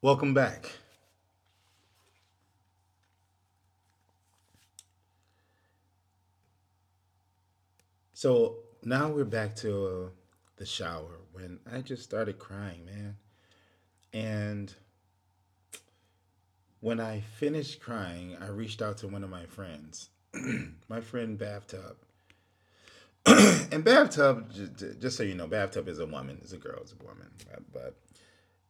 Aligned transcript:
Welcome 0.00 0.32
back. 0.32 0.70
So 8.12 8.58
now 8.84 9.08
we're 9.08 9.24
back 9.24 9.56
to 9.56 9.86
uh, 9.86 10.08
the 10.56 10.66
shower 10.66 11.18
when 11.32 11.58
I 11.68 11.80
just 11.80 12.04
started 12.04 12.38
crying, 12.38 12.86
man. 12.86 13.16
And 14.12 14.72
when 16.78 17.00
I 17.00 17.22
finished 17.34 17.80
crying, 17.80 18.36
I 18.40 18.46
reached 18.50 18.80
out 18.80 18.98
to 18.98 19.08
one 19.08 19.24
of 19.24 19.30
my 19.30 19.46
friends, 19.46 20.10
my 20.88 21.00
friend 21.00 21.36
Bathtub. 21.36 21.96
and 23.26 23.82
Bathtub, 23.82 24.52
just 25.00 25.16
so 25.16 25.24
you 25.24 25.34
know, 25.34 25.48
Bathtub 25.48 25.88
is 25.88 25.98
a 25.98 26.06
woman, 26.06 26.38
is 26.44 26.52
a 26.52 26.56
girl, 26.56 26.84
is 26.84 26.92
a 26.92 27.04
woman. 27.04 27.26
But 27.72 27.96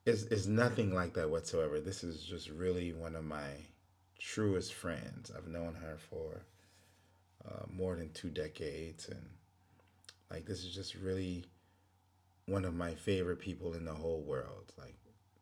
it's, 0.08 0.22
it's 0.24 0.46
nothing 0.46 0.94
like 0.94 1.12
that 1.14 1.28
whatsoever. 1.28 1.80
This 1.80 2.02
is 2.02 2.22
just 2.22 2.48
really 2.48 2.92
one 2.94 3.14
of 3.14 3.24
my 3.24 3.50
truest 4.18 4.72
friends. 4.72 5.30
I've 5.36 5.46
known 5.46 5.74
her 5.74 5.98
for 5.98 6.40
uh, 7.46 7.64
more 7.70 7.94
than 7.94 8.10
two 8.12 8.30
decades, 8.30 9.08
and 9.08 9.22
like 10.30 10.46
this 10.46 10.64
is 10.64 10.74
just 10.74 10.94
really 10.94 11.44
one 12.46 12.64
of 12.64 12.74
my 12.74 12.94
favorite 12.94 13.38
people 13.38 13.74
in 13.74 13.84
the 13.84 13.92
whole 13.92 14.22
world. 14.22 14.72
Like 14.78 14.96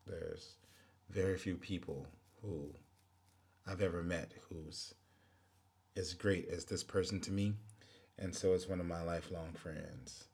there's 0.05 0.55
very 1.09 1.37
few 1.37 1.55
people 1.55 2.05
who 2.41 2.69
I've 3.65 3.81
ever 3.81 4.03
met 4.03 4.33
who's 4.49 4.93
as 5.95 6.13
great 6.13 6.49
as 6.49 6.65
this 6.65 6.83
person 6.83 7.21
to 7.21 7.31
me, 7.31 7.53
and 8.19 8.35
so 8.35 8.53
it's 8.53 8.67
one 8.67 8.81
of 8.81 8.85
my 8.85 9.01
lifelong 9.01 9.53
friends 9.53 10.25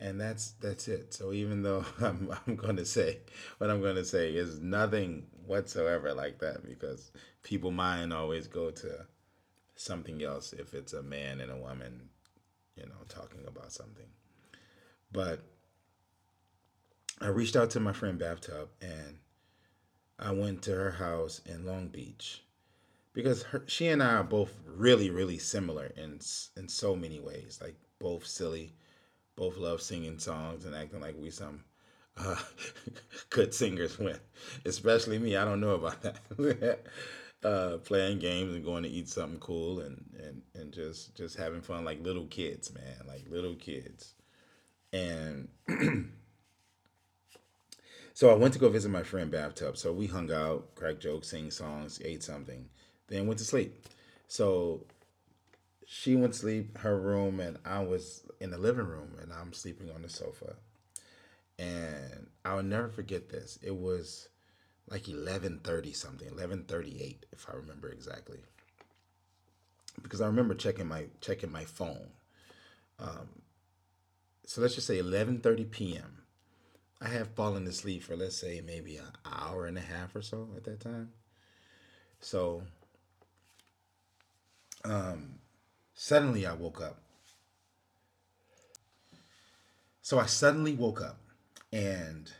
and 0.00 0.20
that's 0.20 0.52
that's 0.60 0.88
it. 0.88 1.12
So 1.12 1.32
even 1.32 1.62
though 1.62 1.84
I'm 2.00 2.30
I'm 2.46 2.56
going 2.56 2.76
to 2.76 2.84
say 2.84 3.18
what 3.58 3.70
I'm 3.70 3.80
going 3.80 3.96
to 3.96 4.04
say 4.04 4.30
is 4.30 4.60
nothing 4.60 5.26
whatsoever 5.46 6.12
like 6.14 6.38
that 6.40 6.66
because 6.66 7.10
people 7.42 7.70
mind 7.70 8.12
always 8.12 8.46
go 8.46 8.70
to 8.70 9.06
something 9.76 10.22
else 10.22 10.52
if 10.52 10.74
it's 10.74 10.92
a 10.92 11.02
man 11.02 11.40
and 11.40 11.50
a 11.50 11.56
woman, 11.56 12.08
you 12.76 12.84
know, 12.84 13.04
talking 13.08 13.44
about 13.46 13.72
something. 13.72 14.06
But 15.12 15.40
I 17.20 17.28
reached 17.28 17.56
out 17.56 17.70
to 17.70 17.80
my 17.80 17.92
friend 17.92 18.18
Bathtub 18.18 18.68
and 18.80 19.18
I 20.18 20.32
went 20.32 20.62
to 20.62 20.72
her 20.72 20.92
house 20.92 21.40
in 21.46 21.64
Long 21.64 21.88
Beach 21.88 22.42
because 23.12 23.44
her, 23.44 23.64
she 23.66 23.88
and 23.88 24.02
I 24.02 24.14
are 24.14 24.24
both 24.24 24.52
really 24.64 25.10
really 25.10 25.38
similar 25.38 25.86
in 25.96 26.20
in 26.56 26.68
so 26.68 26.94
many 26.94 27.18
ways, 27.18 27.58
like 27.60 27.74
both 27.98 28.26
silly 28.26 28.74
both 29.38 29.56
love 29.56 29.80
singing 29.80 30.18
songs 30.18 30.64
and 30.64 30.74
acting 30.74 31.00
like 31.00 31.14
we 31.16 31.30
some 31.30 31.62
uh, 32.16 32.34
good 33.30 33.54
singers 33.54 33.98
when 33.98 34.18
especially 34.66 35.18
me 35.18 35.36
i 35.36 35.44
don't 35.44 35.60
know 35.60 35.74
about 35.74 36.02
that. 36.02 36.80
Uh, 37.44 37.76
playing 37.84 38.18
games 38.18 38.52
and 38.52 38.64
going 38.64 38.82
to 38.82 38.88
eat 38.88 39.08
something 39.08 39.38
cool 39.38 39.78
and, 39.78 40.04
and 40.18 40.42
and 40.56 40.72
just 40.72 41.16
just 41.16 41.36
having 41.36 41.60
fun 41.60 41.84
like 41.84 42.02
little 42.02 42.26
kids 42.26 42.74
man 42.74 43.06
like 43.06 43.24
little 43.30 43.54
kids. 43.54 44.14
And 44.92 45.46
so 48.12 48.30
i 48.30 48.34
went 48.34 48.54
to 48.54 48.58
go 48.58 48.68
visit 48.68 48.90
my 48.90 49.04
friend 49.04 49.30
bathtub. 49.30 49.76
So 49.76 49.92
we 49.92 50.08
hung 50.08 50.32
out 50.32 50.74
cracked 50.74 50.98
jokes 50.98 51.28
sang 51.28 51.52
songs 51.52 52.00
ate 52.04 52.24
something 52.24 52.68
then 53.06 53.28
went 53.28 53.38
to 53.38 53.44
sleep. 53.44 53.86
So 54.26 54.84
she 55.86 56.16
went 56.16 56.32
to 56.32 56.38
sleep 56.40 56.76
her 56.78 56.98
room 56.98 57.38
and 57.38 57.56
I 57.64 57.84
was 57.84 58.22
in 58.40 58.50
the 58.50 58.58
living 58.58 58.86
room 58.86 59.16
and 59.20 59.32
I'm 59.32 59.52
sleeping 59.52 59.90
on 59.90 60.02
the 60.02 60.08
sofa. 60.08 60.56
And 61.58 62.28
I'll 62.44 62.62
never 62.62 62.88
forget 62.88 63.30
this. 63.30 63.58
It 63.62 63.76
was 63.76 64.28
like 64.88 65.08
11:30 65.08 65.92
something, 65.92 66.28
11:38 66.28 67.24
if 67.32 67.48
I 67.48 67.54
remember 67.56 67.88
exactly. 67.90 68.38
Because 70.02 70.20
I 70.20 70.26
remember 70.26 70.54
checking 70.54 70.86
my 70.86 71.06
checking 71.20 71.50
my 71.50 71.64
phone. 71.64 72.10
Um, 73.00 73.42
so 74.46 74.60
let's 74.60 74.74
just 74.74 74.86
say 74.86 74.98
11:30 74.98 75.64
p.m. 75.70 76.22
I 77.00 77.08
have 77.08 77.34
fallen 77.34 77.66
asleep 77.66 78.02
for 78.04 78.16
let's 78.16 78.36
say 78.36 78.60
maybe 78.64 78.96
an 78.96 79.12
hour 79.24 79.66
and 79.66 79.78
a 79.78 79.82
half 79.82 80.14
or 80.14 80.22
so 80.22 80.48
at 80.56 80.64
that 80.64 80.80
time. 80.80 81.12
So 82.20 82.62
um 84.84 85.38
Suddenly, 86.00 86.46
I 86.46 86.52
woke 86.52 86.80
up. 86.80 87.00
So 90.08 90.18
I 90.18 90.24
suddenly 90.24 90.72
woke 90.72 91.02
up 91.02 91.18
and 91.70 92.32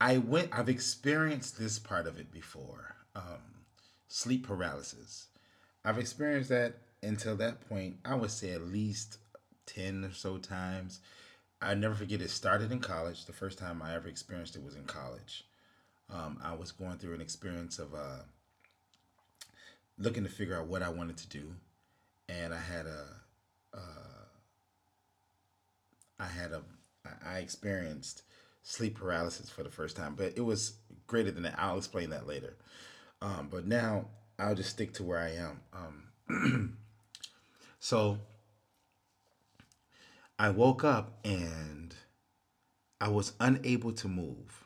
I 0.00 0.18
went, 0.18 0.48
I've 0.50 0.68
experienced 0.68 1.60
this 1.60 1.78
part 1.78 2.08
of 2.08 2.18
it 2.18 2.32
before 2.32 2.96
um, 3.14 3.62
sleep 4.08 4.48
paralysis. 4.48 5.28
I've 5.84 5.96
experienced 5.96 6.48
that 6.48 6.74
until 7.04 7.36
that 7.36 7.60
point, 7.68 7.98
I 8.04 8.16
would 8.16 8.32
say 8.32 8.50
at 8.50 8.62
least 8.62 9.18
10 9.66 10.04
or 10.06 10.12
so 10.12 10.38
times. 10.38 10.98
I 11.62 11.74
never 11.74 11.94
forget 11.94 12.20
it 12.20 12.30
started 12.30 12.72
in 12.72 12.80
college. 12.80 13.26
The 13.26 13.32
first 13.32 13.56
time 13.56 13.80
I 13.80 13.94
ever 13.94 14.08
experienced 14.08 14.56
it 14.56 14.64
was 14.64 14.74
in 14.74 14.86
college. 14.86 15.44
Um, 16.12 16.40
I 16.42 16.56
was 16.56 16.72
going 16.72 16.98
through 16.98 17.14
an 17.14 17.20
experience 17.20 17.78
of 17.78 17.94
uh, 17.94 18.22
looking 19.98 20.24
to 20.24 20.28
figure 20.28 20.58
out 20.58 20.66
what 20.66 20.82
I 20.82 20.88
wanted 20.88 21.18
to 21.18 21.28
do 21.28 21.54
and 22.28 22.52
I 22.52 22.58
had 22.58 22.86
a, 22.86 23.04
uh, 23.72 24.09
I 26.20 26.26
had 26.26 26.52
a, 26.52 26.62
I 27.26 27.38
experienced 27.38 28.22
sleep 28.62 28.98
paralysis 28.98 29.48
for 29.48 29.62
the 29.62 29.70
first 29.70 29.96
time, 29.96 30.14
but 30.14 30.34
it 30.36 30.42
was 30.42 30.74
greater 31.06 31.30
than 31.30 31.44
that. 31.44 31.54
I'll 31.58 31.78
explain 31.78 32.10
that 32.10 32.26
later. 32.26 32.56
Um, 33.22 33.48
but 33.50 33.66
now 33.66 34.06
I'll 34.38 34.54
just 34.54 34.70
stick 34.70 34.92
to 34.94 35.02
where 35.02 35.18
I 35.18 35.30
am. 35.30 35.60
Um, 36.28 36.78
so 37.80 38.18
I 40.38 40.50
woke 40.50 40.84
up 40.84 41.18
and 41.24 41.94
I 43.00 43.08
was 43.08 43.32
unable 43.40 43.92
to 43.92 44.08
move. 44.08 44.64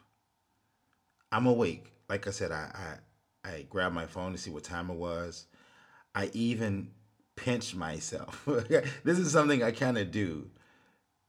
I'm 1.30 1.46
awake. 1.46 1.92
Like 2.08 2.26
I 2.26 2.30
said, 2.30 2.52
I, 2.52 2.98
I, 3.44 3.48
I 3.48 3.62
grabbed 3.70 3.94
my 3.94 4.06
phone 4.06 4.32
to 4.32 4.38
see 4.38 4.50
what 4.50 4.64
time 4.64 4.90
it 4.90 4.96
was. 4.96 5.46
I 6.14 6.30
even 6.32 6.90
pinched 7.36 7.74
myself. 7.74 8.42
this 9.04 9.18
is 9.18 9.32
something 9.32 9.62
I 9.62 9.70
kind 9.70 9.98
of 9.98 10.10
do 10.10 10.50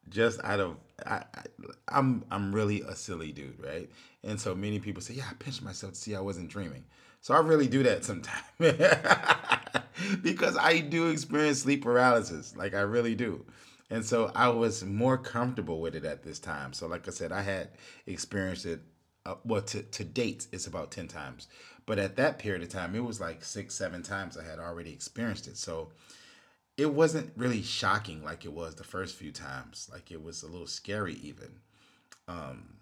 just 0.10 0.40
out 0.44 0.60
of 0.60 0.78
I, 1.06 1.16
I 1.16 1.44
am 1.44 1.74
I'm, 1.88 2.26
I'm 2.32 2.56
really 2.56 2.82
a 2.82 2.96
silly 2.96 3.32
dude, 3.32 3.60
right? 3.64 3.90
And 4.24 4.40
so 4.40 4.56
many 4.56 4.80
people 4.80 5.02
say, 5.02 5.16
"Yeah, 5.16 5.26
I 5.30 5.34
pinch 5.34 5.62
myself 5.62 5.94
to 5.94 6.00
see 6.00 6.16
I 6.16 6.22
wasn't 6.22 6.50
dreaming." 6.50 6.86
So 7.22 7.34
I 7.34 7.40
really 7.40 7.68
do 7.68 7.82
that 7.84 8.06
sometimes 8.06 8.44
because 10.22 10.56
I 10.58 10.80
do 10.80 11.10
experience 11.10 11.62
sleep 11.62 11.84
paralysis, 11.84 12.56
like 12.56 12.76
I 12.76 12.82
really 12.82 13.16
do. 13.16 13.46
And 13.90 14.06
so 14.06 14.32
I 14.36 14.50
was 14.50 14.84
more 14.84 15.18
comfortable 15.18 15.82
with 15.82 15.96
it 15.96 16.06
at 16.06 16.24
this 16.24 16.38
time. 16.40 16.74
So 16.74 16.86
like 16.88 17.08
I 17.08 17.12
said, 17.12 17.32
I 17.32 17.42
had 17.42 17.70
experienced 18.06 18.68
it 18.68 18.82
uh, 19.26 19.36
well 19.44 19.62
to, 19.62 19.82
to 19.82 20.04
date 20.04 20.48
it's 20.52 20.68
about 20.68 20.92
10 20.92 21.08
times 21.08 21.48
but 21.86 21.98
at 21.98 22.16
that 22.16 22.38
period 22.38 22.62
of 22.62 22.70
time 22.70 22.96
it 22.96 23.04
was 23.04 23.20
like 23.20 23.44
six 23.44 23.74
seven 23.74 24.04
times 24.04 24.38
i 24.38 24.44
had 24.44 24.60
already 24.60 24.92
experienced 24.92 25.48
it 25.48 25.58
so 25.58 25.90
it 26.78 26.94
wasn't 26.94 27.32
really 27.38 27.62
shocking 27.62 28.24
like 28.24 28.46
it 28.46 28.52
was 28.52 28.76
the 28.76 28.84
first 28.84 29.16
few 29.16 29.32
times. 29.32 29.90
Like 29.92 30.12
it 30.12 30.22
was 30.22 30.44
a 30.44 30.48
little 30.48 30.68
scary 30.68 31.14
even. 31.24 31.50
Um, 32.28 32.76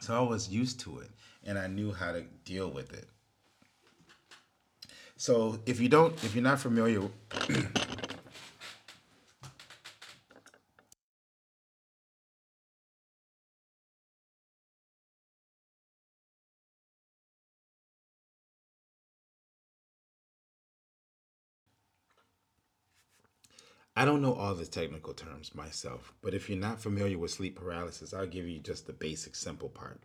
so 0.00 0.16
i 0.16 0.28
was 0.28 0.48
used 0.48 0.80
to 0.80 0.98
it 0.98 1.10
and 1.44 1.58
i 1.58 1.66
knew 1.66 1.92
how 1.92 2.12
to 2.12 2.22
deal 2.44 2.70
with 2.70 2.92
it. 2.92 3.08
So 5.16 5.60
if 5.66 5.80
you 5.80 5.88
don't 5.88 6.12
if 6.24 6.34
you're 6.34 6.42
not 6.42 6.60
familiar 6.60 7.02
I 23.94 24.06
don't 24.06 24.22
know 24.22 24.32
all 24.32 24.54
the 24.54 24.64
technical 24.64 25.12
terms 25.12 25.54
myself, 25.54 26.14
but 26.22 26.32
if 26.32 26.48
you're 26.48 26.58
not 26.58 26.80
familiar 26.80 27.18
with 27.18 27.30
sleep 27.30 27.56
paralysis, 27.56 28.14
I'll 28.14 28.26
give 28.26 28.48
you 28.48 28.58
just 28.58 28.86
the 28.86 28.92
basic, 28.94 29.34
simple 29.34 29.68
part. 29.68 30.00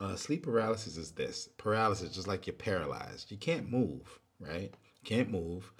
Uh, 0.00 0.16
sleep 0.16 0.42
paralysis 0.42 0.96
is 0.96 1.12
this 1.12 1.48
paralysis, 1.56 2.14
just 2.14 2.26
like 2.26 2.46
you're 2.46 2.54
paralyzed. 2.54 3.30
You 3.30 3.36
can't 3.36 3.70
move, 3.70 4.18
right? 4.40 4.74
Can't 5.04 5.30
move, 5.30 5.72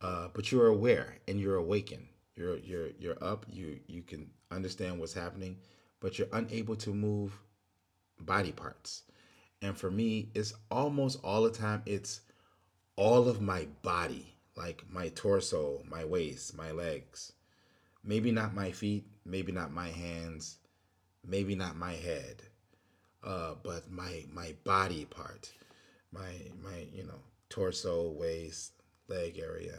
uh, 0.00 0.28
but 0.32 0.50
you're 0.50 0.66
aware 0.66 1.18
and 1.28 1.38
you're 1.38 1.56
awakened. 1.56 2.08
You're 2.34 2.58
you're 2.58 2.88
you're 2.98 3.22
up. 3.22 3.46
You 3.48 3.78
you 3.86 4.02
can 4.02 4.30
understand 4.50 4.98
what's 4.98 5.14
happening, 5.14 5.58
but 6.00 6.18
you're 6.18 6.28
unable 6.32 6.76
to 6.76 6.94
move 6.94 7.38
body 8.20 8.52
parts. 8.52 9.02
And 9.62 9.76
for 9.76 9.90
me, 9.90 10.30
it's 10.34 10.54
almost 10.70 11.20
all 11.22 11.42
the 11.42 11.50
time. 11.50 11.82
It's 11.86 12.22
all 12.96 13.28
of 13.28 13.40
my 13.40 13.66
body 13.82 14.37
like 14.58 14.84
my 14.90 15.08
torso, 15.10 15.84
my 15.90 16.04
waist, 16.04 16.56
my 16.56 16.72
legs. 16.72 17.32
Maybe 18.04 18.32
not 18.32 18.54
my 18.54 18.72
feet, 18.72 19.06
maybe 19.24 19.52
not 19.52 19.72
my 19.72 19.88
hands, 19.90 20.58
maybe 21.26 21.54
not 21.56 21.76
my 21.76 21.94
head. 21.94 22.42
uh, 23.24 23.54
but 23.62 23.90
my 23.90 24.24
my 24.32 24.54
body 24.64 25.04
part, 25.06 25.52
my 26.12 26.32
my 26.62 26.86
you 26.92 27.04
know 27.04 27.20
torso, 27.50 28.10
waist, 28.12 28.72
leg 29.08 29.38
area, 29.38 29.78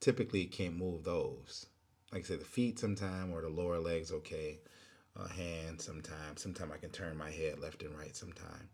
typically 0.00 0.46
can't 0.46 0.76
move 0.76 1.04
those. 1.04 1.66
Like 2.12 2.22
I 2.24 2.26
said, 2.26 2.40
the 2.40 2.44
feet 2.44 2.78
sometime 2.78 3.32
or 3.32 3.42
the 3.42 3.48
lower 3.48 3.78
legs 3.80 4.12
okay, 4.12 4.60
uh, 5.18 5.28
hand 5.28 5.80
sometimes. 5.80 6.42
Sometimes 6.42 6.72
I 6.72 6.78
can 6.78 6.90
turn 6.90 7.16
my 7.16 7.30
head 7.30 7.58
left 7.60 7.82
and 7.82 7.96
right. 7.98 8.14
Sometime 8.16 8.68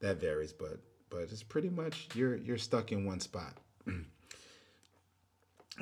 that 0.00 0.20
varies, 0.20 0.52
but 0.52 0.80
but 1.10 1.22
it's 1.22 1.42
pretty 1.44 1.70
much 1.70 2.08
you're 2.14 2.36
you're 2.36 2.58
stuck 2.58 2.92
in 2.92 3.06
one 3.06 3.20
spot. 3.20 3.54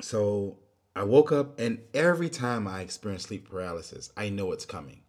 so 0.01 0.57
I 0.95 1.03
woke 1.03 1.31
up, 1.31 1.59
and 1.59 1.79
every 1.93 2.29
time 2.29 2.67
I 2.67 2.81
experience 2.81 3.23
sleep 3.23 3.49
paralysis, 3.49 4.11
I 4.17 4.29
know 4.29 4.51
it's 4.51 4.65
coming. 4.65 5.01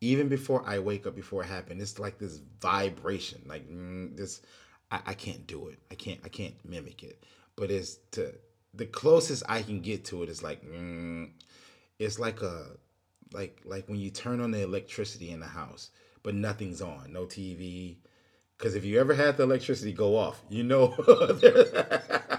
Even 0.00 0.28
before 0.28 0.62
I 0.66 0.78
wake 0.78 1.06
up, 1.06 1.14
before 1.14 1.42
it 1.42 1.46
happened, 1.46 1.80
it's 1.80 1.98
like 1.98 2.18
this 2.18 2.40
vibration, 2.60 3.42
like 3.46 3.68
mm, 3.70 4.16
this. 4.16 4.42
I, 4.90 5.00
I 5.06 5.14
can't 5.14 5.46
do 5.46 5.68
it. 5.68 5.78
I 5.90 5.94
can't. 5.94 6.20
I 6.24 6.28
can't 6.28 6.54
mimic 6.64 7.02
it. 7.02 7.24
But 7.56 7.70
it's 7.70 7.98
to 8.12 8.32
the 8.74 8.86
closest 8.86 9.42
I 9.48 9.62
can 9.62 9.80
get 9.80 10.04
to 10.06 10.22
it 10.22 10.28
is 10.28 10.42
like 10.42 10.64
mm, 10.64 11.30
it's 11.98 12.18
like 12.18 12.42
a 12.42 12.66
like 13.32 13.60
like 13.64 13.88
when 13.88 13.98
you 13.98 14.10
turn 14.10 14.40
on 14.40 14.50
the 14.50 14.62
electricity 14.62 15.30
in 15.30 15.40
the 15.40 15.46
house, 15.46 15.90
but 16.22 16.34
nothing's 16.34 16.80
on, 16.80 17.12
no 17.12 17.26
TV. 17.26 17.96
Because 18.56 18.74
if 18.74 18.84
you 18.84 19.00
ever 19.00 19.14
had 19.14 19.38
the 19.38 19.44
electricity 19.44 19.92
go 19.92 20.16
off, 20.16 20.42
you 20.50 20.62
know 20.62 20.94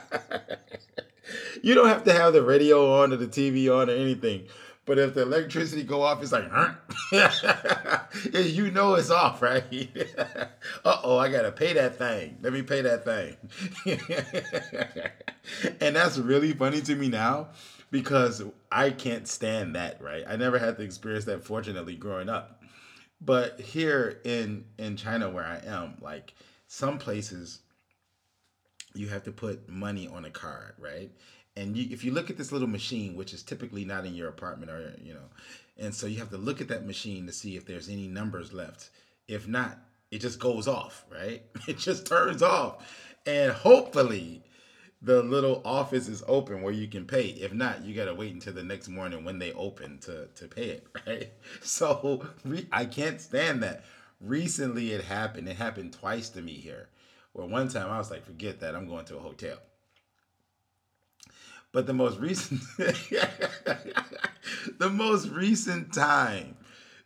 you 1.61 1.75
don't 1.75 1.87
have 1.87 2.03
to 2.05 2.13
have 2.13 2.33
the 2.33 2.43
radio 2.43 3.01
on 3.01 3.13
or 3.13 3.17
the 3.17 3.27
TV 3.27 3.69
on 3.69 3.89
or 3.89 3.93
anything. 3.93 4.47
But 4.85 4.97
if 4.97 5.13
the 5.13 5.21
electricity 5.21 5.83
go 5.83 6.01
off, 6.01 6.23
it's 6.23 6.31
like, 6.31 6.49
huh? 6.49 6.73
you 8.33 8.71
know 8.71 8.95
it's 8.95 9.11
off, 9.11 9.41
right? 9.41 9.63
uh 10.85 11.01
oh, 11.03 11.17
I 11.17 11.29
gotta 11.29 11.51
pay 11.51 11.73
that 11.73 11.97
thing. 11.97 12.37
Let 12.41 12.51
me 12.51 12.63
pay 12.63 12.81
that 12.81 13.05
thing. 13.05 13.37
and 15.81 15.95
that's 15.95 16.17
really 16.17 16.53
funny 16.53 16.81
to 16.81 16.95
me 16.95 17.09
now 17.09 17.49
because 17.91 18.41
I 18.71 18.89
can't 18.89 19.27
stand 19.27 19.75
that, 19.75 20.01
right? 20.01 20.23
I 20.27 20.35
never 20.35 20.57
had 20.57 20.77
to 20.77 20.83
experience 20.83 21.25
that, 21.25 21.43
fortunately, 21.43 21.95
growing 21.95 22.29
up. 22.29 22.63
But 23.21 23.59
here 23.59 24.19
in 24.23 24.65
in 24.79 24.97
China, 24.97 25.29
where 25.29 25.45
I 25.45 25.61
am, 25.65 25.97
like 26.01 26.33
some 26.67 26.97
places, 26.97 27.59
you 28.95 29.09
have 29.09 29.23
to 29.23 29.31
put 29.31 29.69
money 29.69 30.07
on 30.07 30.25
a 30.25 30.31
card, 30.31 30.73
right? 30.79 31.11
And 31.55 31.75
you, 31.75 31.87
if 31.91 32.03
you 32.03 32.11
look 32.11 32.29
at 32.29 32.37
this 32.37 32.51
little 32.51 32.67
machine 32.67 33.15
which 33.15 33.33
is 33.33 33.43
typically 33.43 33.83
not 33.85 34.05
in 34.05 34.15
your 34.15 34.29
apartment 34.29 34.71
or 34.71 34.93
you 35.01 35.13
know 35.13 35.29
and 35.77 35.93
so 35.93 36.07
you 36.07 36.19
have 36.19 36.29
to 36.29 36.37
look 36.37 36.61
at 36.61 36.67
that 36.67 36.85
machine 36.85 37.25
to 37.25 37.33
see 37.33 37.55
if 37.55 37.65
there's 37.65 37.89
any 37.89 38.07
numbers 38.07 38.53
left. 38.53 38.89
If 39.27 39.47
not 39.47 39.79
it 40.11 40.19
just 40.19 40.39
goes 40.39 40.67
off 40.67 41.05
right? 41.11 41.43
It 41.67 41.77
just 41.77 42.05
turns 42.05 42.41
off. 42.41 42.85
And 43.25 43.51
hopefully 43.51 44.43
the 45.01 45.23
little 45.23 45.61
office 45.65 46.07
is 46.07 46.23
open 46.27 46.61
where 46.61 46.73
you 46.73 46.87
can 46.87 47.05
pay. 47.05 47.27
If 47.27 47.53
not 47.53 47.83
you 47.83 47.95
got 47.95 48.05
to 48.05 48.15
wait 48.15 48.33
until 48.33 48.53
the 48.53 48.63
next 48.63 48.87
morning 48.87 49.25
when 49.25 49.39
they 49.39 49.51
open 49.53 49.99
to 49.99 50.27
to 50.27 50.47
pay 50.47 50.69
it 50.69 50.87
right? 51.07 51.31
So 51.61 52.23
i 52.71 52.85
can't 52.85 53.19
stand 53.19 53.63
that. 53.63 53.83
Recently 54.21 54.91
it 54.91 55.03
happened. 55.03 55.49
It 55.49 55.57
happened 55.57 55.93
twice 55.93 56.29
to 56.29 56.41
me 56.41 56.53
here. 56.53 56.87
Where 57.33 57.47
one 57.47 57.67
time 57.67 57.89
i 57.89 57.97
was 57.97 58.11
like 58.11 58.25
forget 58.25 58.61
that. 58.61 58.75
I'm 58.75 58.87
going 58.87 59.05
to 59.05 59.17
a 59.17 59.19
hotel 59.19 59.57
but 61.71 61.87
the 61.87 61.93
most 61.93 62.19
recent, 62.19 62.61
the 64.77 64.89
most 64.89 65.29
recent 65.29 65.93
time, 65.93 66.57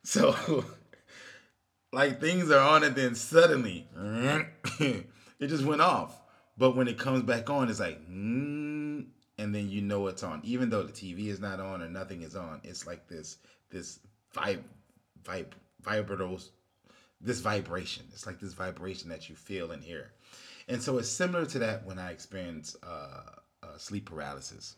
so 0.04 0.66
like 1.92 2.20
things 2.20 2.52
are 2.52 2.60
on 2.60 2.84
and 2.84 2.96
then 2.96 3.16
suddenly 3.16 3.88
it 4.80 5.08
just 5.48 5.64
went 5.64 5.82
off. 5.82 6.20
But 6.58 6.76
when 6.76 6.88
it 6.88 6.98
comes 6.98 7.24
back 7.24 7.50
on, 7.50 7.70
it's 7.70 7.82
like, 7.82 8.00
mm, 8.10 9.06
and 9.38 9.56
then 9.56 9.70
you 9.70 9.82
know 9.82 10.08
it's 10.08 10.24
on, 10.24 10.42
even 10.44 10.70
though 10.70 10.84
the 10.84 10.94
TV 10.94 11.28
is 11.28 11.40
not 11.40 11.60
on 11.60 11.82
or 11.82 11.90
nothing 11.90 12.22
is 12.22 12.36
on. 12.36 12.62
It's 12.64 12.88
like 12.88 13.08
this 13.08 13.38
this 13.70 14.00
vibe, 14.34 14.64
vibe, 15.24 15.48
vibratos, 15.84 16.50
this 17.20 17.42
vibration. 17.42 18.06
It's 18.14 18.26
like 18.26 18.40
this 18.40 18.54
vibration 18.54 19.10
that 19.10 19.28
you 19.28 19.36
feel 19.36 19.72
and 19.72 19.84
hear, 19.84 20.14
and 20.70 20.82
so 20.82 20.98
it's 20.98 21.10
similar 21.10 21.46
to 21.48 21.60
that 21.60 21.86
when 21.86 22.00
I 22.00 22.12
experience. 22.12 22.76
Uh, 22.82 23.42
uh, 23.76 23.78
sleep 23.78 24.10
paralysis. 24.10 24.76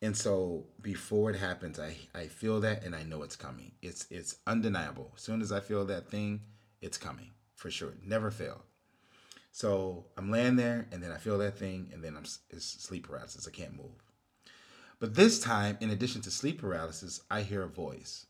And 0.00 0.16
so 0.16 0.64
before 0.80 1.30
it 1.30 1.36
happens, 1.36 1.78
I, 1.80 1.96
I 2.14 2.26
feel 2.26 2.60
that 2.60 2.84
and 2.84 2.94
I 2.94 3.02
know 3.02 3.22
it's 3.22 3.36
coming. 3.36 3.72
It's 3.82 4.06
it's 4.10 4.36
undeniable. 4.46 5.12
As 5.16 5.22
soon 5.22 5.40
as 5.40 5.50
I 5.50 5.60
feel 5.60 5.84
that 5.86 6.08
thing, 6.08 6.40
it's 6.80 6.98
coming 6.98 7.30
for 7.56 7.70
sure. 7.70 7.94
Never 8.04 8.30
failed. 8.30 8.62
So 9.50 10.06
I'm 10.16 10.30
laying 10.30 10.56
there 10.56 10.86
and 10.92 11.02
then 11.02 11.10
I 11.10 11.16
feel 11.16 11.38
that 11.38 11.58
thing 11.58 11.90
and 11.92 12.02
then 12.02 12.16
I'm 12.16 12.24
it's 12.50 12.64
sleep 12.64 13.08
paralysis. 13.08 13.48
I 13.48 13.50
can't 13.50 13.76
move. 13.76 14.02
But 15.00 15.14
this 15.14 15.40
time, 15.40 15.78
in 15.80 15.90
addition 15.90 16.22
to 16.22 16.30
sleep 16.30 16.60
paralysis, 16.60 17.22
I 17.30 17.42
hear 17.42 17.62
a 17.62 17.68
voice. 17.68 18.26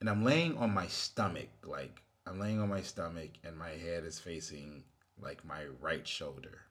And 0.00 0.08
I'm 0.08 0.24
laying 0.24 0.56
on 0.56 0.72
my 0.72 0.86
stomach, 0.86 1.48
like 1.64 2.02
I'm 2.26 2.38
laying 2.38 2.60
on 2.60 2.68
my 2.68 2.82
stomach 2.82 3.30
and 3.44 3.56
my 3.56 3.70
head 3.70 4.04
is 4.04 4.18
facing 4.18 4.84
like 5.20 5.44
my 5.44 5.66
right 5.80 6.06
shoulder. 6.06 6.67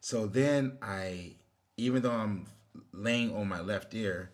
So 0.00 0.26
then 0.26 0.78
I, 0.82 1.36
even 1.76 2.02
though 2.02 2.12
I'm 2.12 2.46
laying 2.92 3.34
on 3.34 3.48
my 3.48 3.60
left 3.60 3.94
ear, 3.94 4.30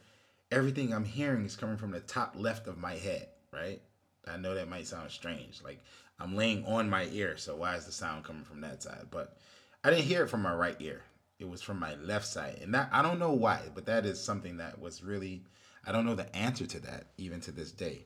everything 0.50 0.92
I'm 0.92 1.04
hearing 1.04 1.44
is 1.44 1.56
coming 1.56 1.76
from 1.76 1.90
the 1.90 2.00
top 2.00 2.34
left 2.36 2.66
of 2.66 2.78
my 2.78 2.94
head, 2.94 3.28
right? 3.52 3.80
I 4.26 4.36
know 4.36 4.54
that 4.54 4.68
might 4.68 4.86
sound 4.86 5.10
strange. 5.10 5.60
Like 5.64 5.82
I'm 6.20 6.36
laying 6.36 6.64
on 6.66 6.88
my 6.88 7.08
ear, 7.12 7.36
so 7.36 7.56
why 7.56 7.76
is 7.76 7.86
the 7.86 7.92
sound 7.92 8.24
coming 8.24 8.44
from 8.44 8.60
that 8.60 8.82
side? 8.82 9.06
But 9.10 9.36
I 9.82 9.90
didn't 9.90 10.04
hear 10.04 10.22
it 10.22 10.28
from 10.28 10.42
my 10.42 10.54
right 10.54 10.76
ear. 10.80 11.02
It 11.38 11.48
was 11.48 11.62
from 11.62 11.80
my 11.80 11.96
left 11.96 12.26
side. 12.26 12.60
And 12.62 12.74
that 12.74 12.88
I 12.92 13.02
don't 13.02 13.18
know 13.18 13.32
why, 13.32 13.62
but 13.74 13.86
that 13.86 14.06
is 14.06 14.22
something 14.22 14.58
that 14.58 14.80
was 14.80 15.02
really 15.02 15.42
I 15.84 15.90
don't 15.90 16.06
know 16.06 16.14
the 16.14 16.34
answer 16.36 16.66
to 16.66 16.80
that 16.80 17.06
even 17.18 17.40
to 17.40 17.52
this 17.52 17.72
day. 17.72 18.04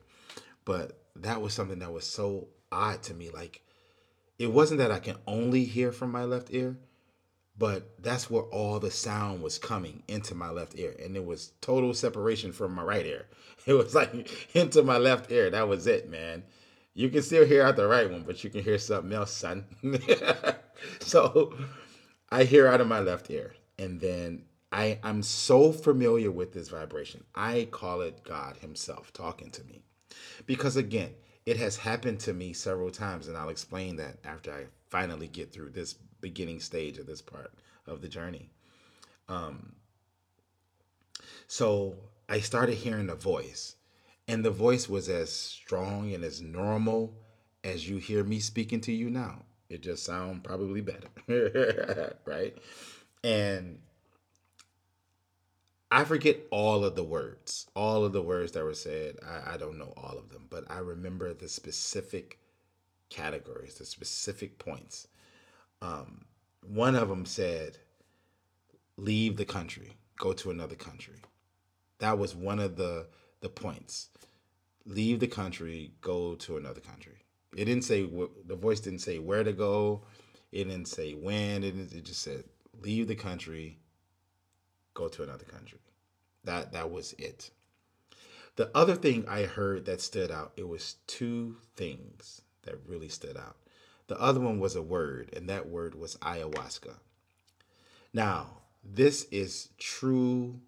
But 0.65 0.99
that 1.17 1.41
was 1.41 1.53
something 1.53 1.79
that 1.79 1.93
was 1.93 2.05
so 2.05 2.47
odd 2.71 3.03
to 3.03 3.13
me. 3.13 3.29
Like 3.29 3.61
it 4.39 4.51
wasn't 4.51 4.79
that 4.79 4.91
I 4.91 4.99
can 4.99 5.17
only 5.27 5.65
hear 5.65 5.91
from 5.91 6.11
my 6.11 6.23
left 6.23 6.47
ear, 6.51 6.77
but 7.57 7.89
that's 8.01 8.29
where 8.29 8.43
all 8.43 8.79
the 8.79 8.91
sound 8.91 9.41
was 9.41 9.57
coming 9.57 10.03
into 10.07 10.35
my 10.35 10.49
left 10.49 10.77
ear 10.77 10.95
and 11.03 11.15
it 11.15 11.25
was 11.25 11.53
total 11.61 11.93
separation 11.93 12.51
from 12.51 12.73
my 12.73 12.83
right 12.83 13.05
ear. 13.05 13.25
It 13.65 13.73
was 13.73 13.93
like 13.93 14.29
into 14.55 14.81
my 14.81 14.97
left 14.97 15.29
ear. 15.29 15.49
That 15.49 15.67
was 15.67 15.87
it 15.87 16.09
man. 16.09 16.43
You 16.93 17.09
can 17.09 17.21
still 17.21 17.45
hear 17.45 17.63
out 17.63 17.75
the 17.75 17.87
right 17.87 18.09
one 18.09 18.23
but 18.23 18.43
you 18.43 18.49
can 18.49 18.63
hear 18.63 18.77
something 18.77 19.13
else 19.13 19.31
son. 19.31 19.65
So 20.99 21.55
i 22.29 22.43
hear 22.43 22.67
out 22.67 22.81
of 22.81 22.87
my 22.87 22.99
left 22.99 23.31
ear 23.31 23.55
and 23.79 23.99
then 23.99 24.43
i 24.71 24.99
i'm 25.01 25.23
so 25.23 25.71
familiar 25.71 26.29
with 26.29 26.53
this 26.53 26.69
vibration. 26.69 27.23
I 27.33 27.67
call 27.71 28.01
it 28.01 28.23
god 28.23 28.57
himself 28.57 29.11
talking 29.13 29.49
to 29.51 29.63
me. 29.63 29.81
Because 30.45 30.75
again 30.75 31.13
it 31.45 31.57
has 31.57 31.77
happened 31.77 32.19
to 32.19 32.33
me 32.33 32.53
several 32.53 32.91
times 32.91 33.27
and 33.27 33.35
i'll 33.35 33.49
explain 33.49 33.95
that 33.95 34.17
after 34.23 34.51
i 34.51 34.65
finally 34.89 35.27
get 35.27 35.51
through 35.51 35.69
this 35.71 35.95
beginning 36.21 36.59
stage 36.59 36.97
of 36.97 37.05
this 37.05 37.21
part 37.21 37.53
of 37.85 38.01
the 38.01 38.07
journey. 38.07 38.49
Um, 39.29 39.75
so 41.47 41.95
I 42.29 42.39
started 42.39 42.75
hearing 42.75 43.09
a 43.09 43.15
voice, 43.15 43.75
and 44.27 44.43
the 44.43 44.51
voice 44.51 44.89
was 44.89 45.09
as 45.09 45.31
strong 45.31 46.13
and 46.13 46.23
as 46.23 46.41
normal 46.41 47.13
as 47.63 47.87
you 47.89 47.97
hear 47.97 48.23
me 48.23 48.39
speaking 48.39 48.81
to 48.81 48.91
you 48.91 49.09
now. 49.09 49.43
It 49.69 49.81
just 49.81 50.03
sounds 50.03 50.41
probably 50.43 50.81
better, 50.81 52.15
right? 52.25 52.57
And 53.23 53.79
I 55.91 56.03
forget 56.05 56.39
all 56.51 56.83
of 56.83 56.95
the 56.95 57.03
words, 57.03 57.67
all 57.75 58.05
of 58.05 58.13
the 58.13 58.21
words 58.21 58.53
that 58.53 58.63
were 58.63 58.73
said. 58.73 59.17
I, 59.25 59.53
I 59.53 59.57
don't 59.57 59.77
know 59.77 59.93
all 59.97 60.17
of 60.17 60.29
them, 60.29 60.47
but 60.49 60.65
I 60.69 60.79
remember 60.79 61.33
the 61.33 61.49
specific 61.49 62.39
categories, 63.09 63.75
the 63.75 63.85
specific 63.85 64.57
points 64.59 65.07
um, 65.81 66.25
one 66.61 66.95
of 66.95 67.09
them 67.09 67.25
said, 67.25 67.77
"Leave 68.97 69.37
the 69.37 69.45
country, 69.45 69.93
go 70.17 70.33
to 70.33 70.51
another 70.51 70.75
country." 70.75 71.21
That 71.99 72.17
was 72.19 72.35
one 72.35 72.59
of 72.59 72.75
the 72.75 73.07
the 73.41 73.49
points. 73.49 74.09
Leave 74.85 75.19
the 75.19 75.27
country, 75.27 75.91
go 76.01 76.35
to 76.35 76.57
another 76.57 76.79
country. 76.79 77.17
It 77.55 77.65
didn't 77.65 77.83
say 77.83 78.03
the 78.45 78.55
voice 78.55 78.79
didn't 78.79 78.99
say 78.99 79.19
where 79.19 79.43
to 79.43 79.53
go. 79.53 80.03
It 80.51 80.65
didn't 80.65 80.87
say 80.87 81.13
when. 81.13 81.63
It, 81.63 81.75
it 81.93 82.05
just 82.05 82.21
said 82.21 82.43
leave 82.81 83.07
the 83.07 83.15
country, 83.15 83.79
go 84.93 85.07
to 85.07 85.23
another 85.23 85.45
country. 85.45 85.79
That 86.43 86.71
that 86.73 86.91
was 86.91 87.13
it. 87.13 87.51
The 88.55 88.71
other 88.75 88.95
thing 88.95 89.25
I 89.27 89.43
heard 89.43 89.85
that 89.85 90.01
stood 90.01 90.31
out, 90.31 90.53
it 90.57 90.67
was 90.67 90.95
two 91.05 91.57
things 91.75 92.41
that 92.63 92.75
really 92.87 93.09
stood 93.09 93.37
out. 93.37 93.57
The 94.07 94.19
other 94.19 94.39
one 94.39 94.59
was 94.59 94.75
a 94.75 94.81
word, 94.81 95.31
and 95.35 95.49
that 95.49 95.67
word 95.67 95.95
was 95.95 96.15
ayahuasca. 96.17 96.95
Now, 98.13 98.61
this 98.83 99.23
is 99.31 99.69
true 99.77 100.61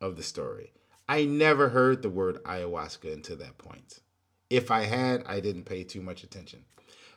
of 0.00 0.16
the 0.16 0.22
story. 0.22 0.72
I 1.08 1.24
never 1.24 1.68
heard 1.68 2.02
the 2.02 2.10
word 2.10 2.42
ayahuasca 2.44 3.12
until 3.12 3.36
that 3.36 3.58
point. 3.58 4.00
If 4.48 4.70
I 4.70 4.82
had, 4.82 5.24
I 5.26 5.40
didn't 5.40 5.64
pay 5.64 5.84
too 5.84 6.02
much 6.02 6.24
attention. 6.24 6.64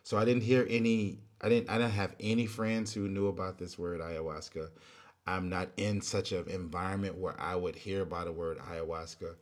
So 0.03 0.17
I 0.17 0.25
didn't 0.25 0.43
hear 0.43 0.67
any 0.69 1.19
I 1.41 1.49
didn't 1.49 1.69
I 1.69 1.77
didn't 1.77 1.91
have 1.91 2.15
any 2.19 2.45
friends 2.45 2.93
who 2.93 3.07
knew 3.07 3.27
about 3.27 3.57
this 3.57 3.77
word 3.79 4.01
ayahuasca. 4.01 4.69
I'm 5.25 5.49
not 5.49 5.69
in 5.77 6.01
such 6.01 6.31
an 6.31 6.47
environment 6.49 7.17
where 7.17 7.39
I 7.39 7.55
would 7.55 7.75
hear 7.75 8.01
about 8.01 8.27
a 8.27 8.31
word 8.31 8.59
ayahuasca. 8.59 9.35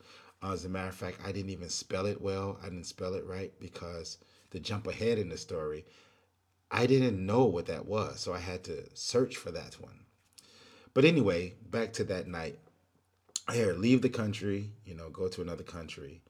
As 0.43 0.65
a 0.65 0.69
matter 0.69 0.89
of 0.89 0.95
fact, 0.95 1.19
I 1.25 1.31
didn't 1.31 1.51
even 1.51 1.69
spell 1.69 2.05
it 2.05 2.21
well. 2.21 2.57
I 2.61 2.65
didn't 2.65 2.85
spell 2.85 3.15
it 3.15 3.25
right 3.25 3.51
because 3.59 4.17
to 4.51 4.59
jump 4.59 4.87
ahead 4.87 5.17
in 5.17 5.29
the 5.29 5.37
story, 5.37 5.85
I 6.69 6.85
didn't 6.85 7.25
know 7.25 7.45
what 7.45 7.65
that 7.65 7.85
was. 7.85 8.19
So 8.19 8.33
I 8.33 8.39
had 8.39 8.63
to 8.65 8.83
search 8.93 9.35
for 9.35 9.51
that 9.51 9.75
one. 9.81 10.05
But 10.93 11.05
anyway, 11.05 11.53
back 11.69 11.93
to 11.93 12.03
that 12.05 12.27
night. 12.27 12.59
Here, 13.51 13.73
leave 13.73 14.01
the 14.01 14.09
country, 14.09 14.71
you 14.85 14.93
know, 14.93 15.09
go 15.09 15.27
to 15.27 15.41
another 15.41 15.63
country. 15.63 16.21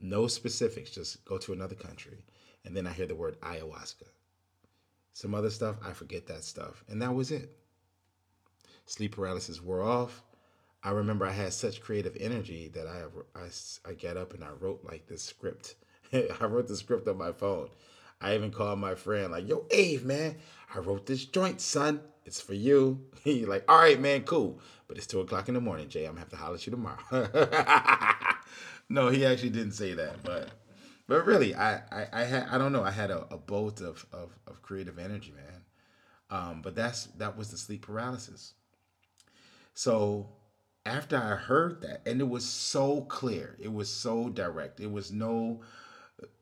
No 0.00 0.26
specifics, 0.26 0.90
just 0.90 1.24
go 1.24 1.38
to 1.38 1.52
another 1.52 1.74
country. 1.74 2.24
And 2.64 2.76
then 2.76 2.86
I 2.86 2.92
hear 2.92 3.06
the 3.06 3.14
word 3.14 3.40
ayahuasca. 3.40 4.08
Some 5.12 5.34
other 5.34 5.50
stuff, 5.50 5.76
I 5.84 5.92
forget 5.92 6.26
that 6.26 6.44
stuff. 6.44 6.84
And 6.88 7.00
that 7.02 7.14
was 7.14 7.30
it. 7.30 7.56
Sleep 8.86 9.14
paralysis 9.14 9.62
wore 9.62 9.82
off. 9.82 10.22
I 10.82 10.90
remember 10.90 11.24
I 11.24 11.32
had 11.32 11.52
such 11.52 11.80
creative 11.80 12.16
energy 12.20 12.70
that 12.74 12.86
I, 12.86 13.04
I, 13.38 13.90
I 13.90 13.94
get 13.94 14.16
up 14.16 14.34
and 14.34 14.44
I 14.44 14.50
wrote 14.60 14.84
like 14.84 15.06
this 15.06 15.22
script. 15.22 15.76
I 16.40 16.44
wrote 16.44 16.68
the 16.68 16.76
script 16.76 17.08
on 17.08 17.18
my 17.18 17.32
phone. 17.32 17.68
I 18.20 18.34
even 18.34 18.50
called 18.50 18.78
my 18.78 18.94
friend, 18.94 19.32
like, 19.32 19.48
yo, 19.48 19.66
Ave, 19.72 20.00
man, 20.04 20.36
I 20.74 20.78
wrote 20.78 21.06
this 21.06 21.24
joint, 21.24 21.60
son. 21.60 22.00
It's 22.24 22.40
for 22.40 22.54
you. 22.54 23.00
He 23.24 23.46
like, 23.46 23.64
all 23.70 23.78
right, 23.78 23.98
man, 23.98 24.22
cool. 24.24 24.60
But 24.86 24.98
it's 24.98 25.06
two 25.06 25.20
o'clock 25.20 25.48
in 25.48 25.54
the 25.54 25.60
morning, 25.60 25.88
Jay. 25.88 26.04
I'm 26.04 26.10
gonna 26.12 26.20
have 26.20 26.28
to 26.28 26.36
holler 26.36 26.56
at 26.56 26.66
you 26.66 26.72
tomorrow. 26.72 26.98
no, 28.90 29.08
he 29.08 29.24
actually 29.24 29.48
didn't 29.48 29.72
say 29.72 29.94
that, 29.94 30.22
but 30.22 30.50
but 31.08 31.24
really, 31.24 31.54
I 31.54 31.76
I, 31.90 32.06
I 32.12 32.24
had 32.24 32.48
I 32.50 32.58
don't 32.58 32.72
know. 32.72 32.84
I 32.84 32.90
had 32.90 33.10
a, 33.10 33.26
a 33.30 33.38
bolt 33.38 33.80
of, 33.80 34.04
of 34.12 34.30
of 34.46 34.60
creative 34.60 34.98
energy, 34.98 35.32
man. 35.34 35.62
Um, 36.30 36.60
but 36.62 36.74
that's 36.74 37.06
that 37.18 37.36
was 37.38 37.50
the 37.50 37.56
sleep 37.56 37.86
paralysis. 37.86 38.52
So 39.74 40.28
after 40.86 41.16
I 41.16 41.36
heard 41.36 41.80
that, 41.82 42.02
and 42.06 42.20
it 42.20 42.28
was 42.28 42.44
so 42.44 43.02
clear, 43.02 43.56
it 43.58 43.72
was 43.72 43.88
so 43.88 44.28
direct. 44.28 44.80
It 44.80 44.90
was 44.90 45.12
no 45.12 45.60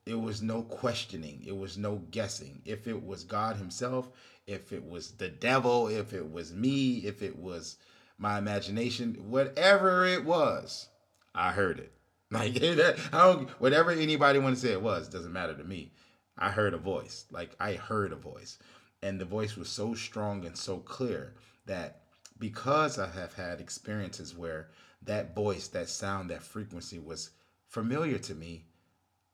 it 0.06 0.20
was 0.20 0.42
no 0.42 0.62
questioning 0.62 1.42
it 1.46 1.56
was 1.56 1.78
no 1.78 1.96
guessing. 2.10 2.60
If 2.64 2.86
it 2.86 3.04
was 3.04 3.24
god 3.24 3.56
himself 3.56 4.10
if 4.46 4.72
it 4.72 4.84
was 4.84 5.12
the 5.12 5.28
devil 5.28 5.88
if 5.88 6.12
it 6.12 6.30
was 6.30 6.52
me 6.52 6.98
if 6.98 7.22
it 7.22 7.38
was 7.38 7.76
my 8.18 8.38
imagination 8.38 9.14
whatever 9.28 10.04
it 10.04 10.24
was 10.24 10.88
i 11.34 11.52
heard 11.52 11.78
it. 11.78 11.92
Like 12.32 12.56
i 12.62 12.94
don't 13.12 13.48
whatever 13.60 13.90
anybody 13.90 14.38
want 14.38 14.54
to 14.56 14.60
say 14.60 14.72
it 14.72 14.82
was 14.82 15.08
doesn't 15.08 15.32
matter 15.32 15.54
to 15.54 15.64
me. 15.64 15.92
I 16.36 16.50
heard 16.50 16.74
a 16.74 16.78
voice 16.78 17.26
like 17.30 17.54
i 17.60 17.74
heard 17.74 18.12
a 18.12 18.16
voice. 18.16 18.58
And 19.04 19.20
the 19.20 19.24
voice 19.24 19.56
was 19.56 19.68
so 19.68 19.94
strong 19.94 20.44
and 20.44 20.56
so 20.56 20.78
clear 20.78 21.34
that 21.66 22.02
because 22.38 22.98
i 22.98 23.08
have 23.08 23.34
had 23.34 23.60
experiences 23.60 24.34
where 24.36 24.70
that 25.02 25.34
voice 25.34 25.68
that 25.68 25.88
sound 25.88 26.30
that 26.30 26.42
frequency 26.42 26.98
was 26.98 27.30
familiar 27.68 28.18
to 28.18 28.34
me 28.34 28.66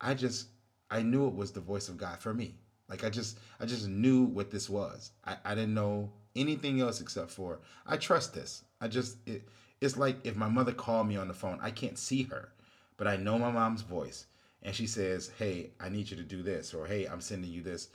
i 0.00 0.14
just 0.14 0.49
I 0.90 1.02
knew 1.02 1.26
it 1.26 1.35
was 1.35 1.52
the 1.52 1.61
voice 1.61 1.88
of 1.88 1.99
God 1.99 2.19
for 2.19 2.33
me. 2.33 2.55
Like 2.88 3.05
I 3.05 3.11
just 3.11 3.38
I 3.61 3.67
just 3.67 3.88
knew 3.88 4.25
what 4.25 4.50
this 4.50 4.71
was. 4.71 5.11
I, 5.25 5.37
I 5.45 5.55
didn't 5.55 5.75
know 5.75 6.11
anything 6.35 6.81
else 6.81 7.00
except 7.00 7.31
for 7.31 7.61
I 7.87 7.97
trust 7.97 8.35
this. 8.35 8.64
I 8.81 8.88
just 8.88 9.17
it 9.26 9.49
it's 9.81 9.97
like 9.97 10.17
if 10.25 10.37
my 10.37 10.49
mother 10.49 10.73
called 10.73 11.07
me 11.09 11.17
on 11.17 11.28
the 11.28 11.35
phone, 11.35 11.59
I 11.62 11.71
can't 11.71 11.99
see 11.99 12.23
her, 12.25 12.49
but 12.97 13.07
I 13.07 13.17
know 13.17 13.38
my 13.38 13.50
mom's 13.50 13.83
voice 13.83 14.26
and 14.62 14.75
she 14.75 14.87
says, 14.87 15.31
"Hey, 15.38 15.71
I 15.78 15.88
need 15.88 16.11
you 16.11 16.17
to 16.17 16.23
do 16.23 16.43
this," 16.43 16.75
or 16.75 16.87
"Hey, 16.87 17.07
I'm 17.07 17.21
sending 17.21 17.50
you 17.50 17.62
this." 17.62 17.88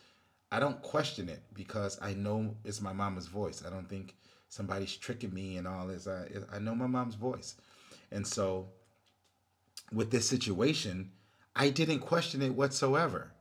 I 0.52 0.60
don't 0.60 0.82
question 0.84 1.30
it 1.30 1.42
because 1.56 1.98
I 2.02 2.14
know 2.14 2.56
it's 2.64 2.80
my 2.80 2.94
mama's 2.94 3.28
voice. 3.28 3.64
I 3.66 3.72
don't 3.72 3.90
think 3.90 4.16
somebody's 4.50 4.96
tricking 4.96 5.34
me 5.34 5.58
and 5.58 5.68
all 5.68 5.88
this. 5.88 6.08
I 6.08 6.28
I 6.54 6.60
know 6.60 6.76
my 6.76 6.88
mom's 6.88 7.16
voice, 7.16 7.56
and 8.12 8.26
so 8.26 8.68
with 9.92 10.12
this 10.12 10.30
situation, 10.30 11.12
I 11.56 11.70
didn't 11.70 12.00
question 12.00 12.42
it 12.42 12.56
whatsoever. 12.56 13.32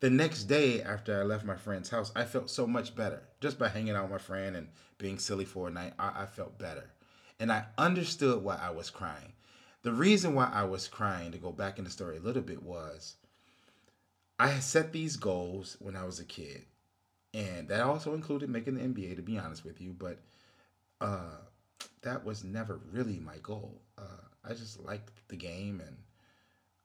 The 0.00 0.10
next 0.10 0.44
day 0.44 0.82
after 0.82 1.18
I 1.18 1.24
left 1.24 1.44
my 1.44 1.56
friend's 1.56 1.90
house, 1.90 2.10
I 2.16 2.24
felt 2.24 2.50
so 2.50 2.66
much 2.66 2.94
better. 2.94 3.22
Just 3.40 3.58
by 3.58 3.68
hanging 3.68 3.94
out 3.94 4.04
with 4.04 4.12
my 4.12 4.18
friend 4.18 4.56
and 4.56 4.68
being 4.98 5.18
silly 5.18 5.44
for 5.44 5.68
a 5.68 5.70
night, 5.70 5.94
I, 5.98 6.22
I 6.22 6.26
felt 6.26 6.58
better. 6.58 6.90
And 7.38 7.52
I 7.52 7.66
understood 7.76 8.42
why 8.42 8.56
I 8.56 8.70
was 8.70 8.90
crying. 8.90 9.32
The 9.82 9.92
reason 9.92 10.34
why 10.34 10.50
I 10.52 10.64
was 10.64 10.88
crying, 10.88 11.32
to 11.32 11.38
go 11.38 11.52
back 11.52 11.78
in 11.78 11.84
the 11.84 11.90
story 11.90 12.16
a 12.16 12.20
little 12.20 12.42
bit, 12.42 12.62
was 12.62 13.16
I 14.38 14.48
had 14.48 14.62
set 14.62 14.92
these 14.92 15.16
goals 15.16 15.76
when 15.80 15.96
I 15.96 16.04
was 16.04 16.20
a 16.20 16.24
kid. 16.24 16.64
And 17.34 17.68
that 17.68 17.80
also 17.80 18.14
included 18.14 18.48
making 18.48 18.76
the 18.76 18.82
NBA, 18.82 19.16
to 19.16 19.22
be 19.22 19.38
honest 19.38 19.64
with 19.64 19.80
you. 19.80 19.92
But 19.92 20.18
uh, 21.00 21.36
that 22.02 22.24
was 22.24 22.44
never 22.44 22.80
really 22.90 23.20
my 23.20 23.36
goal. 23.42 23.82
Uh, 23.98 24.24
I 24.44 24.54
just 24.54 24.80
liked 24.80 25.28
the 25.28 25.36
game 25.36 25.82
and 25.84 25.96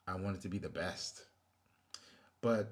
I 0.10 0.16
wanted 0.16 0.42
to 0.42 0.50
be 0.50 0.58
the 0.58 0.70
best. 0.70 1.24
But 2.42 2.72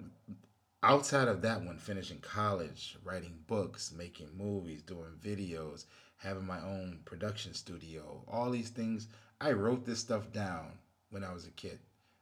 outside 0.82 1.28
of 1.28 1.42
that 1.44 1.62
one, 1.62 1.78
finishing 1.78 2.20
college, 2.20 2.98
writing 3.04 3.38
books, 3.46 3.94
making 3.96 4.30
movies, 4.36 4.82
doing 4.82 5.20
videos, 5.24 5.86
having 6.18 6.46
my 6.46 6.60
own 6.60 7.00
production 7.06 7.54
studio, 7.54 8.24
all 8.28 8.50
these 8.50 8.70
things, 8.70 9.08
I 9.40 9.52
wrote 9.52 9.86
this 9.86 10.00
stuff 10.00 10.32
down 10.32 10.80
when 11.12 11.24
I 11.24 11.32
was 11.32 11.46
a 11.46 11.52
kid, 11.52 11.80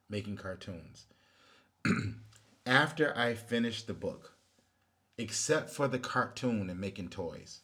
making 0.09 0.35
cartoons. 0.35 1.05
After 2.65 3.17
I 3.17 3.35
finished 3.35 3.87
the 3.87 3.93
book, 3.93 4.33
except 5.17 5.69
for 5.69 5.87
the 5.87 5.99
cartoon 5.99 6.69
and 6.69 6.79
making 6.79 7.09
toys, 7.09 7.61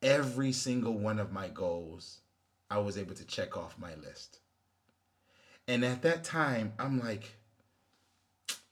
every 0.00 0.52
single 0.52 0.96
one 0.96 1.18
of 1.18 1.32
my 1.32 1.48
goals 1.48 2.20
I 2.70 2.78
was 2.78 2.96
able 2.96 3.16
to 3.16 3.24
check 3.24 3.56
off 3.56 3.78
my 3.78 3.94
list. 3.96 4.38
And 5.70 5.84
at 5.84 6.02
that 6.02 6.24
time, 6.24 6.72
I'm 6.80 6.98
like 6.98 7.36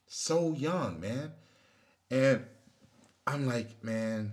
so 0.08 0.52
young, 0.52 0.98
man. 0.98 1.30
And 2.10 2.44
I'm 3.24 3.46
like, 3.46 3.84
man, 3.84 4.32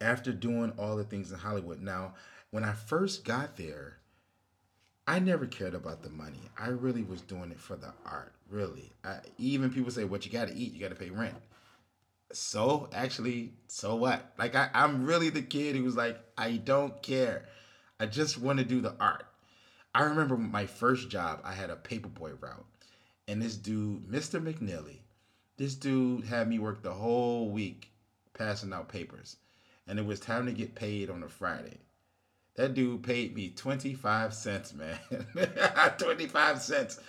after 0.00 0.32
doing 0.32 0.72
all 0.78 0.96
the 0.96 1.04
things 1.04 1.30
in 1.30 1.38
Hollywood, 1.38 1.82
now, 1.82 2.14
when 2.50 2.64
I 2.64 2.72
first 2.72 3.26
got 3.26 3.58
there, 3.58 3.98
I 5.06 5.18
never 5.18 5.44
cared 5.44 5.74
about 5.74 6.02
the 6.02 6.08
money. 6.08 6.40
I 6.58 6.68
really 6.68 7.02
was 7.02 7.20
doing 7.20 7.50
it 7.50 7.60
for 7.60 7.76
the 7.76 7.92
art, 8.06 8.32
really. 8.48 8.90
I, 9.04 9.18
even 9.36 9.68
people 9.70 9.90
say, 9.90 10.04
what 10.04 10.24
you 10.24 10.32
got 10.32 10.48
to 10.48 10.56
eat, 10.56 10.72
you 10.72 10.80
got 10.80 10.88
to 10.88 10.94
pay 10.94 11.10
rent. 11.10 11.36
So, 12.32 12.88
actually, 12.94 13.52
so 13.68 13.96
what? 13.96 14.32
Like, 14.38 14.54
I, 14.54 14.70
I'm 14.72 15.04
really 15.04 15.28
the 15.28 15.42
kid 15.42 15.76
who 15.76 15.84
was 15.84 15.94
like, 15.94 16.18
I 16.38 16.52
don't 16.52 17.02
care. 17.02 17.44
I 18.00 18.06
just 18.06 18.38
want 18.38 18.60
to 18.60 18.64
do 18.64 18.80
the 18.80 18.94
art. 18.98 19.26
I 19.96 20.02
remember 20.02 20.36
my 20.36 20.66
first 20.66 21.08
job, 21.08 21.40
I 21.42 21.54
had 21.54 21.70
a 21.70 21.76
paperboy 21.76 22.42
route. 22.42 22.66
And 23.28 23.40
this 23.40 23.56
dude, 23.56 24.06
Mr. 24.06 24.38
McNeely, 24.42 24.98
this 25.56 25.74
dude 25.74 26.26
had 26.26 26.50
me 26.50 26.58
work 26.58 26.82
the 26.82 26.92
whole 26.92 27.48
week 27.48 27.88
passing 28.34 28.74
out 28.74 28.90
papers. 28.90 29.36
And 29.88 29.98
it 29.98 30.04
was 30.04 30.20
time 30.20 30.44
to 30.44 30.52
get 30.52 30.74
paid 30.74 31.08
on 31.08 31.22
a 31.22 31.28
Friday. 31.30 31.78
That 32.56 32.74
dude 32.74 33.04
paid 33.04 33.34
me 33.34 33.48
25 33.48 34.34
cents, 34.34 34.74
man. 34.74 34.98
25 35.98 36.60
cents. 36.60 37.00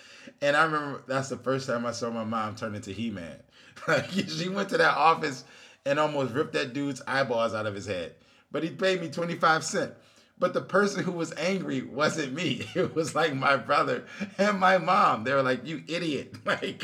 And 0.41 0.55
I 0.55 0.63
remember 0.63 1.03
that's 1.07 1.27
the 1.27 1.35
first 1.35 1.67
time 1.67 1.85
I 1.85 1.91
saw 1.91 2.09
my 2.09 2.23
mom 2.23 2.55
turn 2.55 2.73
into 2.73 2.91
He 2.91 3.11
Man. 3.11 3.37
Like, 3.87 4.09
she 4.09 4.47
went 4.47 4.69
to 4.69 4.77
that 4.77 4.95
office 4.95 5.43
and 5.85 5.99
almost 5.99 6.33
ripped 6.33 6.53
that 6.53 6.73
dude's 6.73 7.01
eyeballs 7.05 7.53
out 7.53 7.65
of 7.65 7.75
his 7.75 7.85
head. 7.85 8.15
But 8.49 8.63
he 8.63 8.69
paid 8.69 9.01
me 9.01 9.09
25 9.09 9.63
cents. 9.65 9.93
But 10.39 10.53
the 10.53 10.61
person 10.61 11.03
who 11.03 11.11
was 11.11 11.33
angry 11.35 11.81
wasn't 11.81 12.33
me. 12.33 12.67
It 12.75 12.93
was 12.95 13.15
like 13.15 13.33
my 13.33 13.57
brother 13.57 14.05
and 14.37 14.59
my 14.59 14.77
mom. 14.77 15.23
They 15.23 15.33
were 15.33 15.41
like, 15.41 15.65
"You 15.65 15.83
idiot!" 15.87 16.35
Like, 16.45 16.83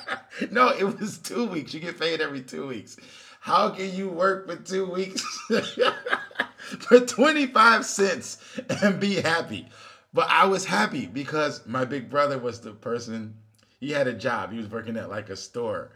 no, 0.50 0.68
it 0.68 1.00
was 1.00 1.18
two 1.18 1.46
weeks. 1.46 1.72
You 1.72 1.80
get 1.80 1.98
paid 1.98 2.20
every 2.20 2.42
two 2.42 2.66
weeks. 2.66 2.96
How 3.40 3.70
can 3.70 3.92
you 3.94 4.08
work 4.08 4.46
for 4.46 4.56
two 4.56 4.86
weeks 4.86 5.24
for 6.78 7.00
twenty 7.00 7.46
five 7.46 7.84
cents 7.84 8.38
and 8.82 9.00
be 9.00 9.16
happy? 9.16 9.66
But 10.14 10.28
I 10.28 10.46
was 10.46 10.64
happy 10.66 11.06
because 11.06 11.66
my 11.66 11.84
big 11.84 12.10
brother 12.10 12.38
was 12.38 12.60
the 12.60 12.72
person. 12.72 13.34
He 13.80 13.90
had 13.90 14.06
a 14.06 14.12
job. 14.12 14.52
He 14.52 14.58
was 14.58 14.70
working 14.70 14.96
at 14.96 15.10
like 15.10 15.30
a 15.30 15.36
store 15.36 15.90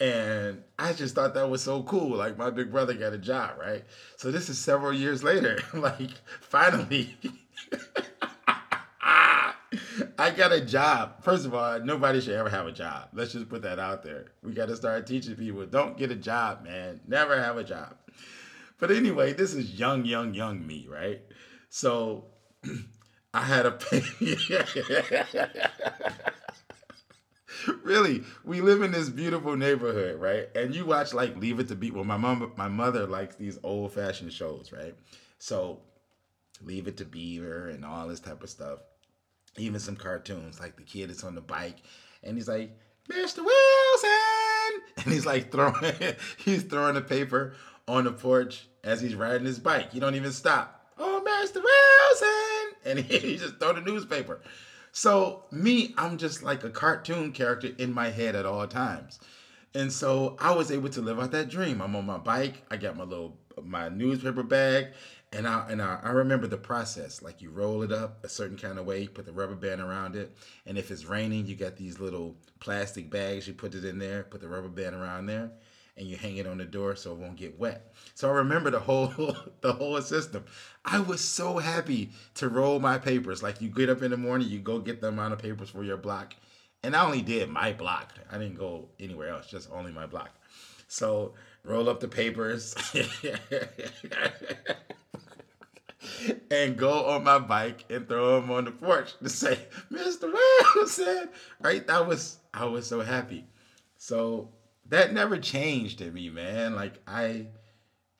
and 0.00 0.62
I 0.78 0.94
just 0.94 1.14
thought 1.14 1.34
that 1.34 1.50
was 1.50 1.62
so 1.62 1.82
cool. 1.82 2.16
Like 2.16 2.38
my 2.38 2.48
big 2.50 2.72
brother 2.72 2.94
got 2.94 3.12
a 3.12 3.18
job, 3.18 3.58
right? 3.58 3.84
So 4.16 4.30
this 4.30 4.48
is 4.48 4.58
several 4.58 4.94
years 4.94 5.22
later. 5.22 5.58
like 5.74 6.10
finally, 6.40 7.14
I 10.18 10.30
got 10.30 10.52
a 10.52 10.64
job. 10.64 11.22
First 11.22 11.44
of 11.44 11.54
all, 11.54 11.78
nobody 11.80 12.20
should 12.20 12.34
ever 12.34 12.48
have 12.48 12.66
a 12.66 12.72
job. 12.72 13.10
Let's 13.12 13.32
just 13.32 13.50
put 13.50 13.62
that 13.62 13.78
out 13.78 14.02
there. 14.02 14.32
We 14.42 14.52
got 14.54 14.66
to 14.68 14.76
start 14.76 15.06
teaching 15.06 15.36
people 15.36 15.64
don't 15.66 15.98
get 15.98 16.10
a 16.10 16.16
job, 16.16 16.64
man. 16.64 17.00
Never 17.06 17.40
have 17.40 17.58
a 17.58 17.64
job. 17.64 17.94
But 18.78 18.90
anyway, 18.90 19.34
this 19.34 19.52
is 19.52 19.78
young, 19.78 20.06
young, 20.06 20.32
young 20.32 20.66
me, 20.66 20.88
right? 20.90 21.20
So 21.68 22.24
I 23.34 23.42
had 23.42 23.66
a 23.66 23.70
pay. 23.72 24.02
really, 27.82 28.22
we 28.44 28.60
live 28.60 28.82
in 28.82 28.92
this 28.92 29.08
beautiful 29.08 29.56
neighborhood, 29.56 30.20
right? 30.20 30.48
And 30.54 30.74
you 30.74 30.84
watch 30.86 31.12
like 31.14 31.36
Leave 31.36 31.60
It 31.60 31.68
to 31.68 31.76
Beaver. 31.76 31.96
Well, 31.96 32.04
my 32.04 32.16
mom, 32.16 32.52
my 32.56 32.68
mother 32.68 33.06
likes 33.06 33.36
these 33.36 33.58
old 33.62 33.92
fashioned 33.92 34.32
shows, 34.32 34.72
right? 34.72 34.94
So, 35.38 35.80
Leave 36.62 36.88
It 36.88 36.96
to 36.98 37.04
Beaver 37.04 37.68
and 37.68 37.84
all 37.84 38.08
this 38.08 38.20
type 38.20 38.42
of 38.42 38.50
stuff. 38.50 38.80
Even 39.56 39.80
some 39.80 39.96
cartoons, 39.96 40.60
like 40.60 40.76
the 40.76 40.82
kid 40.82 41.10
is 41.10 41.24
on 41.24 41.34
the 41.34 41.40
bike, 41.40 41.76
and 42.22 42.36
he's 42.36 42.46
like, 42.46 42.70
"Mr. 43.08 43.44
Wilson," 43.44 44.82
and 44.98 45.12
he's 45.12 45.26
like 45.26 45.50
throwing, 45.50 45.74
he's 46.38 46.62
throwing 46.62 46.94
the 46.94 47.00
paper 47.00 47.54
on 47.88 48.04
the 48.04 48.12
porch 48.12 48.68
as 48.84 49.00
he's 49.00 49.16
riding 49.16 49.46
his 49.46 49.58
bike. 49.58 49.92
He 49.92 49.98
don't 49.98 50.14
even 50.14 50.32
stop. 50.32 50.86
Oh, 50.96 51.20
Mr. 51.26 51.62
Wilson, 51.62 52.76
and 52.84 52.98
he, 53.00 53.18
he 53.18 53.36
just 53.38 53.58
throw 53.58 53.72
the 53.72 53.80
newspaper. 53.80 54.40
So 54.92 55.44
me, 55.50 55.94
I'm 55.96 56.18
just 56.18 56.42
like 56.42 56.64
a 56.64 56.70
cartoon 56.70 57.32
character 57.32 57.70
in 57.78 57.92
my 57.92 58.10
head 58.10 58.34
at 58.34 58.46
all 58.46 58.66
times. 58.66 59.18
And 59.74 59.92
so 59.92 60.36
I 60.40 60.52
was 60.52 60.72
able 60.72 60.88
to 60.90 61.00
live 61.00 61.20
out 61.20 61.30
that 61.30 61.48
dream. 61.48 61.80
I'm 61.80 61.94
on 61.94 62.06
my 62.06 62.18
bike. 62.18 62.62
I 62.70 62.76
got 62.76 62.96
my 62.96 63.04
little 63.04 63.36
my 63.62 63.88
newspaper 63.88 64.42
bag, 64.42 64.88
and 65.32 65.46
I 65.46 65.66
and 65.70 65.80
I, 65.80 66.00
I 66.02 66.10
remember 66.10 66.46
the 66.46 66.56
process. 66.56 67.22
Like 67.22 67.40
you 67.40 67.50
roll 67.50 67.82
it 67.82 67.92
up 67.92 68.24
a 68.24 68.28
certain 68.28 68.56
kind 68.56 68.78
of 68.78 68.86
way, 68.86 69.06
put 69.06 69.26
the 69.26 69.32
rubber 69.32 69.54
band 69.54 69.80
around 69.80 70.16
it, 70.16 70.36
and 70.66 70.78
if 70.78 70.90
it's 70.90 71.04
raining, 71.04 71.46
you 71.46 71.56
got 71.56 71.76
these 71.76 72.00
little 72.00 72.36
plastic 72.58 73.10
bags. 73.10 73.46
You 73.46 73.54
put 73.54 73.74
it 73.74 73.84
in 73.84 73.98
there, 73.98 74.24
put 74.24 74.40
the 74.40 74.48
rubber 74.48 74.68
band 74.68 74.94
around 74.94 75.26
there, 75.26 75.50
and 75.96 76.06
you 76.06 76.16
hang 76.16 76.36
it 76.36 76.46
on 76.46 76.58
the 76.58 76.64
door 76.64 76.96
so 76.96 77.12
it 77.12 77.18
won't 77.18 77.36
get 77.36 77.58
wet. 77.58 77.94
So 78.14 78.28
I 78.28 78.32
remember 78.32 78.70
the 78.70 78.80
whole 78.80 79.08
the 79.60 79.72
whole 79.72 80.00
system. 80.02 80.44
I 80.84 81.00
was 81.00 81.20
so 81.20 81.58
happy 81.58 82.10
to 82.34 82.48
roll 82.48 82.80
my 82.80 82.98
papers. 82.98 83.42
Like 83.42 83.60
you 83.60 83.68
get 83.68 83.90
up 83.90 84.02
in 84.02 84.10
the 84.10 84.16
morning, 84.16 84.48
you 84.48 84.58
go 84.58 84.78
get 84.78 85.00
the 85.00 85.08
amount 85.08 85.32
of 85.32 85.38
papers 85.40 85.70
for 85.70 85.84
your 85.84 85.96
block. 85.96 86.34
And 86.82 86.96
I 86.96 87.04
only 87.04 87.20
did 87.20 87.50
my 87.50 87.72
block. 87.74 88.14
I 88.30 88.38
didn't 88.38 88.56
go 88.56 88.88
anywhere 88.98 89.28
else, 89.28 89.46
just 89.46 89.70
only 89.70 89.92
my 89.92 90.06
block. 90.06 90.30
So 90.88 91.34
roll 91.62 91.88
up 91.90 92.00
the 92.00 92.08
papers 92.08 92.74
and 96.50 96.76
go 96.76 97.06
on 97.06 97.24
my 97.24 97.38
bike 97.38 97.84
and 97.90 98.08
throw 98.08 98.40
them 98.40 98.50
on 98.50 98.64
the 98.64 98.70
porch 98.70 99.16
to 99.18 99.28
say, 99.28 99.58
Mr. 99.92 100.32
Wilson. 100.74 101.28
Right? 101.60 101.86
That 101.86 102.06
was 102.06 102.38
I 102.54 102.64
was 102.64 102.86
so 102.86 103.00
happy. 103.02 103.44
So 103.98 104.48
that 104.90 105.12
never 105.12 105.38
changed 105.38 106.00
in 106.00 106.12
me, 106.14 106.28
man. 106.30 106.74
Like 106.74 107.00
I 107.06 107.46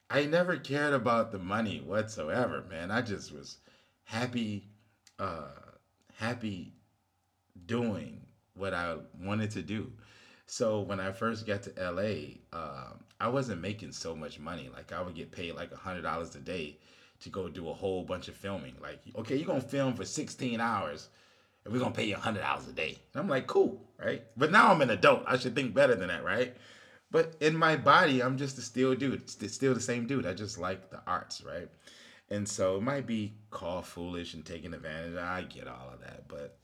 I 0.08 0.26
never 0.26 0.56
cared 0.56 0.94
about 0.94 1.32
the 1.32 1.38
money 1.38 1.80
whatsoever, 1.84 2.64
man. 2.70 2.90
I 2.90 3.02
just 3.02 3.32
was 3.32 3.58
happy 4.04 4.68
uh 5.18 5.48
happy 6.16 6.74
doing 7.66 8.26
what 8.54 8.74
I 8.74 8.96
wanted 9.20 9.50
to 9.52 9.62
do. 9.62 9.92
So 10.46 10.80
when 10.80 10.98
I 11.00 11.12
first 11.12 11.46
got 11.46 11.62
to 11.64 11.72
LA, 11.92 12.38
um, 12.52 13.04
I 13.20 13.28
wasn't 13.28 13.60
making 13.60 13.92
so 13.92 14.16
much 14.16 14.40
money. 14.40 14.68
Like 14.72 14.92
I 14.92 15.02
would 15.02 15.14
get 15.14 15.30
paid 15.32 15.54
like 15.54 15.72
a 15.72 15.76
hundred 15.76 16.02
dollars 16.02 16.34
a 16.34 16.40
day 16.40 16.78
to 17.20 17.28
go 17.28 17.48
do 17.48 17.68
a 17.70 17.74
whole 17.74 18.02
bunch 18.02 18.28
of 18.28 18.34
filming. 18.34 18.74
Like, 18.80 19.00
okay, 19.16 19.36
you're 19.36 19.46
gonna 19.46 19.60
film 19.60 19.94
for 19.94 20.04
16 20.04 20.60
hours 20.60 21.08
and 21.64 21.72
we're 21.72 21.80
gonna 21.80 21.94
pay 21.94 22.04
you 22.06 22.16
hundred 22.16 22.40
dollars 22.40 22.68
a 22.68 22.72
day. 22.72 22.98
And 23.12 23.20
I'm 23.20 23.28
like, 23.28 23.46
cool, 23.46 23.88
right? 23.98 24.22
But 24.36 24.52
now 24.52 24.70
I'm 24.70 24.82
an 24.82 24.90
adult. 24.90 25.24
I 25.26 25.36
should 25.36 25.54
think 25.54 25.74
better 25.74 25.94
than 25.94 26.08
that, 26.08 26.24
right? 26.24 26.56
But 27.10 27.34
in 27.40 27.56
my 27.56 27.76
body, 27.76 28.22
I'm 28.22 28.38
just 28.38 28.58
a 28.58 28.62
still 28.62 28.94
dude. 28.94 29.28
Still 29.28 29.74
the 29.74 29.80
same 29.80 30.06
dude. 30.06 30.26
I 30.26 30.32
just 30.34 30.58
like 30.58 30.90
the 30.90 31.00
arts, 31.06 31.42
right? 31.42 31.68
And 32.30 32.48
so 32.48 32.76
it 32.76 32.82
might 32.82 33.06
be 33.06 33.34
called 33.50 33.86
foolish 33.86 34.34
and 34.34 34.46
taking 34.46 34.72
advantage. 34.72 35.16
I 35.16 35.42
get 35.42 35.66
all 35.66 35.90
of 35.92 36.00
that, 36.00 36.28
but 36.28 36.58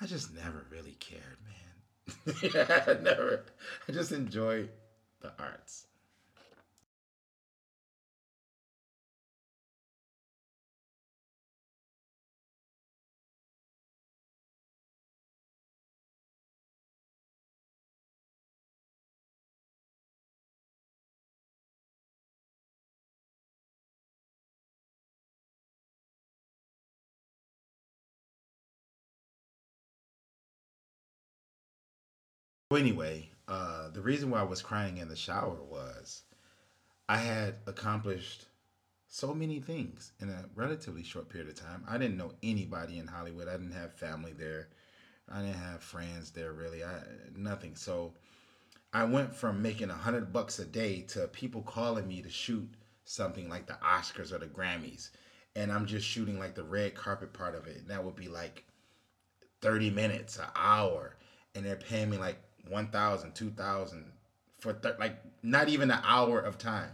I 0.00 0.06
just 0.06 0.32
never 0.32 0.64
really 0.70 0.96
cared, 1.00 1.38
man. 1.44 2.36
yeah, 2.54 2.94
never. 3.02 3.44
I 3.88 3.92
just 3.92 4.12
enjoy 4.12 4.68
the 5.20 5.32
arts. 5.40 5.87
Anyway, 32.76 33.30
uh, 33.48 33.88
the 33.88 34.02
reason 34.02 34.28
why 34.28 34.40
I 34.40 34.42
was 34.42 34.60
crying 34.60 34.98
in 34.98 35.08
the 35.08 35.16
shower 35.16 35.56
was 35.70 36.22
I 37.08 37.16
had 37.16 37.54
accomplished 37.66 38.44
so 39.08 39.32
many 39.32 39.58
things 39.58 40.12
in 40.20 40.28
a 40.28 40.44
relatively 40.54 41.02
short 41.02 41.30
period 41.30 41.48
of 41.48 41.54
time. 41.54 41.82
I 41.88 41.96
didn't 41.96 42.18
know 42.18 42.34
anybody 42.42 42.98
in 42.98 43.06
Hollywood. 43.06 43.48
I 43.48 43.52
didn't 43.52 43.72
have 43.72 43.94
family 43.94 44.34
there. 44.34 44.68
I 45.32 45.40
didn't 45.40 45.56
have 45.56 45.82
friends 45.82 46.30
there 46.32 46.52
really. 46.52 46.84
I 46.84 47.00
nothing. 47.34 47.74
So 47.74 48.12
I 48.92 49.04
went 49.04 49.34
from 49.34 49.62
making 49.62 49.88
a 49.88 49.94
hundred 49.94 50.30
bucks 50.30 50.58
a 50.58 50.66
day 50.66 51.00
to 51.08 51.26
people 51.28 51.62
calling 51.62 52.06
me 52.06 52.20
to 52.20 52.28
shoot 52.28 52.68
something 53.06 53.48
like 53.48 53.66
the 53.66 53.78
Oscars 53.82 54.30
or 54.30 54.38
the 54.38 54.46
Grammys, 54.46 55.08
and 55.56 55.72
I'm 55.72 55.86
just 55.86 56.06
shooting 56.06 56.38
like 56.38 56.54
the 56.54 56.64
red 56.64 56.94
carpet 56.94 57.32
part 57.32 57.54
of 57.54 57.66
it. 57.66 57.78
And 57.78 57.88
that 57.88 58.04
would 58.04 58.16
be 58.16 58.28
like 58.28 58.64
30 59.62 59.88
minutes, 59.88 60.36
an 60.36 60.48
hour, 60.54 61.16
and 61.54 61.64
they're 61.64 61.76
paying 61.76 62.10
me 62.10 62.18
like 62.18 62.42
1,000, 62.70 63.34
2,000 63.34 64.12
for 64.58 64.76
like 64.98 65.18
not 65.42 65.68
even 65.68 65.90
an 65.90 66.00
hour 66.04 66.40
of 66.40 66.58
time. 66.58 66.90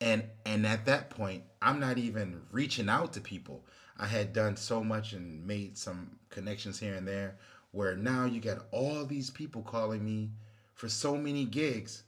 And 0.00 0.24
and 0.44 0.66
at 0.66 0.86
that 0.86 1.10
point, 1.10 1.44
I'm 1.62 1.80
not 1.80 1.98
even 1.98 2.42
reaching 2.50 2.88
out 2.88 3.12
to 3.14 3.20
people. 3.20 3.64
I 3.96 4.06
had 4.06 4.32
done 4.32 4.56
so 4.56 4.82
much 4.82 5.12
and 5.12 5.46
made 5.46 5.78
some 5.78 6.18
connections 6.30 6.80
here 6.80 6.94
and 6.94 7.06
there 7.06 7.36
where 7.70 7.96
now 7.96 8.24
you 8.24 8.40
got 8.40 8.66
all 8.72 9.04
these 9.04 9.30
people 9.30 9.62
calling 9.62 10.04
me 10.04 10.30
for 10.74 10.88
so 10.88 11.16
many 11.16 11.44
gigs 11.44 12.02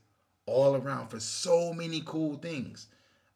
all 0.47 0.77
around 0.77 1.09
for 1.09 1.21
so 1.21 1.73
many 1.73 2.03
cool 2.05 2.37
things. 2.37 2.87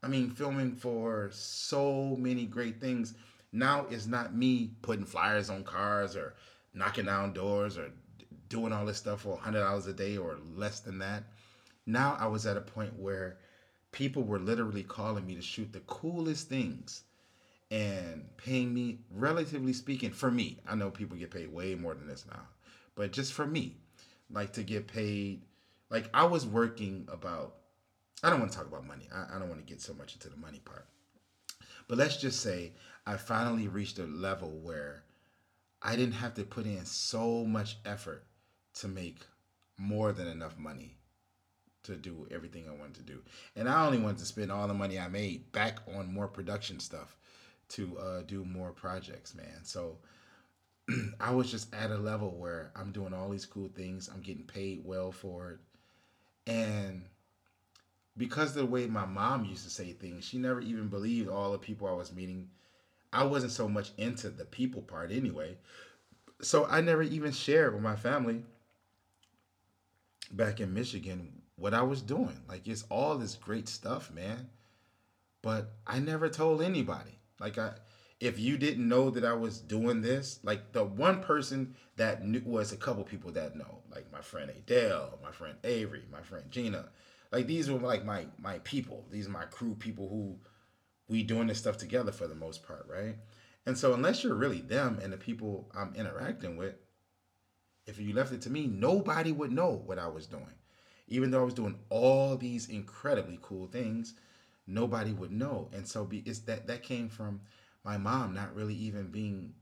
I 0.03 0.09
mean, 0.09 0.31
filming 0.31 0.77
for 0.77 1.31
so 1.33 2.16
many 2.16 2.47
great 2.47 2.81
things. 2.81 3.14
Now 3.53 3.87
it's 3.90 4.07
not 4.07 4.35
me 4.35 4.71
putting 4.83 5.05
flyers 5.05 5.51
on 5.51 5.64
cars 5.64 6.16
or 6.16 6.35
knocking 6.73 7.07
down 7.07 7.33
doors 7.33 7.77
or 7.77 7.90
doing 8.50 8.72
all 8.72 8.84
this 8.84 8.98
stuff 8.98 9.22
for 9.22 9.38
$100 9.38 9.88
a 9.88 9.92
day 9.94 10.18
or 10.18 10.36
less 10.54 10.80
than 10.80 10.98
that. 10.98 11.24
Now 11.86 12.16
I 12.20 12.26
was 12.26 12.44
at 12.44 12.58
a 12.58 12.60
point 12.60 12.98
where 12.98 13.38
people 13.92 14.22
were 14.22 14.38
literally 14.38 14.82
calling 14.82 15.26
me 15.26 15.36
to 15.36 15.42
shoot 15.42 15.72
the 15.72 15.80
coolest 15.80 16.48
things 16.48 17.04
and 17.70 18.28
paying 18.36 18.74
me, 18.74 18.98
relatively 19.10 19.72
speaking, 19.72 20.10
for 20.10 20.30
me. 20.30 20.58
I 20.68 20.74
know 20.74 20.90
people 20.90 21.16
get 21.16 21.30
paid 21.30 21.52
way 21.52 21.74
more 21.76 21.94
than 21.94 22.08
this 22.08 22.26
now, 22.30 22.42
but 22.96 23.12
just 23.12 23.32
for 23.32 23.46
me, 23.46 23.76
like 24.30 24.52
to 24.54 24.62
get 24.62 24.88
paid, 24.88 25.42
like 25.88 26.10
I 26.12 26.24
was 26.24 26.44
working 26.44 27.06
about, 27.10 27.54
I 28.22 28.30
don't 28.30 28.40
want 28.40 28.50
to 28.52 28.58
talk 28.58 28.66
about 28.66 28.86
money. 28.86 29.08
I, 29.14 29.36
I 29.36 29.38
don't 29.38 29.48
want 29.48 29.64
to 29.64 29.72
get 29.72 29.80
so 29.80 29.94
much 29.94 30.14
into 30.14 30.28
the 30.28 30.36
money 30.36 30.60
part. 30.64 30.86
But 31.86 31.98
let's 31.98 32.16
just 32.16 32.40
say 32.40 32.72
I 33.06 33.16
finally 33.16 33.68
reached 33.68 33.98
a 33.98 34.04
level 34.04 34.50
where 34.62 35.04
I 35.82 35.96
didn't 35.96 36.14
have 36.14 36.34
to 36.34 36.44
put 36.44 36.66
in 36.66 36.84
so 36.84 37.44
much 37.44 37.78
effort 37.84 38.24
to 38.74 38.88
make 38.88 39.20
more 39.78 40.12
than 40.12 40.28
enough 40.28 40.59
money 40.59 40.96
to 41.83 41.96
do 41.96 42.26
everything 42.30 42.66
I 42.68 42.72
wanted 42.78 42.96
to 42.96 43.02
do. 43.02 43.22
And 43.56 43.68
I 43.68 43.87
only 43.87 43.98
wanted 43.98 44.18
to 44.18 44.26
spend 44.26 44.52
all 44.52 44.68
the 44.68 44.74
money 44.74 44.98
I 44.98 45.09
made 45.09 45.50
back 45.52 45.78
on 45.96 46.12
more 46.12 46.28
production 46.28 46.78
stuff 46.78 47.16
to 47.70 47.98
uh, 47.98 48.22
do 48.22 48.44
more 48.44 48.72
projects, 48.72 49.35
man. 49.35 49.64
So 49.64 49.96
I 51.20 51.30
was 51.30 51.50
just 51.50 51.72
at 51.74 51.90
a 51.90 51.96
level 51.96 52.30
where 52.30 52.72
I'm 52.76 52.92
doing 52.92 53.14
all 53.14 53.30
these 53.30 53.46
cool 53.46 53.70
things. 53.74 54.11
I'm 54.12 54.20
getting 54.20 54.44
paid 54.44 54.83
well 54.85 55.12
for 55.12 55.52
it. 55.52 55.59
And 56.52 57.04
because 58.16 58.54
the 58.54 58.66
way 58.66 58.87
my 58.87 59.06
mom 59.06 59.44
used 59.44 59.64
to 59.64 59.70
say 59.70 59.92
things, 59.92 60.24
she 60.24 60.38
never 60.38 60.61
even 60.61 60.88
believed 60.88 61.28
all 61.28 61.52
the 61.52 61.59
people 61.59 61.88
I 61.88 61.92
was 61.92 62.12
meeting. 62.12 62.50
I 63.12 63.24
wasn't 63.24 63.52
so 63.52 63.68
much 63.68 63.92
into 63.96 64.28
the 64.28 64.44
people 64.44 64.83
part 64.83 65.11
anyway. 65.11 65.56
So 66.42 66.66
I 66.66 66.80
never 66.80 67.02
even 67.02 67.33
shared 67.33 67.74
with 67.74 67.83
my 67.83 67.96
family 67.96 68.42
back 70.31 70.61
in 70.61 70.73
Michigan 70.75 71.43
what 71.57 71.75
I 71.75 71.83
was 71.83 72.03
doing. 72.03 72.40
Like 72.49 72.66
it's 72.66 72.85
all 72.88 73.16
this 73.16 73.35
great 73.35 73.69
stuff, 73.69 74.11
man. 74.11 74.49
But 75.43 75.73
I 75.87 75.99
never 75.99 76.29
told 76.29 76.62
anybody. 76.62 77.19
Like 77.38 77.59
I 77.59 77.73
if 78.21 78.38
you 78.38 78.59
didn't 78.59 78.87
know 78.87 79.11
that 79.11 79.25
I 79.25 79.33
was 79.33 79.61
doing 79.61 80.03
this, 80.03 80.40
like 80.43 80.73
the 80.73 80.85
one 80.85 81.23
person 81.23 81.75
that 81.97 82.25
knew 82.25 82.43
was 82.45 82.73
a 82.73 82.77
couple 82.77 83.03
people 83.03 83.33
that 83.33 83.57
know, 83.57 83.81
like 83.90 84.12
my 84.12 84.21
friend 84.21 84.51
Adele, 84.51 85.19
my 85.23 85.33
friend 85.33 85.57
Avery, 85.64 86.05
my 86.12 86.21
friend 86.21 86.45
Gina. 86.51 86.87
Like 87.33 87.47
these 87.47 87.71
were 87.71 87.79
like 87.79 88.05
my 88.05 88.27
my 88.38 88.59
people. 88.59 89.07
These 89.11 89.27
are 89.27 89.31
my 89.31 89.45
crew 89.45 89.75
people 89.75 90.09
who 90.09 90.38
we 91.09 91.23
doing 91.23 91.47
this 91.47 91.59
stuff 91.59 91.77
together 91.77 92.12
for 92.12 92.27
the 92.27 92.35
most 92.35 92.66
part, 92.66 92.87
right? 92.88 93.16
And 93.66 93.77
so 93.77 93.95
unless 93.95 94.25
you're 94.25 94.35
really 94.35 94.61
them 94.61 94.99
and 95.03 95.12
the 95.12 95.16
people 95.16 95.71
I'm 95.77 95.95
interacting 95.95 96.57
with, 96.57 96.75
if 97.87 97.99
you 97.99 98.12
left 98.12 98.33
it 98.33 98.43
to 98.43 98.51
me, 98.51 98.66
nobody 98.66 99.33
would 99.33 99.53
know 99.53 99.83
what 99.85 99.99
I 99.99 100.09
was 100.09 100.27
doing. 100.27 100.55
Even 101.09 101.31
though 101.31 101.40
I 101.40 101.45
was 101.45 101.55
doing 101.55 101.79
all 101.88 102.37
these 102.37 102.69
incredibly 102.69 103.38
cool 103.43 103.66
things, 103.66 104.14
nobody 104.66 105.12
would 105.12 105.33
know. 105.33 105.69
And 105.73 105.87
so 105.87 106.05
be, 106.05 106.19
it's 106.25 106.40
that 106.40 106.66
that 106.69 106.83
came 106.83 107.09
from 107.09 107.40
my 107.85 107.97
mom 107.97 108.35
not 108.35 108.55
really 108.55 108.75
even 108.75 109.09
being 109.09 109.55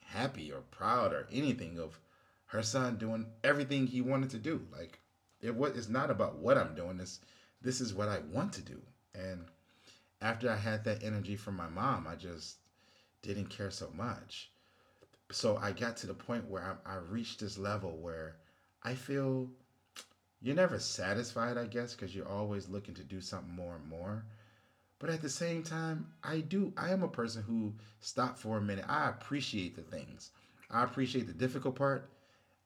happy 0.00 0.52
or 0.52 0.60
proud 0.70 1.12
or 1.12 1.28
anything 1.32 1.78
of 1.78 2.00
her 2.46 2.62
son 2.62 2.96
doing 2.96 3.26
everything 3.44 3.86
he 3.86 4.00
wanted 4.00 4.30
to 4.30 4.38
do. 4.38 4.66
Like 4.72 4.98
it 5.40 5.54
was 5.54 5.76
it's 5.76 5.88
not 5.88 6.10
about 6.10 6.38
what 6.38 6.58
I'm 6.58 6.74
doing. 6.74 6.96
This 6.96 7.20
this 7.62 7.80
is 7.80 7.94
what 7.94 8.08
I 8.08 8.18
want 8.32 8.52
to 8.54 8.62
do. 8.62 8.80
And 9.14 9.46
after 10.20 10.50
I 10.50 10.56
had 10.56 10.84
that 10.84 11.02
energy 11.02 11.36
from 11.36 11.56
my 11.56 11.68
mom, 11.68 12.06
I 12.06 12.16
just 12.16 12.56
didn't 13.22 13.46
care 13.46 13.70
so 13.70 13.90
much. 13.94 14.50
So 15.30 15.56
I 15.56 15.72
got 15.72 15.96
to 15.98 16.06
the 16.06 16.14
point 16.14 16.48
where 16.48 16.78
I, 16.86 16.94
I 16.94 16.96
reached 16.96 17.40
this 17.40 17.58
level 17.58 17.96
where 17.98 18.36
I 18.82 18.94
feel 18.94 19.50
you're 20.40 20.54
never 20.54 20.78
satisfied, 20.78 21.56
I 21.56 21.66
guess, 21.66 21.94
because 21.94 22.14
you're 22.14 22.28
always 22.28 22.68
looking 22.68 22.94
to 22.94 23.02
do 23.02 23.20
something 23.20 23.54
more 23.54 23.76
and 23.76 23.86
more. 23.86 24.24
But 24.98 25.10
at 25.10 25.20
the 25.20 25.28
same 25.28 25.62
time, 25.62 26.06
I 26.22 26.40
do. 26.40 26.72
I 26.76 26.90
am 26.90 27.02
a 27.02 27.08
person 27.08 27.42
who 27.42 27.74
stop 28.00 28.38
for 28.38 28.56
a 28.56 28.62
minute. 28.62 28.86
I 28.88 29.08
appreciate 29.08 29.76
the 29.76 29.82
things. 29.82 30.30
I 30.70 30.84
appreciate 30.84 31.26
the 31.26 31.32
difficult 31.32 31.74
part. 31.76 32.08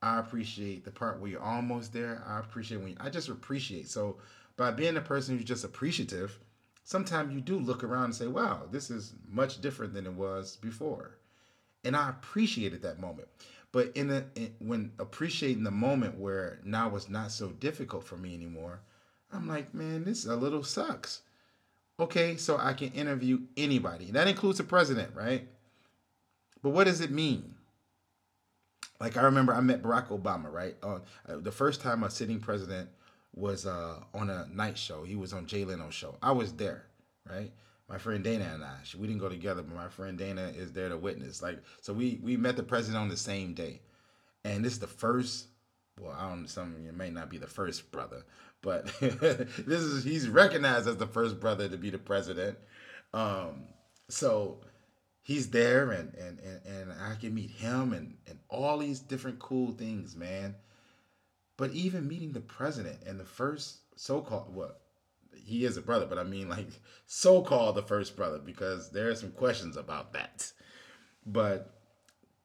I 0.02 0.18
appreciate 0.18 0.84
the 0.84 0.90
part 0.90 1.20
where 1.20 1.30
you're 1.30 1.42
almost 1.42 1.92
there. 1.92 2.22
I 2.26 2.38
appreciate 2.40 2.78
when 2.78 2.90
you, 2.90 2.96
I 3.00 3.10
just 3.10 3.28
appreciate. 3.28 3.88
So 3.88 4.18
by 4.56 4.70
being 4.70 4.96
a 4.96 5.02
person 5.02 5.36
who's 5.36 5.46
just 5.46 5.64
appreciative, 5.64 6.38
sometimes 6.84 7.34
you 7.34 7.40
do 7.40 7.58
look 7.58 7.84
around 7.84 8.04
and 8.04 8.14
say, 8.14 8.26
"Wow, 8.26 8.66
this 8.70 8.90
is 8.90 9.14
much 9.28 9.60
different 9.60 9.92
than 9.92 10.06
it 10.06 10.14
was 10.14 10.56
before," 10.56 11.18
and 11.84 11.96
I 11.96 12.10
appreciated 12.10 12.82
that 12.82 13.00
moment. 13.00 13.28
But 13.72 13.92
in, 13.96 14.10
a, 14.10 14.24
in 14.34 14.54
when 14.58 14.92
appreciating 14.98 15.62
the 15.62 15.70
moment 15.70 16.18
where 16.18 16.58
now 16.64 16.94
it's 16.96 17.08
not 17.08 17.30
so 17.30 17.48
difficult 17.48 18.04
for 18.04 18.16
me 18.16 18.34
anymore, 18.34 18.80
I'm 19.32 19.46
like, 19.46 19.72
man, 19.72 20.04
this 20.04 20.26
a 20.26 20.34
little 20.34 20.64
sucks. 20.64 21.22
Okay, 22.00 22.36
so 22.36 22.56
I 22.58 22.72
can 22.72 22.90
interview 22.92 23.40
anybody. 23.56 24.10
That 24.10 24.26
includes 24.26 24.58
the 24.58 24.64
president, 24.64 25.14
right? 25.14 25.46
But 26.62 26.70
what 26.70 26.84
does 26.84 27.00
it 27.00 27.10
mean? 27.10 27.54
Like 28.98 29.16
I 29.16 29.22
remember 29.22 29.54
I 29.54 29.60
met 29.60 29.82
Barack 29.82 30.08
Obama, 30.08 30.52
right? 30.52 30.76
On 30.82 31.02
uh, 31.28 31.36
the 31.38 31.52
first 31.52 31.80
time 31.80 32.02
a 32.02 32.10
sitting 32.10 32.40
president 32.40 32.88
was 33.34 33.66
uh, 33.66 34.00
on 34.12 34.30
a 34.30 34.46
night 34.52 34.76
show. 34.76 35.04
He 35.04 35.16
was 35.16 35.32
on 35.32 35.46
Jay 35.46 35.64
Leno's 35.64 35.94
show. 35.94 36.16
I 36.22 36.32
was 36.32 36.52
there, 36.54 36.84
right? 37.28 37.50
My 37.90 37.98
friend 37.98 38.22
Dana 38.22 38.48
and 38.54 38.62
I. 38.62 38.76
We 38.96 39.08
didn't 39.08 39.20
go 39.20 39.28
together, 39.28 39.62
but 39.62 39.74
my 39.74 39.88
friend 39.88 40.16
Dana 40.16 40.52
is 40.56 40.72
there 40.72 40.88
to 40.88 40.96
witness. 40.96 41.42
Like, 41.42 41.58
so 41.80 41.92
we 41.92 42.20
we 42.22 42.36
met 42.36 42.56
the 42.56 42.62
president 42.62 43.02
on 43.02 43.08
the 43.08 43.16
same 43.16 43.52
day, 43.52 43.80
and 44.44 44.64
this 44.64 44.74
is 44.74 44.78
the 44.78 44.86
first. 44.86 45.48
Well, 46.00 46.14
I 46.16 46.28
don't. 46.28 46.42
Know, 46.42 46.46
some 46.46 46.76
of 46.76 46.80
you 46.80 46.92
may 46.92 47.10
not 47.10 47.30
be 47.30 47.38
the 47.38 47.48
first 47.48 47.90
brother, 47.90 48.24
but 48.62 48.86
this 49.00 49.82
is 49.82 50.04
he's 50.04 50.28
recognized 50.28 50.86
as 50.86 50.98
the 50.98 51.06
first 51.08 51.40
brother 51.40 51.68
to 51.68 51.76
be 51.76 51.90
the 51.90 51.98
president. 51.98 52.58
Um, 53.12 53.64
so 54.08 54.60
he's 55.22 55.50
there, 55.50 55.90
and 55.90 56.14
and 56.14 56.38
and, 56.38 56.60
and 56.64 56.92
I 56.92 57.16
can 57.16 57.34
meet 57.34 57.50
him, 57.50 57.92
and 57.92 58.14
and 58.28 58.38
all 58.48 58.78
these 58.78 59.00
different 59.00 59.40
cool 59.40 59.72
things, 59.72 60.14
man. 60.14 60.54
But 61.56 61.72
even 61.72 62.06
meeting 62.06 62.32
the 62.32 62.40
president 62.40 63.00
and 63.04 63.18
the 63.18 63.24
first 63.24 63.80
so-called 63.96 64.54
what 64.54 64.80
he 65.44 65.64
is 65.64 65.76
a 65.76 65.82
brother, 65.82 66.06
but 66.06 66.18
I 66.18 66.24
mean 66.24 66.48
like 66.48 66.68
so-called 67.06 67.76
the 67.76 67.82
first 67.82 68.16
brother 68.16 68.38
because 68.38 68.90
there 68.90 69.08
are 69.08 69.14
some 69.14 69.32
questions 69.32 69.76
about 69.76 70.12
that. 70.12 70.50
But 71.26 71.74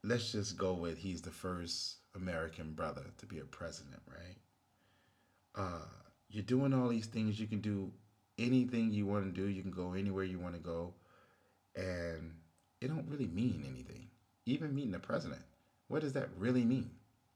let's 0.03 0.31
just 0.31 0.58
go 0.58 0.73
with 0.73 0.97
he's 0.97 1.21
the 1.21 1.31
first 1.31 1.97
American 2.15 2.73
brother 2.73 3.05
to 3.17 3.25
be 3.25 3.39
a 3.39 3.45
president, 3.45 4.01
right? 4.08 4.38
Uh, 5.55 5.86
you're 6.29 6.43
doing 6.43 6.73
all 6.73 6.89
these 6.89 7.08
things. 7.08 7.39
You 7.39 7.47
can 7.47 7.62
do 7.62 7.91
anything 8.38 8.91
you 8.91 9.05
want 9.05 9.25
to 9.25 9.41
do. 9.41 9.47
You 9.47 9.62
can 9.62 9.71
go 9.71 9.93
anywhere 9.93 10.23
you 10.23 10.39
want 10.39 10.55
to 10.55 10.60
go, 10.60 10.93
and 11.75 12.36
it 12.81 12.88
don't 12.88 13.08
really 13.08 13.27
mean 13.27 13.65
anything. 13.67 14.08
Even 14.45 14.75
meeting 14.75 14.91
the 14.91 14.99
president, 14.99 15.41
what 15.88 16.01
does 16.01 16.13
that 16.13 16.29
really 16.38 16.63
mean? 16.63 16.91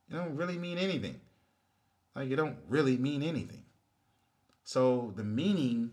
It 0.10 0.16
don't 0.16 0.36
really 0.36 0.58
mean 0.58 0.78
anything. 0.78 1.20
Like 2.16 2.30
it 2.30 2.36
don't 2.36 2.58
really 2.68 2.98
mean 2.98 3.24
anything. 3.24 3.64
So 4.70 5.12
the 5.16 5.24
meaning, 5.24 5.90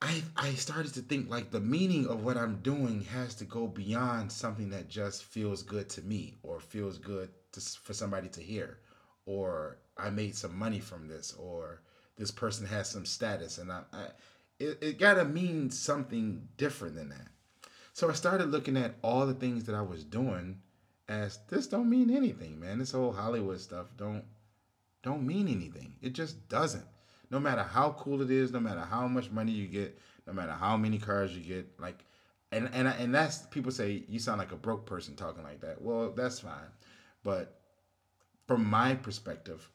I 0.00 0.22
I 0.36 0.54
started 0.54 0.94
to 0.94 1.00
think 1.00 1.28
like 1.28 1.50
the 1.50 1.58
meaning 1.58 2.06
of 2.06 2.22
what 2.22 2.36
I'm 2.36 2.60
doing 2.62 3.00
has 3.06 3.34
to 3.34 3.44
go 3.44 3.66
beyond 3.66 4.30
something 4.30 4.70
that 4.70 4.88
just 4.88 5.24
feels 5.24 5.64
good 5.64 5.88
to 5.88 6.02
me 6.02 6.36
or 6.44 6.60
feels 6.60 6.96
good 6.96 7.30
to, 7.50 7.60
for 7.60 7.92
somebody 7.92 8.28
to 8.28 8.40
hear, 8.40 8.78
or 9.26 9.78
I 9.98 10.10
made 10.10 10.36
some 10.36 10.56
money 10.56 10.78
from 10.78 11.08
this, 11.08 11.32
or 11.32 11.82
this 12.16 12.30
person 12.30 12.66
has 12.68 12.88
some 12.88 13.04
status, 13.04 13.58
and 13.58 13.72
I, 13.72 13.80
I 13.92 14.04
it, 14.60 14.78
it 14.80 14.98
gotta 15.00 15.24
mean 15.24 15.70
something 15.70 16.46
different 16.56 16.94
than 16.94 17.08
that. 17.08 17.30
So 17.94 18.08
I 18.08 18.12
started 18.12 18.52
looking 18.52 18.76
at 18.76 18.94
all 19.02 19.26
the 19.26 19.34
things 19.34 19.64
that 19.64 19.74
I 19.74 19.82
was 19.82 20.04
doing 20.04 20.60
as 21.08 21.40
this 21.48 21.66
don't 21.66 21.90
mean 21.90 22.14
anything, 22.14 22.60
man. 22.60 22.78
This 22.78 22.92
whole 22.92 23.12
Hollywood 23.12 23.60
stuff 23.60 23.88
don't 23.96 24.22
don't 25.02 25.26
mean 25.26 25.48
anything. 25.48 25.96
It 26.00 26.12
just 26.12 26.48
doesn't. 26.48 26.93
No 27.30 27.40
matter 27.40 27.62
how 27.62 27.92
cool 27.92 28.22
it 28.22 28.30
is, 28.30 28.52
no 28.52 28.60
matter 28.60 28.80
how 28.80 29.06
much 29.06 29.30
money 29.30 29.52
you 29.52 29.66
get, 29.66 29.98
no 30.26 30.32
matter 30.32 30.52
how 30.52 30.76
many 30.76 30.98
cars 30.98 31.36
you 31.36 31.42
get, 31.42 31.68
like, 31.80 32.04
and 32.52 32.70
and 32.72 32.88
and 32.88 33.14
that's 33.14 33.38
people 33.46 33.72
say 33.72 34.04
you 34.08 34.18
sound 34.18 34.38
like 34.38 34.52
a 34.52 34.56
broke 34.56 34.86
person 34.86 35.16
talking 35.16 35.42
like 35.42 35.60
that. 35.60 35.82
Well, 35.82 36.12
that's 36.12 36.40
fine, 36.40 36.70
but 37.22 37.60
from 38.46 38.64
my 38.64 38.94
perspective, 38.94 39.68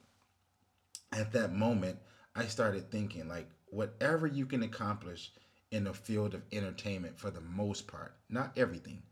at 1.12 1.32
that 1.34 1.54
moment, 1.54 1.98
I 2.36 2.46
started 2.46 2.92
thinking 2.92 3.28
like, 3.28 3.50
whatever 3.68 4.28
you 4.28 4.46
can 4.46 4.64
accomplish 4.64 5.32
in 5.72 5.84
the 5.84 5.94
field 5.94 6.34
of 6.34 6.44
entertainment, 6.52 7.20
for 7.20 7.30
the 7.30 7.42
most 7.42 7.88
part, 7.88 8.16
not 8.30 8.58
everything, 8.58 9.04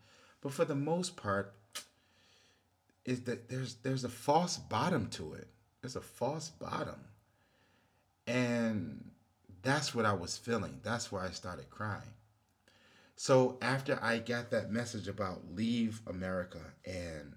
but 0.41 0.53
for 0.53 0.65
the 0.65 0.75
most 0.75 1.17
part, 1.17 1.53
is 3.05 3.21
that 3.21 3.49
there's 3.49 3.75
there's 3.83 4.03
a 4.03 4.09
false 4.09 4.57
bottom 4.57 5.07
to 5.07 5.33
it 5.33 5.47
there's 5.81 5.95
a 5.95 6.01
false 6.01 6.49
bottom. 6.49 6.99
And 8.27 9.11
that's 9.61 9.95
what 9.95 10.05
I 10.05 10.13
was 10.13 10.37
feeling. 10.37 10.79
That's 10.83 11.11
why 11.11 11.25
I 11.25 11.31
started 11.31 11.69
crying. 11.69 12.13
So 13.15 13.57
after 13.61 13.97
I 14.01 14.19
got 14.19 14.51
that 14.51 14.71
message 14.71 15.07
about 15.07 15.41
leave 15.55 16.01
America 16.05 16.59
and 16.85 17.33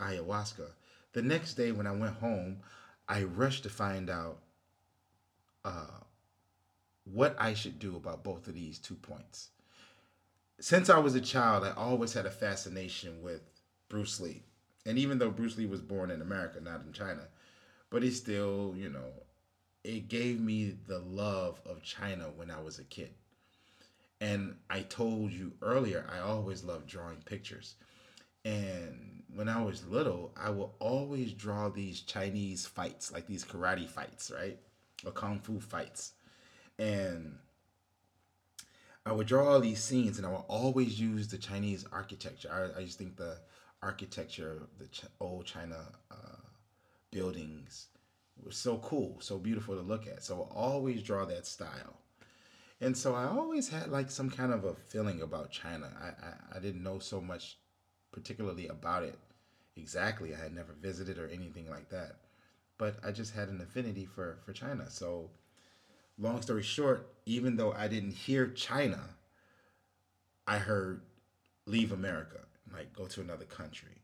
ayahuasca, 0.00 0.70
the 1.12 1.22
next 1.22 1.54
day 1.54 1.72
when 1.72 1.86
I 1.86 1.92
went 1.92 2.14
home, 2.14 2.60
I 3.08 3.24
rushed 3.24 3.64
to 3.64 3.68
find 3.68 4.08
out 4.08 4.38
uh, 5.64 6.00
what 7.04 7.36
I 7.38 7.52
should 7.54 7.78
do 7.78 7.96
about 7.96 8.24
both 8.24 8.48
of 8.48 8.54
these 8.54 8.78
two 8.78 8.94
points. 8.94 9.50
Since 10.60 10.88
I 10.88 10.98
was 10.98 11.14
a 11.14 11.20
child, 11.20 11.64
I 11.64 11.72
always 11.72 12.12
had 12.12 12.24
a 12.24 12.30
fascination 12.30 13.20
with 13.22 13.42
Bruce 13.88 14.20
Lee. 14.20 14.44
And 14.86 14.98
even 14.98 15.18
though 15.18 15.30
Bruce 15.30 15.58
Lee 15.58 15.66
was 15.66 15.80
born 15.80 16.10
in 16.10 16.22
America, 16.22 16.60
not 16.60 16.82
in 16.86 16.92
China, 16.92 17.28
but 17.90 18.02
he 18.02 18.10
still, 18.10 18.74
you 18.76 18.88
know, 18.88 19.12
it 19.84 20.08
gave 20.08 20.40
me 20.40 20.76
the 20.86 20.98
love 20.98 21.60
of 21.66 21.82
China 21.82 22.26
when 22.36 22.50
I 22.50 22.60
was 22.60 22.78
a 22.78 22.84
kid. 22.84 23.10
And 24.20 24.54
I 24.70 24.82
told 24.82 25.32
you 25.32 25.52
earlier, 25.62 26.06
I 26.12 26.20
always 26.20 26.62
loved 26.62 26.86
drawing 26.86 27.22
pictures. 27.24 27.74
And 28.44 29.24
when 29.34 29.48
I 29.48 29.62
was 29.62 29.86
little, 29.86 30.32
I 30.36 30.50
would 30.50 30.70
always 30.78 31.32
draw 31.32 31.68
these 31.68 32.00
Chinese 32.02 32.66
fights, 32.66 33.12
like 33.12 33.26
these 33.26 33.44
karate 33.44 33.88
fights, 33.88 34.30
right? 34.30 34.58
Or 35.04 35.10
kung 35.10 35.40
fu 35.40 35.58
fights. 35.58 36.12
And 36.78 37.38
I 39.04 39.12
would 39.12 39.26
draw 39.26 39.54
all 39.54 39.60
these 39.60 39.82
scenes 39.82 40.18
and 40.18 40.26
I 40.26 40.30
would 40.30 40.44
always 40.46 41.00
use 41.00 41.26
the 41.26 41.38
Chinese 41.38 41.84
architecture. 41.90 42.72
I, 42.76 42.80
I 42.80 42.84
just 42.84 42.98
think 42.98 43.16
the 43.16 43.38
architecture 43.82 44.52
of 44.52 44.78
the 44.78 44.86
Ch- 44.86 45.04
old 45.18 45.44
China 45.44 45.78
uh, 46.12 46.36
buildings 47.10 47.88
was 48.44 48.56
so 48.56 48.78
cool, 48.78 49.18
so 49.20 49.38
beautiful 49.38 49.74
to 49.76 49.82
look 49.82 50.06
at. 50.06 50.22
So 50.22 50.48
I 50.50 50.54
always 50.54 51.02
draw 51.02 51.24
that 51.26 51.46
style. 51.46 51.98
And 52.80 52.96
so 52.96 53.14
I 53.14 53.26
always 53.26 53.68
had 53.68 53.88
like 53.88 54.10
some 54.10 54.30
kind 54.30 54.52
of 54.52 54.64
a 54.64 54.74
feeling 54.74 55.22
about 55.22 55.50
China. 55.50 55.90
I, 56.00 56.26
I, 56.26 56.56
I 56.56 56.60
didn't 56.60 56.82
know 56.82 56.98
so 56.98 57.20
much 57.20 57.58
particularly 58.10 58.68
about 58.68 59.04
it 59.04 59.18
exactly. 59.76 60.34
I 60.34 60.38
had 60.38 60.54
never 60.54 60.72
visited 60.72 61.18
or 61.18 61.28
anything 61.28 61.70
like 61.70 61.90
that. 61.90 62.16
But 62.78 62.96
I 63.04 63.12
just 63.12 63.34
had 63.34 63.48
an 63.48 63.60
affinity 63.60 64.04
for, 64.04 64.38
for 64.44 64.52
China. 64.52 64.90
So 64.90 65.30
long 66.18 66.42
story 66.42 66.62
short, 66.62 67.14
even 67.26 67.56
though 67.56 67.72
I 67.72 67.86
didn't 67.86 68.12
hear 68.12 68.48
China, 68.48 69.00
I 70.46 70.58
heard 70.58 71.02
leave 71.66 71.92
America, 71.92 72.40
like 72.72 72.92
go 72.92 73.06
to 73.06 73.20
another 73.20 73.44
country 73.44 74.02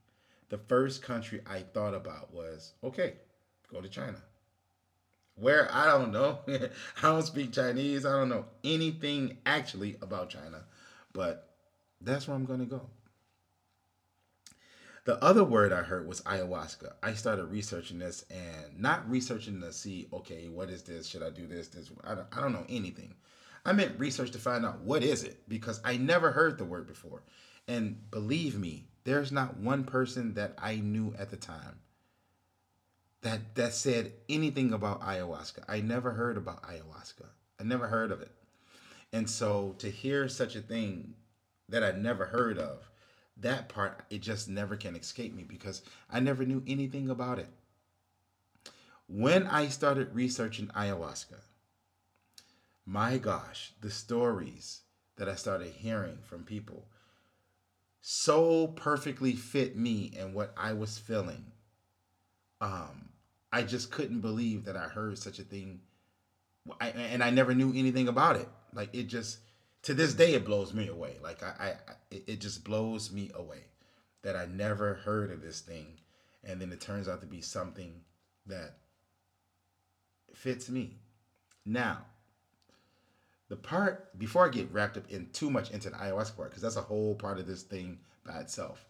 the 0.48 0.58
first 0.58 1.02
country 1.02 1.40
I 1.46 1.60
thought 1.60 1.94
about 1.94 2.32
was 2.32 2.72
okay, 2.82 3.14
go 3.72 3.80
to 3.80 3.88
China. 3.88 4.22
Where 5.36 5.68
I 5.72 5.86
don't 5.86 6.12
know. 6.12 6.40
I 6.48 7.02
don't 7.02 7.22
speak 7.22 7.52
Chinese. 7.52 8.04
I 8.04 8.12
don't 8.12 8.28
know 8.28 8.46
anything 8.64 9.38
actually 9.46 9.96
about 10.02 10.30
China, 10.30 10.64
but 11.12 11.48
that's 12.00 12.26
where 12.26 12.36
I'm 12.36 12.44
going 12.44 12.60
to 12.60 12.66
go. 12.66 12.88
The 15.04 15.22
other 15.24 15.44
word 15.44 15.72
I 15.72 15.82
heard 15.82 16.06
was 16.06 16.20
ayahuasca. 16.22 16.92
I 17.02 17.14
started 17.14 17.46
researching 17.46 17.98
this 17.98 18.26
and 18.30 18.78
not 18.78 19.08
researching 19.08 19.60
to 19.62 19.72
see, 19.72 20.06
okay, 20.12 20.48
what 20.48 20.68
is 20.68 20.82
this? 20.82 21.06
Should 21.06 21.22
I 21.22 21.30
do 21.30 21.46
this? 21.46 21.68
This 21.68 21.90
I 22.04 22.14
don't, 22.14 22.26
I 22.36 22.42
don't 22.42 22.52
know 22.52 22.66
anything. 22.68 23.14
I 23.64 23.72
meant 23.72 23.98
research 23.98 24.32
to 24.32 24.38
find 24.38 24.66
out 24.66 24.80
what 24.80 25.02
is 25.02 25.24
it 25.24 25.48
because 25.48 25.80
I 25.84 25.96
never 25.96 26.30
heard 26.30 26.58
the 26.58 26.64
word 26.64 26.86
before. 26.86 27.22
And 27.66 28.10
believe 28.10 28.58
me, 28.58 28.88
there's 29.04 29.32
not 29.32 29.56
one 29.56 29.84
person 29.84 30.34
that 30.34 30.54
I 30.58 30.76
knew 30.76 31.14
at 31.18 31.30
the 31.30 31.36
time 31.36 31.78
that 33.22 33.54
that 33.56 33.74
said 33.74 34.12
anything 34.28 34.72
about 34.72 35.00
ayahuasca. 35.02 35.64
I 35.68 35.80
never 35.80 36.12
heard 36.12 36.36
about 36.36 36.62
ayahuasca. 36.62 37.26
I 37.60 37.64
never 37.64 37.88
heard 37.88 38.12
of 38.12 38.20
it. 38.22 38.30
And 39.12 39.28
so 39.28 39.74
to 39.78 39.90
hear 39.90 40.28
such 40.28 40.54
a 40.54 40.60
thing 40.60 41.14
that 41.68 41.82
I 41.82 41.92
never 41.92 42.26
heard 42.26 42.58
of, 42.58 42.90
that 43.36 43.68
part 43.68 44.04
it 44.10 44.20
just 44.20 44.48
never 44.48 44.76
can 44.76 44.96
escape 44.96 45.34
me 45.34 45.44
because 45.44 45.82
I 46.10 46.20
never 46.20 46.44
knew 46.44 46.62
anything 46.66 47.10
about 47.10 47.38
it. 47.38 47.48
When 49.08 49.46
I 49.46 49.68
started 49.68 50.14
researching 50.14 50.68
ayahuasca, 50.68 51.40
my 52.84 53.18
gosh, 53.18 53.72
the 53.80 53.90
stories 53.90 54.82
that 55.16 55.28
I 55.28 55.34
started 55.34 55.72
hearing 55.72 56.18
from 56.22 56.44
people 56.44 56.86
so 58.00 58.68
perfectly 58.68 59.34
fit 59.34 59.76
me 59.76 60.12
and 60.18 60.32
what 60.32 60.54
I 60.56 60.72
was 60.72 60.98
feeling. 60.98 61.52
Um, 62.60 63.07
I 63.52 63.62
just 63.62 63.90
couldn't 63.90 64.20
believe 64.20 64.64
that 64.64 64.76
I 64.76 64.84
heard 64.84 65.18
such 65.18 65.38
a 65.38 65.42
thing, 65.42 65.80
I, 66.80 66.88
and 66.88 67.22
I 67.22 67.30
never 67.30 67.54
knew 67.54 67.72
anything 67.74 68.08
about 68.08 68.36
it. 68.36 68.48
Like 68.74 68.94
it 68.94 69.04
just 69.04 69.38
to 69.82 69.94
this 69.94 70.14
day 70.14 70.34
it 70.34 70.44
blows 70.44 70.74
me 70.74 70.88
away. 70.88 71.16
Like 71.22 71.42
I, 71.42 71.54
I 71.70 71.94
it 72.10 72.40
just 72.40 72.64
blows 72.64 73.10
me 73.10 73.30
away 73.34 73.64
that 74.22 74.36
I 74.36 74.46
never 74.46 74.94
heard 74.94 75.30
of 75.30 75.40
this 75.40 75.60
thing, 75.60 75.98
and 76.44 76.60
then 76.60 76.72
it 76.72 76.80
turns 76.80 77.08
out 77.08 77.20
to 77.20 77.26
be 77.26 77.40
something 77.40 78.02
that 78.46 78.76
fits 80.34 80.68
me. 80.68 80.98
Now, 81.64 81.98
the 83.48 83.56
part 83.56 84.18
before 84.18 84.46
I 84.46 84.50
get 84.50 84.72
wrapped 84.72 84.96
up 84.96 85.10
in 85.10 85.28
too 85.32 85.50
much 85.50 85.70
into 85.70 85.90
the 85.90 85.96
ayahuasca 85.96 86.36
part, 86.36 86.50
because 86.50 86.62
that's 86.62 86.76
a 86.76 86.82
whole 86.82 87.14
part 87.14 87.38
of 87.38 87.46
this 87.46 87.62
thing 87.62 87.98
by 88.26 88.40
itself. 88.40 88.84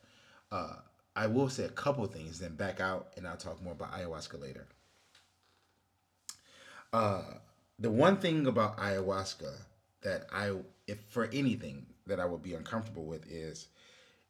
Uh, 0.50 0.76
I 1.18 1.26
will 1.26 1.48
say 1.48 1.64
a 1.64 1.68
couple 1.68 2.06
things, 2.06 2.38
then 2.38 2.54
back 2.54 2.80
out, 2.80 3.08
and 3.16 3.26
I'll 3.26 3.36
talk 3.36 3.60
more 3.60 3.72
about 3.72 3.90
ayahuasca 3.92 4.40
later. 4.40 4.68
Uh, 6.92 7.22
the 7.80 7.90
one 7.90 8.18
thing 8.18 8.46
about 8.46 8.78
ayahuasca 8.78 9.52
that 10.02 10.28
I, 10.32 10.52
if 10.86 11.00
for 11.08 11.28
anything 11.32 11.86
that 12.06 12.20
I 12.20 12.24
would 12.24 12.44
be 12.44 12.54
uncomfortable 12.54 13.04
with, 13.04 13.28
is 13.28 13.66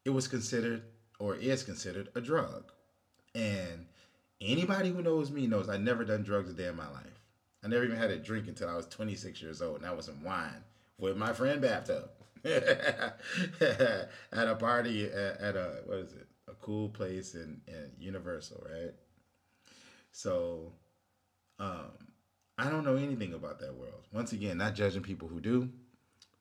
it 0.03 0.09
was 0.09 0.27
considered 0.27 0.81
or 1.19 1.35
is 1.35 1.61
considered 1.61 2.09
a 2.15 2.21
drug, 2.21 2.71
and 3.35 3.85
anybody 4.41 4.89
who 4.89 5.03
knows 5.03 5.29
me 5.29 5.45
knows 5.45 5.69
I 5.69 5.77
never 5.77 6.03
done 6.03 6.23
drugs 6.23 6.49
a 6.49 6.53
day 6.53 6.69
in 6.69 6.75
my 6.75 6.89
life. 6.89 7.21
I 7.63 7.67
never 7.67 7.83
even 7.83 7.97
had 7.97 8.09
a 8.09 8.17
drink 8.17 8.47
until 8.47 8.67
I 8.67 8.75
was 8.75 8.87
26 8.87 9.43
years 9.43 9.61
old, 9.61 9.75
and 9.75 9.85
that 9.85 9.95
was 9.95 10.07
some 10.07 10.23
wine 10.23 10.63
with 10.97 11.17
my 11.17 11.33
friend 11.33 11.61
Bathtub 11.61 12.09
at 12.43 13.19
a 14.31 14.55
party 14.55 15.05
at, 15.05 15.39
at, 15.39 15.55
a 15.55 15.81
what 15.85 15.99
is 15.99 16.13
it? 16.13 16.25
Cool 16.69 16.89
place 16.89 17.33
in, 17.33 17.61
in 17.67 17.91
Universal, 17.97 18.63
right? 18.69 18.93
So, 20.11 20.71
um, 21.57 21.93
I 22.59 22.69
don't 22.69 22.85
know 22.85 22.95
anything 22.95 23.33
about 23.33 23.59
that 23.61 23.73
world. 23.73 24.05
Once 24.11 24.33
again, 24.33 24.59
not 24.59 24.75
judging 24.75 25.01
people 25.01 25.27
who 25.27 25.41
do, 25.41 25.67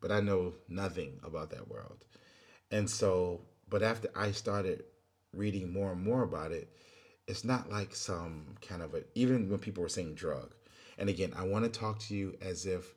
but 0.03 0.13
I 0.13 0.21
know 0.21 0.53
nothing 0.69 1.19
about 1.25 1.49
that 1.53 1.67
world. 1.67 2.05
And 2.71 2.91
so, 2.91 3.41
but 3.71 3.83
after 3.83 4.11
I 4.15 4.33
started 4.33 4.85
reading 5.33 5.73
more 5.73 5.93
and 5.93 6.03
more 6.03 6.25
about 6.25 6.53
it, 6.53 6.69
it's 7.27 7.43
not 7.43 7.71
like 7.71 7.95
some 7.95 8.57
kind 8.61 8.83
of 8.83 8.93
a 8.95 9.05
even 9.15 9.49
when 9.49 9.61
people 9.61 9.83
were 9.83 9.89
saying 9.89 10.15
drug 10.15 10.55
and 10.99 11.09
again, 11.09 11.33
I 11.35 11.45
want 11.45 11.65
to 11.65 11.71
talk 11.81 12.01
to 12.01 12.15
you 12.15 12.37
as 12.43 12.67
if 12.67 12.95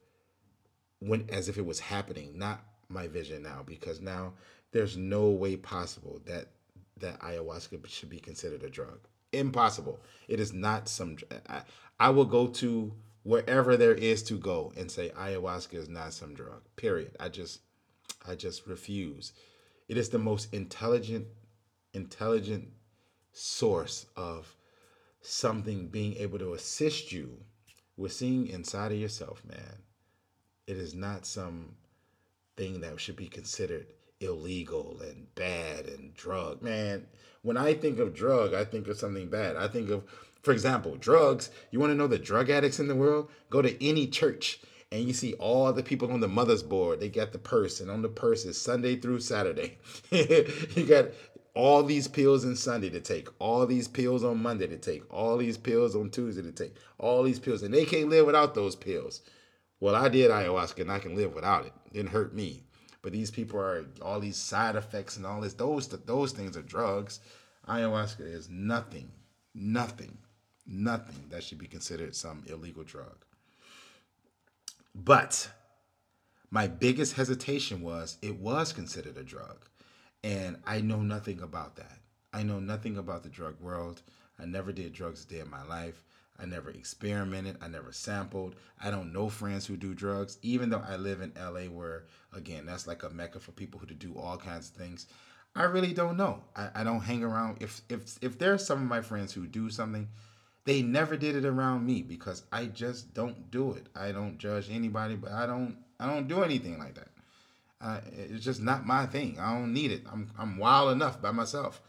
when 0.99 1.29
as 1.31 1.47
if 1.47 1.57
it 1.57 1.65
was 1.65 1.79
happening, 1.79 2.37
not 2.37 2.61
my 2.89 3.07
vision 3.07 3.41
now, 3.41 3.63
because 3.65 4.01
now 4.01 4.33
there's 4.73 4.97
no 4.97 5.29
way 5.29 5.55
possible 5.55 6.19
that 6.25 6.47
that 7.01 7.19
ayahuasca 7.19 7.87
should 7.87 8.09
be 8.09 8.19
considered 8.19 8.63
a 8.63 8.69
drug. 8.69 8.99
Impossible. 9.31 9.99
It 10.27 10.39
is 10.39 10.53
not 10.53 10.89
some. 10.89 11.17
I, 11.49 11.61
I 11.99 12.09
will 12.09 12.25
go 12.25 12.47
to 12.47 12.93
wherever 13.23 13.77
there 13.77 13.93
is 13.93 14.23
to 14.23 14.33
go 14.35 14.73
and 14.75 14.89
say 14.89 15.09
ayahuasca 15.09 15.75
is 15.75 15.89
not 15.89 16.13
some 16.13 16.33
drug. 16.33 16.61
Period. 16.75 17.15
I 17.19 17.29
just, 17.29 17.61
I 18.27 18.35
just 18.35 18.67
refuse. 18.67 19.33
It 19.87 19.97
is 19.97 20.09
the 20.09 20.19
most 20.19 20.53
intelligent, 20.53 21.27
intelligent 21.93 22.69
source 23.33 24.05
of 24.15 24.55
something 25.21 25.87
being 25.87 26.15
able 26.17 26.39
to 26.39 26.53
assist 26.53 27.11
you 27.11 27.37
with 27.97 28.11
seeing 28.11 28.47
inside 28.47 28.91
of 28.91 28.97
yourself, 28.97 29.43
man. 29.45 29.83
It 30.67 30.77
is 30.77 30.93
not 30.93 31.25
some 31.25 31.75
thing 32.57 32.81
that 32.81 32.99
should 32.99 33.15
be 33.15 33.27
considered 33.27 33.87
illegal 34.21 34.99
and 35.01 35.33
bad 35.35 35.87
and 35.87 36.13
drug. 36.13 36.61
Man, 36.61 37.07
when 37.41 37.57
I 37.57 37.73
think 37.73 37.99
of 37.99 38.13
drug, 38.13 38.53
I 38.53 38.63
think 38.63 38.87
of 38.87 38.97
something 38.97 39.29
bad. 39.29 39.55
I 39.55 39.67
think 39.67 39.89
of, 39.89 40.03
for 40.43 40.51
example, 40.51 40.95
drugs. 40.95 41.49
You 41.71 41.79
want 41.79 41.91
to 41.91 41.95
know 41.95 42.07
the 42.07 42.19
drug 42.19 42.49
addicts 42.49 42.79
in 42.79 42.87
the 42.87 42.95
world? 42.95 43.29
Go 43.49 43.61
to 43.61 43.83
any 43.85 44.07
church 44.07 44.59
and 44.91 45.05
you 45.05 45.13
see 45.13 45.33
all 45.35 45.71
the 45.71 45.83
people 45.83 46.11
on 46.11 46.19
the 46.19 46.27
mother's 46.27 46.63
board. 46.63 46.99
They 46.99 47.09
got 47.09 47.31
the 47.31 47.39
purse, 47.39 47.79
and 47.79 47.89
on 47.89 48.01
the 48.01 48.09
purse 48.09 48.43
is 48.43 48.59
Sunday 48.59 48.97
through 48.97 49.21
Saturday. 49.21 49.77
you 50.11 50.85
got 50.87 51.05
all 51.53 51.83
these 51.83 52.07
pills 52.07 52.45
on 52.45 52.55
Sunday 52.55 52.89
to 52.89 52.99
take, 52.99 53.29
all 53.39 53.65
these 53.65 53.87
pills 53.87 54.23
on 54.23 54.41
Monday 54.41 54.67
to 54.67 54.77
take, 54.77 55.03
all 55.13 55.37
these 55.37 55.57
pills 55.57 55.95
on 55.95 56.09
Tuesday 56.09 56.41
to 56.41 56.51
take, 56.51 56.75
all 56.97 57.23
these 57.23 57.39
pills, 57.39 57.63
and 57.63 57.73
they 57.73 57.85
can't 57.85 58.09
live 58.09 58.25
without 58.25 58.53
those 58.53 58.75
pills. 58.75 59.21
Well, 59.79 59.95
I 59.95 60.09
did 60.09 60.29
ayahuasca 60.29 60.81
and 60.81 60.91
I 60.91 60.99
can 60.99 61.15
live 61.15 61.33
without 61.33 61.65
it. 61.65 61.73
it 61.87 61.93
didn't 61.93 62.11
hurt 62.11 62.35
me. 62.35 62.63
But 63.01 63.13
these 63.13 63.31
people 63.31 63.59
are 63.59 63.85
all 64.01 64.19
these 64.19 64.37
side 64.37 64.75
effects 64.75 65.17
and 65.17 65.25
all 65.25 65.41
this. 65.41 65.53
Those 65.53 65.87
those 65.87 66.31
things 66.31 66.55
are 66.55 66.61
drugs. 66.61 67.19
Ayahuasca 67.67 68.21
is 68.21 68.49
nothing, 68.49 69.11
nothing, 69.53 70.17
nothing 70.67 71.25
that 71.29 71.43
should 71.43 71.57
be 71.57 71.67
considered 71.67 72.15
some 72.15 72.43
illegal 72.47 72.83
drug. 72.83 73.25
But 74.93 75.49
my 76.49 76.67
biggest 76.67 77.13
hesitation 77.13 77.81
was 77.81 78.17
it 78.21 78.37
was 78.39 78.73
considered 78.73 79.17
a 79.17 79.23
drug. 79.23 79.57
And 80.23 80.57
I 80.67 80.81
know 80.81 81.01
nothing 81.01 81.41
about 81.41 81.75
that. 81.77 81.97
I 82.33 82.43
know 82.43 82.59
nothing 82.59 82.97
about 82.97 83.23
the 83.23 83.29
drug 83.29 83.59
world. 83.59 84.01
I 84.39 84.45
never 84.45 84.71
did 84.71 84.93
drugs 84.93 85.23
a 85.23 85.27
day 85.27 85.39
in 85.39 85.49
my 85.49 85.63
life. 85.63 86.03
I 86.41 86.45
never 86.45 86.71
experimented. 86.71 87.57
I 87.61 87.67
never 87.67 87.91
sampled. 87.91 88.55
I 88.81 88.89
don't 88.89 89.13
know 89.13 89.29
friends 89.29 89.65
who 89.65 89.77
do 89.77 89.93
drugs, 89.93 90.37
even 90.41 90.69
though 90.69 90.83
I 90.87 90.95
live 90.95 91.21
in 91.21 91.33
LA, 91.37 91.65
where, 91.65 92.05
again, 92.33 92.65
that's 92.65 92.87
like 92.87 93.03
a 93.03 93.09
mecca 93.09 93.39
for 93.39 93.51
people 93.51 93.79
who 93.79 93.85
do 93.93 94.15
all 94.17 94.37
kinds 94.37 94.69
of 94.69 94.75
things. 94.75 95.07
I 95.55 95.63
really 95.63 95.93
don't 95.93 96.17
know. 96.17 96.43
I, 96.55 96.69
I 96.75 96.83
don't 96.83 97.01
hang 97.01 97.23
around. 97.23 97.57
If 97.61 97.81
if 97.89 98.17
if 98.21 98.39
there 98.39 98.53
are 98.53 98.57
some 98.57 98.81
of 98.81 98.87
my 98.87 99.01
friends 99.01 99.33
who 99.33 99.45
do 99.45 99.69
something, 99.69 100.07
they 100.65 100.81
never 100.81 101.17
did 101.17 101.35
it 101.35 101.45
around 101.45 101.85
me 101.85 102.01
because 102.01 102.43
I 102.51 102.65
just 102.65 103.13
don't 103.13 103.51
do 103.51 103.73
it. 103.73 103.87
I 103.95 104.11
don't 104.11 104.37
judge 104.37 104.69
anybody, 104.71 105.15
but 105.15 105.31
I 105.31 105.45
don't 105.45 105.77
I 105.99 106.07
don't 106.07 106.27
do 106.27 106.43
anything 106.43 106.79
like 106.79 106.95
that. 106.95 107.09
Uh, 107.81 107.99
it's 108.13 108.45
just 108.45 108.61
not 108.61 108.85
my 108.85 109.05
thing. 109.05 109.37
I 109.39 109.53
don't 109.53 109.73
need 109.73 109.91
it. 109.91 110.03
I'm 110.11 110.31
I'm 110.37 110.57
wild 110.57 110.91
enough 110.93 111.21
by 111.21 111.31
myself. 111.31 111.81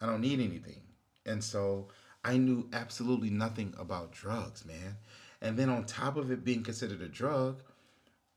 I 0.00 0.06
don't 0.06 0.20
need 0.20 0.40
anything. 0.40 0.80
And 1.26 1.42
so 1.42 1.88
I 2.24 2.36
knew 2.36 2.68
absolutely 2.72 3.30
nothing 3.30 3.74
about 3.78 4.12
drugs, 4.12 4.64
man. 4.64 4.96
And 5.40 5.58
then 5.58 5.70
on 5.70 5.84
top 5.84 6.16
of 6.16 6.30
it 6.30 6.44
being 6.44 6.62
considered 6.62 7.00
a 7.00 7.08
drug, 7.08 7.62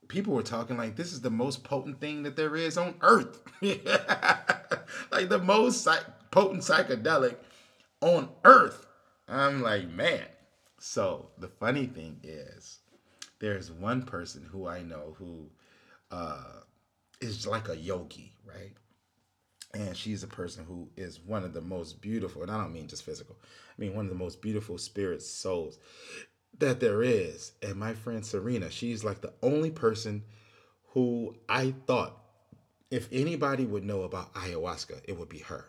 people 0.07 0.33
were 0.33 0.43
talking 0.43 0.77
like 0.77 0.95
this 0.95 1.11
is 1.11 1.21
the 1.21 1.29
most 1.29 1.63
potent 1.63 1.99
thing 1.99 2.23
that 2.23 2.35
there 2.35 2.55
is 2.55 2.77
on 2.77 2.95
earth. 3.01 3.41
like 3.61 5.29
the 5.29 5.41
most 5.43 5.83
psych- 5.83 6.31
potent 6.31 6.63
psychedelic 6.63 7.35
on 8.01 8.29
earth. 8.45 8.85
I'm 9.27 9.61
like, 9.61 9.89
man. 9.89 10.25
So 10.79 11.29
the 11.37 11.47
funny 11.47 11.85
thing 11.85 12.19
is, 12.23 12.79
there's 13.39 13.71
one 13.71 14.03
person 14.03 14.47
who 14.51 14.67
I 14.67 14.81
know 14.81 15.15
who 15.17 15.49
uh, 16.11 16.61
is 17.21 17.47
like 17.47 17.69
a 17.69 17.77
yogi, 17.77 18.33
right? 18.45 18.73
And 19.73 19.97
she's 19.97 20.23
a 20.23 20.27
person 20.27 20.65
who 20.65 20.89
is 20.95 21.19
one 21.19 21.43
of 21.43 21.53
the 21.53 21.62
most 21.62 21.99
beautiful, 21.99 22.43
and 22.43 22.51
I 22.51 22.62
don't 22.62 22.73
mean 22.73 22.88
just 22.88 23.03
physical, 23.03 23.36
I 23.41 23.81
mean 23.81 23.95
one 23.95 24.05
of 24.05 24.12
the 24.12 24.17
most 24.17 24.41
beautiful 24.41 24.77
spirits, 24.77 25.27
souls 25.27 25.79
that 26.59 26.79
there 26.79 27.01
is. 27.01 27.53
And 27.62 27.75
my 27.75 27.93
friend 27.93 28.25
Serena, 28.25 28.69
she's 28.69 29.03
like 29.03 29.21
the 29.21 29.33
only 29.41 29.71
person 29.71 30.23
who 30.89 31.36
I 31.49 31.73
thought 31.88 32.19
if 32.91 33.09
anybody 33.12 33.65
would 33.65 33.83
know 33.83 34.03
about 34.03 34.33
ayahuasca, 34.36 35.01
it 35.05 35.17
would 35.17 35.29
be 35.29 35.39
her. 35.39 35.65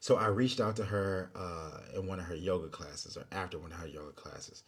So 0.00 0.16
I 0.16 0.28
reached 0.28 0.58
out 0.58 0.76
to 0.76 0.84
her 0.84 1.30
uh, 1.36 1.98
in 1.98 2.06
one 2.06 2.18
of 2.18 2.24
her 2.24 2.34
yoga 2.34 2.68
classes 2.68 3.18
or 3.18 3.24
after 3.30 3.58
one 3.58 3.72
of 3.72 3.78
her 3.78 3.86
yoga 3.86 4.12
classes. 4.12 4.62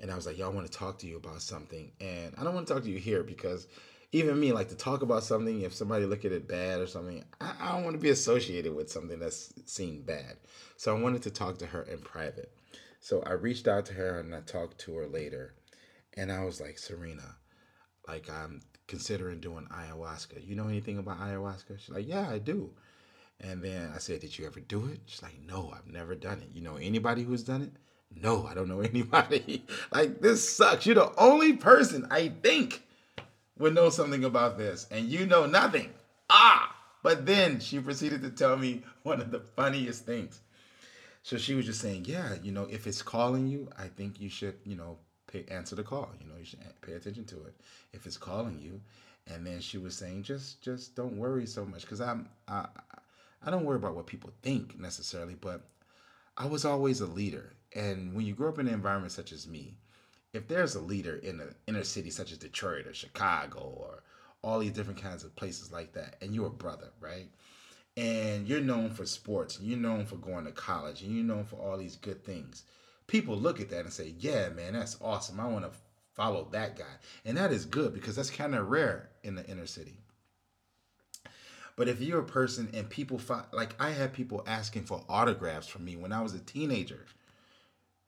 And 0.00 0.10
I 0.10 0.16
was 0.16 0.26
like, 0.26 0.40
I 0.40 0.48
want 0.48 0.66
to 0.66 0.72
talk 0.72 0.98
to 1.00 1.06
you 1.06 1.18
about 1.18 1.42
something. 1.42 1.92
And 2.00 2.32
I 2.38 2.44
don't 2.44 2.54
want 2.54 2.66
to 2.66 2.72
talk 2.72 2.82
to 2.84 2.90
you 2.90 2.98
here 2.98 3.22
because 3.22 3.68
even 4.12 4.38
me, 4.40 4.52
like 4.52 4.68
to 4.68 4.76
talk 4.76 5.02
about 5.02 5.22
something, 5.22 5.62
if 5.62 5.74
somebody 5.74 6.04
look 6.04 6.24
at 6.24 6.32
it 6.32 6.48
bad 6.48 6.80
or 6.80 6.86
something, 6.86 7.24
I, 7.40 7.52
I 7.60 7.72
don't 7.72 7.84
want 7.84 7.94
to 7.96 8.02
be 8.02 8.10
associated 8.10 8.74
with 8.74 8.90
something 8.90 9.18
that's 9.18 9.52
seen 9.66 10.02
bad. 10.02 10.36
So 10.76 10.96
I 10.96 11.00
wanted 11.00 11.22
to 11.22 11.30
talk 11.30 11.58
to 11.58 11.66
her 11.66 11.82
in 11.82 11.98
private. 11.98 12.52
So 13.00 13.22
I 13.22 13.32
reached 13.32 13.68
out 13.68 13.86
to 13.86 13.94
her 13.94 14.18
and 14.18 14.34
I 14.34 14.40
talked 14.40 14.78
to 14.80 14.96
her 14.96 15.06
later. 15.06 15.54
And 16.16 16.32
I 16.32 16.44
was 16.44 16.60
like, 16.60 16.78
Serena, 16.78 17.36
like 18.08 18.28
I'm 18.28 18.60
considering 18.88 19.40
doing 19.40 19.68
ayahuasca. 19.70 20.46
You 20.46 20.56
know 20.56 20.68
anything 20.68 20.98
about 20.98 21.20
ayahuasca? 21.20 21.78
She's 21.78 21.94
like, 21.94 22.08
Yeah, 22.08 22.28
I 22.28 22.38
do. 22.38 22.70
And 23.40 23.62
then 23.62 23.92
I 23.94 23.98
said, 23.98 24.20
Did 24.20 24.36
you 24.36 24.46
ever 24.46 24.60
do 24.60 24.86
it? 24.86 25.00
She's 25.06 25.22
like, 25.22 25.38
No, 25.46 25.72
I've 25.74 25.90
never 25.90 26.14
done 26.16 26.40
it. 26.40 26.50
You 26.52 26.62
know 26.62 26.76
anybody 26.76 27.22
who's 27.22 27.44
done 27.44 27.62
it? 27.62 27.72
No, 28.12 28.46
I 28.46 28.54
don't 28.54 28.68
know 28.68 28.80
anybody. 28.80 29.64
like, 29.92 30.20
this 30.20 30.56
sucks. 30.56 30.84
You're 30.84 30.96
the 30.96 31.14
only 31.16 31.52
person 31.54 32.08
I 32.10 32.32
think 32.42 32.82
would 33.60 33.74
know 33.74 33.90
something 33.90 34.24
about 34.24 34.58
this, 34.58 34.86
and 34.90 35.08
you 35.08 35.26
know 35.26 35.46
nothing. 35.46 35.90
Ah! 36.28 36.74
But 37.02 37.26
then 37.26 37.60
she 37.60 37.78
proceeded 37.78 38.22
to 38.22 38.30
tell 38.30 38.56
me 38.56 38.82
one 39.04 39.20
of 39.20 39.30
the 39.30 39.40
funniest 39.40 40.04
things. 40.04 40.40
So 41.22 41.36
she 41.36 41.54
was 41.54 41.66
just 41.66 41.80
saying, 41.80 42.06
Yeah, 42.06 42.34
you 42.42 42.50
know, 42.52 42.66
if 42.70 42.86
it's 42.86 43.02
calling 43.02 43.46
you, 43.46 43.68
I 43.78 43.88
think 43.88 44.20
you 44.20 44.30
should, 44.30 44.56
you 44.64 44.76
know, 44.76 44.98
pay, 45.30 45.44
answer 45.50 45.76
the 45.76 45.82
call. 45.82 46.10
You 46.20 46.26
know, 46.26 46.38
you 46.38 46.44
should 46.44 46.60
pay 46.80 46.94
attention 46.94 47.26
to 47.26 47.36
it 47.44 47.54
if 47.92 48.06
it's 48.06 48.16
calling 48.16 48.58
you. 48.58 48.80
And 49.32 49.46
then 49.46 49.60
she 49.60 49.78
was 49.78 49.94
saying, 49.94 50.24
just, 50.24 50.62
just 50.62 50.96
don't 50.96 51.18
worry 51.18 51.46
so 51.46 51.64
much, 51.64 51.82
because 51.82 52.00
I'm, 52.00 52.28
I, 52.48 52.66
I 53.44 53.50
don't 53.50 53.64
worry 53.64 53.76
about 53.76 53.94
what 53.94 54.06
people 54.06 54.30
think 54.42 54.80
necessarily, 54.80 55.34
but 55.34 55.62
I 56.36 56.46
was 56.46 56.64
always 56.64 57.00
a 57.00 57.06
leader. 57.06 57.52
And 57.76 58.14
when 58.14 58.24
you 58.26 58.34
grow 58.34 58.48
up 58.48 58.58
in 58.58 58.66
an 58.66 58.74
environment 58.74 59.12
such 59.12 59.30
as 59.30 59.46
me, 59.46 59.76
if 60.32 60.46
there's 60.48 60.74
a 60.74 60.80
leader 60.80 61.16
in 61.16 61.40
an 61.40 61.54
inner 61.66 61.84
city 61.84 62.10
such 62.10 62.32
as 62.32 62.38
Detroit 62.38 62.86
or 62.86 62.94
Chicago 62.94 63.58
or 63.60 64.02
all 64.42 64.58
these 64.58 64.72
different 64.72 65.02
kinds 65.02 65.24
of 65.24 65.36
places 65.36 65.72
like 65.72 65.92
that, 65.92 66.16
and 66.22 66.34
you're 66.34 66.46
a 66.46 66.50
brother, 66.50 66.88
right? 67.00 67.28
And 67.96 68.46
you're 68.46 68.60
known 68.60 68.90
for 68.90 69.04
sports, 69.04 69.58
and 69.58 69.66
you're 69.66 69.78
known 69.78 70.06
for 70.06 70.16
going 70.16 70.44
to 70.44 70.52
college, 70.52 71.02
and 71.02 71.14
you're 71.14 71.24
known 71.24 71.44
for 71.44 71.56
all 71.56 71.76
these 71.76 71.96
good 71.96 72.24
things. 72.24 72.62
People 73.06 73.36
look 73.36 73.60
at 73.60 73.68
that 73.70 73.84
and 73.84 73.92
say, 73.92 74.14
Yeah, 74.18 74.48
man, 74.50 74.72
that's 74.72 74.96
awesome. 75.02 75.40
I 75.40 75.48
want 75.48 75.64
to 75.64 75.78
follow 76.14 76.48
that 76.52 76.78
guy. 76.78 76.84
And 77.24 77.36
that 77.36 77.52
is 77.52 77.64
good 77.64 77.92
because 77.92 78.16
that's 78.16 78.30
kind 78.30 78.54
of 78.54 78.68
rare 78.68 79.10
in 79.22 79.34
the 79.34 79.46
inner 79.46 79.66
city. 79.66 79.98
But 81.76 81.88
if 81.88 82.00
you're 82.00 82.20
a 82.20 82.24
person 82.24 82.68
and 82.74 82.88
people 82.88 83.18
find, 83.18 83.44
like 83.52 83.74
I 83.80 83.90
had 83.90 84.12
people 84.12 84.44
asking 84.46 84.84
for 84.84 85.02
autographs 85.08 85.66
from 85.66 85.84
me 85.84 85.96
when 85.96 86.12
I 86.12 86.20
was 86.20 86.34
a 86.34 86.38
teenager. 86.38 87.06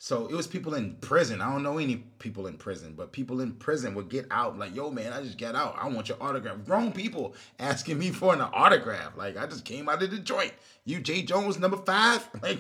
So 0.03 0.27
it 0.27 0.35
was 0.35 0.49
people 0.49 0.75
in 0.75 0.97
prison. 0.97 1.41
I 1.41 1.53
don't 1.53 1.63
know 1.63 1.79
any 1.79 1.99
people 2.19 2.49
in 2.49 2.59
prison, 2.59 2.95
but 2.97 3.13
people 3.13 3.41
in 3.41 3.53
prison 3.53 3.95
would 3.95 4.09
get 4.09 4.27
out 4.33 4.59
like, 4.59 4.75
yo, 4.75 4.91
man, 4.91 5.13
I 5.13 5.23
just 5.23 5.39
got 5.39 5.55
out. 5.55 5.77
I 5.81 5.87
want 5.87 6.09
your 6.09 6.21
autograph. 6.21 6.65
Grown 6.65 6.91
people 6.91 7.37
asking 7.61 8.01
me 8.01 8.11
for 8.11 8.35
an 8.35 8.41
autograph. 8.41 9.17
Like, 9.17 9.37
I 9.37 9.47
just 9.47 9.65
came 9.65 9.89
out 9.89 10.03
of 10.03 10.25
joint. 10.25 10.55
You, 10.85 10.99
Jay 10.99 11.23
Jones, 11.23 11.57
number 11.61 11.77
five? 11.77 12.29
Like, 12.43 12.59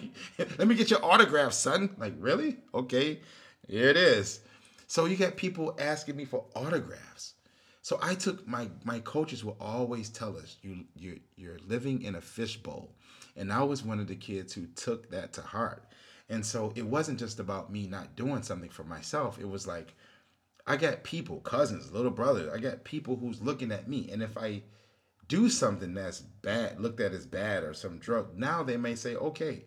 let 0.56 0.68
me 0.68 0.76
get 0.76 0.88
your 0.88 1.04
autograph, 1.04 1.52
son. 1.52 1.90
Like, 1.98 2.14
really? 2.20 2.58
Okay, 2.72 3.18
here 3.66 3.88
it 3.88 3.96
is. 3.96 4.38
So 4.86 5.06
you 5.06 5.16
got 5.16 5.34
people 5.36 5.74
asking 5.80 6.14
me 6.14 6.24
for 6.24 6.44
autographs. 6.54 7.34
So 7.80 7.98
I 8.00 8.14
took 8.14 8.46
my 8.46 8.68
my 8.84 9.00
coaches 9.00 9.44
will 9.44 9.56
always 9.60 10.10
tell 10.10 10.36
us 10.36 10.58
you 10.62 10.84
you 10.94 11.18
you're 11.34 11.58
living 11.66 12.02
in 12.02 12.14
a 12.14 12.20
fishbowl, 12.20 12.94
and 13.36 13.52
I 13.52 13.64
was 13.64 13.82
one 13.82 13.98
of 13.98 14.06
the 14.06 14.14
kids 14.14 14.52
who 14.52 14.66
took 14.76 15.10
that 15.10 15.32
to 15.32 15.42
heart. 15.42 15.82
And 16.28 16.44
so 16.44 16.72
it 16.74 16.86
wasn't 16.86 17.18
just 17.18 17.40
about 17.40 17.72
me 17.72 17.86
not 17.86 18.16
doing 18.16 18.42
something 18.42 18.70
for 18.70 18.84
myself. 18.84 19.38
It 19.38 19.48
was 19.48 19.66
like 19.66 19.94
I 20.66 20.76
got 20.76 21.02
people, 21.02 21.40
cousins, 21.40 21.92
little 21.92 22.10
brothers. 22.10 22.52
I 22.52 22.58
got 22.58 22.84
people 22.84 23.16
who's 23.16 23.42
looking 23.42 23.72
at 23.72 23.88
me, 23.88 24.08
and 24.12 24.22
if 24.22 24.38
I 24.38 24.62
do 25.28 25.48
something 25.48 25.94
that's 25.94 26.20
bad, 26.20 26.80
looked 26.80 27.00
at 27.00 27.12
as 27.12 27.26
bad 27.26 27.64
or 27.64 27.74
some 27.74 27.98
drug, 27.98 28.36
now 28.36 28.62
they 28.62 28.76
may 28.76 28.94
say, 28.94 29.16
okay, 29.16 29.64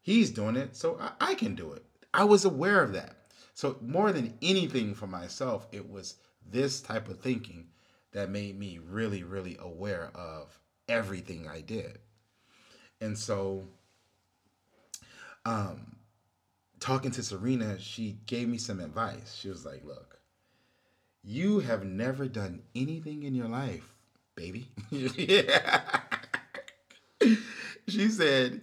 he's 0.00 0.30
doing 0.30 0.56
it, 0.56 0.74
so 0.74 0.98
I, 1.00 1.32
I 1.32 1.34
can 1.34 1.54
do 1.54 1.72
it. 1.72 1.84
I 2.12 2.24
was 2.24 2.44
aware 2.44 2.82
of 2.82 2.92
that. 2.94 3.16
So 3.54 3.76
more 3.80 4.12
than 4.12 4.36
anything 4.42 4.94
for 4.94 5.06
myself, 5.06 5.68
it 5.72 5.88
was 5.88 6.16
this 6.50 6.80
type 6.80 7.08
of 7.08 7.20
thinking 7.20 7.68
that 8.12 8.30
made 8.30 8.58
me 8.58 8.78
really, 8.82 9.22
really 9.22 9.56
aware 9.60 10.10
of 10.14 10.58
everything 10.88 11.46
I 11.46 11.60
did. 11.60 11.98
And 13.00 13.16
so, 13.16 13.68
um, 15.44 15.96
talking 16.80 17.10
to 17.12 17.22
Serena, 17.22 17.78
she 17.78 18.18
gave 18.26 18.48
me 18.48 18.58
some 18.58 18.80
advice. 18.80 19.36
She 19.38 19.48
was 19.48 19.64
like, 19.64 19.84
Look, 19.84 20.18
you 21.22 21.60
have 21.60 21.84
never 21.84 22.28
done 22.28 22.62
anything 22.74 23.22
in 23.22 23.34
your 23.34 23.48
life, 23.48 23.94
baby. 24.34 24.68
she 27.88 28.08
said, 28.08 28.62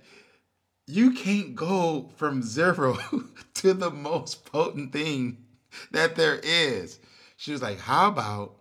You 0.87 1.11
can't 1.11 1.55
go 1.55 2.09
from 2.15 2.41
zero 2.41 2.97
to 3.55 3.73
the 3.73 3.91
most 3.91 4.45
potent 4.45 4.93
thing 4.93 5.45
that 5.91 6.15
there 6.15 6.39
is. 6.43 6.99
She 7.37 7.51
was 7.51 7.61
like, 7.61 7.79
How 7.79 8.07
about 8.07 8.55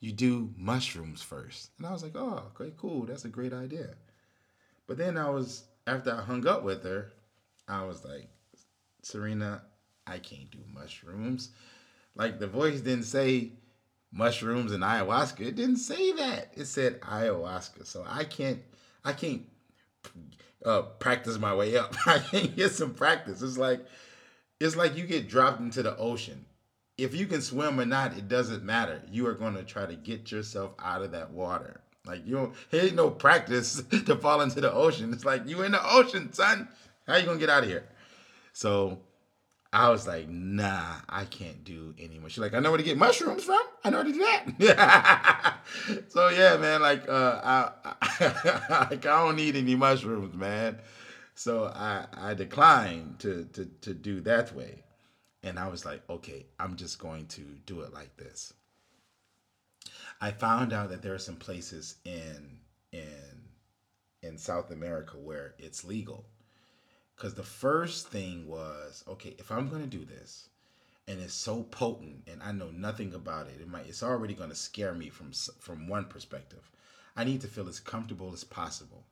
you 0.00 0.12
do 0.12 0.50
mushrooms 0.56 1.22
first? 1.22 1.70
And 1.78 1.86
I 1.86 1.92
was 1.92 2.02
like, 2.02 2.14
Oh, 2.14 2.44
okay, 2.54 2.72
cool. 2.76 3.06
That's 3.06 3.24
a 3.24 3.28
great 3.28 3.52
idea. 3.52 3.94
But 4.86 4.98
then 4.98 5.18
I 5.18 5.28
was, 5.28 5.64
after 5.86 6.12
I 6.12 6.22
hung 6.22 6.46
up 6.46 6.62
with 6.62 6.82
her, 6.84 7.12
I 7.68 7.84
was 7.84 8.04
like, 8.04 8.28
Serena, 9.02 9.62
I 10.06 10.18
can't 10.18 10.50
do 10.50 10.58
mushrooms. 10.72 11.50
Like 12.14 12.38
the 12.38 12.46
voice 12.46 12.80
didn't 12.80 13.04
say 13.04 13.52
mushrooms 14.12 14.72
and 14.72 14.82
ayahuasca. 14.82 15.40
It 15.40 15.56
didn't 15.56 15.76
say 15.76 16.12
that. 16.12 16.52
It 16.54 16.66
said 16.66 17.00
ayahuasca. 17.02 17.86
So 17.86 18.04
I 18.08 18.24
can't, 18.24 18.60
I 19.04 19.12
can't 19.12 19.42
uh, 20.64 20.82
practice 20.82 21.38
my 21.38 21.54
way 21.54 21.76
up. 21.76 21.94
I 22.06 22.18
can't 22.18 22.56
get 22.56 22.72
some 22.72 22.94
practice. 22.94 23.42
It's 23.42 23.58
like, 23.58 23.84
it's 24.60 24.76
like 24.76 24.96
you 24.96 25.06
get 25.06 25.28
dropped 25.28 25.60
into 25.60 25.82
the 25.82 25.96
ocean 25.96 26.44
if 26.98 27.14
you 27.14 27.26
can 27.26 27.40
swim 27.40 27.80
or 27.80 27.86
not, 27.86 28.18
it 28.18 28.28
doesn't 28.28 28.64
matter. 28.64 29.00
You 29.10 29.26
are 29.28 29.34
going 29.34 29.54
to 29.54 29.62
try 29.62 29.86
to 29.86 29.94
get 29.94 30.32
yourself 30.32 30.72
out 30.80 31.02
of 31.02 31.12
that 31.12 31.30
water. 31.30 31.80
Like 32.04 32.26
you 32.26 32.34
don't, 32.34 32.54
ain't 32.72 32.96
no 32.96 33.08
practice 33.08 33.82
to 34.06 34.16
fall 34.16 34.40
into 34.40 34.60
the 34.60 34.72
ocean. 34.72 35.12
It's 35.12 35.24
like 35.24 35.48
you 35.48 35.62
in 35.62 35.72
the 35.72 35.92
ocean, 35.94 36.32
son. 36.32 36.68
How 37.08 37.16
you 37.16 37.26
gonna 37.26 37.38
get 37.38 37.48
out 37.48 37.62
of 37.64 37.68
here? 37.68 37.84
So 38.52 38.98
I 39.72 39.90
was 39.90 40.06
like, 40.06 40.28
nah, 40.28 40.96
I 41.08 41.24
can't 41.24 41.64
do 41.64 41.94
anymore. 41.98 42.30
She's 42.30 42.38
like, 42.38 42.54
I 42.54 42.60
know 42.60 42.70
where 42.70 42.78
to 42.78 42.84
get 42.84 42.98
mushrooms 42.98 43.44
from. 43.44 43.60
I 43.84 43.90
know 43.90 43.98
where 43.98 44.06
to 44.06 44.12
do 44.12 44.18
that. 44.66 45.58
so 46.08 46.28
yeah, 46.28 46.56
man, 46.56 46.82
like 46.82 47.08
uh, 47.08 47.40
I, 47.42 47.70
I, 47.84 48.86
like 48.90 49.06
I 49.06 49.24
don't 49.24 49.36
need 49.36 49.56
any 49.56 49.74
mushrooms, 49.74 50.34
man. 50.34 50.78
So 51.34 51.66
I 51.66 52.06
I 52.14 52.34
declined 52.34 53.18
to 53.20 53.44
to 53.54 53.64
to 53.82 53.94
do 53.94 54.20
that 54.22 54.54
way. 54.54 54.84
And 55.42 55.58
I 55.58 55.68
was 55.68 55.84
like, 55.84 56.02
okay, 56.10 56.46
I'm 56.58 56.76
just 56.76 56.98
going 56.98 57.26
to 57.28 57.42
do 57.64 57.82
it 57.82 57.94
like 57.94 58.16
this. 58.16 58.52
I 60.20 60.32
found 60.32 60.72
out 60.72 60.90
that 60.90 61.02
there 61.02 61.14
are 61.14 61.18
some 61.18 61.36
places 61.36 61.96
in 62.04 62.58
in 62.92 63.48
in 64.22 64.36
South 64.36 64.70
America 64.70 65.16
where 65.16 65.54
it's 65.58 65.84
legal. 65.84 66.26
Cuz 67.18 67.34
the 67.34 67.42
first 67.42 68.08
thing 68.08 68.46
was, 68.46 69.04
okay, 69.08 69.34
if 69.38 69.50
I'm 69.50 69.68
going 69.68 69.82
to 69.82 69.98
do 69.98 70.04
this 70.04 70.48
and 71.08 71.20
it's 71.20 71.34
so 71.34 71.64
potent 71.64 72.22
and 72.28 72.42
I 72.42 72.52
know 72.52 72.70
nothing 72.70 73.12
about 73.12 73.48
it, 73.48 73.60
it 73.60 73.68
might 73.68 73.86
it's 73.86 74.02
already 74.02 74.34
going 74.34 74.50
to 74.50 74.56
scare 74.56 74.94
me 74.94 75.08
from 75.10 75.32
from 75.32 75.88
one 75.88 76.04
perspective. 76.04 76.70
I 77.16 77.24
need 77.24 77.40
to 77.40 77.48
feel 77.48 77.68
as 77.68 77.80
comfortable 77.80 78.32
as 78.32 78.44
possible. 78.44 79.04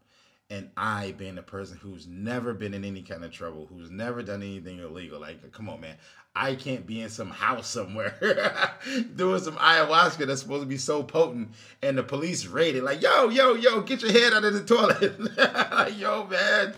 And 0.49 0.71
I 0.77 1.13
being 1.19 1.39
a 1.39 1.43
person 1.43 1.77
who's 1.79 2.07
never 2.07 2.55
been 2.55 2.73
in 2.73 2.85
any 2.85 3.03
kind 3.03 3.25
of 3.25 3.33
trouble, 3.33 3.67
who's 3.67 3.91
never 3.91 4.23
done 4.23 4.43
anything 4.43 4.79
illegal, 4.79 5.19
like 5.19 5.51
come 5.51 5.69
on, 5.69 5.81
man, 5.81 5.97
I 6.37 6.55
can't 6.55 6.87
be 6.87 7.01
in 7.01 7.09
some 7.09 7.31
house 7.31 7.67
somewhere 7.67 8.77
doing 9.17 9.41
some 9.41 9.57
ayahuasca 9.57 10.25
that's 10.27 10.43
supposed 10.43 10.63
to 10.63 10.69
be 10.69 10.77
so 10.77 11.03
potent, 11.03 11.51
and 11.83 11.99
the 11.99 12.05
police 12.05 12.47
raid 12.47 12.77
it, 12.77 12.85
like 12.85 13.03
yo, 13.03 13.31
yo, 13.31 13.55
yo, 13.55 13.81
get 13.81 14.03
your 14.03 14.13
head 14.13 14.35
out 14.35 14.45
of 14.45 14.55
the 14.55 14.63
toilet, 14.63 15.97
yo, 15.99 16.27
man, 16.27 16.75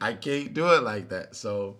I 0.00 0.14
can't 0.14 0.54
do 0.54 0.68
it 0.72 0.82
like 0.82 1.08
that. 1.10 1.36
So 1.36 1.78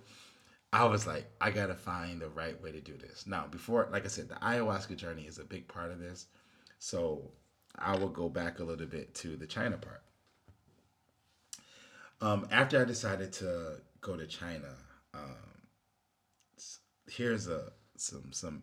I 0.72 0.84
was 0.84 1.06
like, 1.06 1.30
I 1.40 1.50
gotta 1.50 1.74
find 1.74 2.20
the 2.20 2.28
right 2.28 2.60
way 2.62 2.72
to 2.72 2.80
do 2.80 2.96
this. 2.96 3.26
Now, 3.26 3.46
before, 3.50 3.88
like 3.90 4.04
I 4.04 4.08
said, 4.08 4.28
the 4.28 4.34
ayahuasca 4.36 4.96
journey 4.96 5.22
is 5.22 5.38
a 5.38 5.44
big 5.44 5.68
part 5.68 5.90
of 5.90 6.00
this, 6.00 6.26
so 6.78 7.30
I 7.78 7.96
will 7.96 8.08
go 8.08 8.28
back 8.28 8.58
a 8.58 8.64
little 8.64 8.86
bit 8.86 9.14
to 9.16 9.36
the 9.36 9.46
China 9.46 9.76
part 9.76 10.02
um, 12.20 12.46
after 12.50 12.80
I 12.80 12.84
decided 12.84 13.32
to 13.34 13.80
go 14.00 14.16
to 14.16 14.26
China, 14.26 14.74
um, 15.14 15.66
here's 17.08 17.46
a 17.46 17.72
some 17.96 18.32
some 18.32 18.62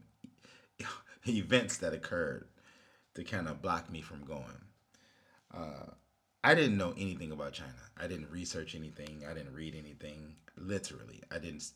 events 1.27 1.77
that 1.77 1.93
occurred 1.93 2.47
to 3.15 3.23
kind 3.23 3.47
of 3.47 3.61
block 3.61 3.91
me 3.91 4.01
from 4.01 4.25
going. 4.25 4.61
Uh, 5.53 5.91
I 6.43 6.55
didn't 6.55 6.77
know 6.77 6.93
anything 6.97 7.31
about 7.31 7.53
China. 7.53 7.71
I 7.97 8.07
didn't 8.07 8.29
research 8.29 8.75
anything. 8.75 9.23
I 9.29 9.33
didn't 9.33 9.53
read 9.53 9.75
anything. 9.75 10.35
Literally, 10.57 11.21
I 11.31 11.39
didn't 11.39 11.71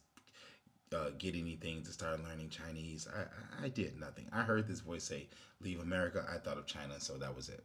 uh, 0.93 1.11
get 1.17 1.35
anything 1.35 1.83
to 1.83 1.91
start 1.91 2.23
learning 2.23 2.49
Chinese. 2.49 3.07
I, 3.07 3.65
I 3.65 3.69
did 3.69 3.99
nothing. 3.99 4.25
I 4.31 4.41
heard 4.41 4.67
this 4.67 4.81
voice 4.81 5.05
say, 5.05 5.27
"Leave 5.61 5.79
America." 5.79 6.25
I 6.29 6.37
thought 6.37 6.57
of 6.57 6.65
China, 6.65 6.99
so 6.99 7.17
that 7.17 7.35
was 7.35 7.49
it. 7.49 7.63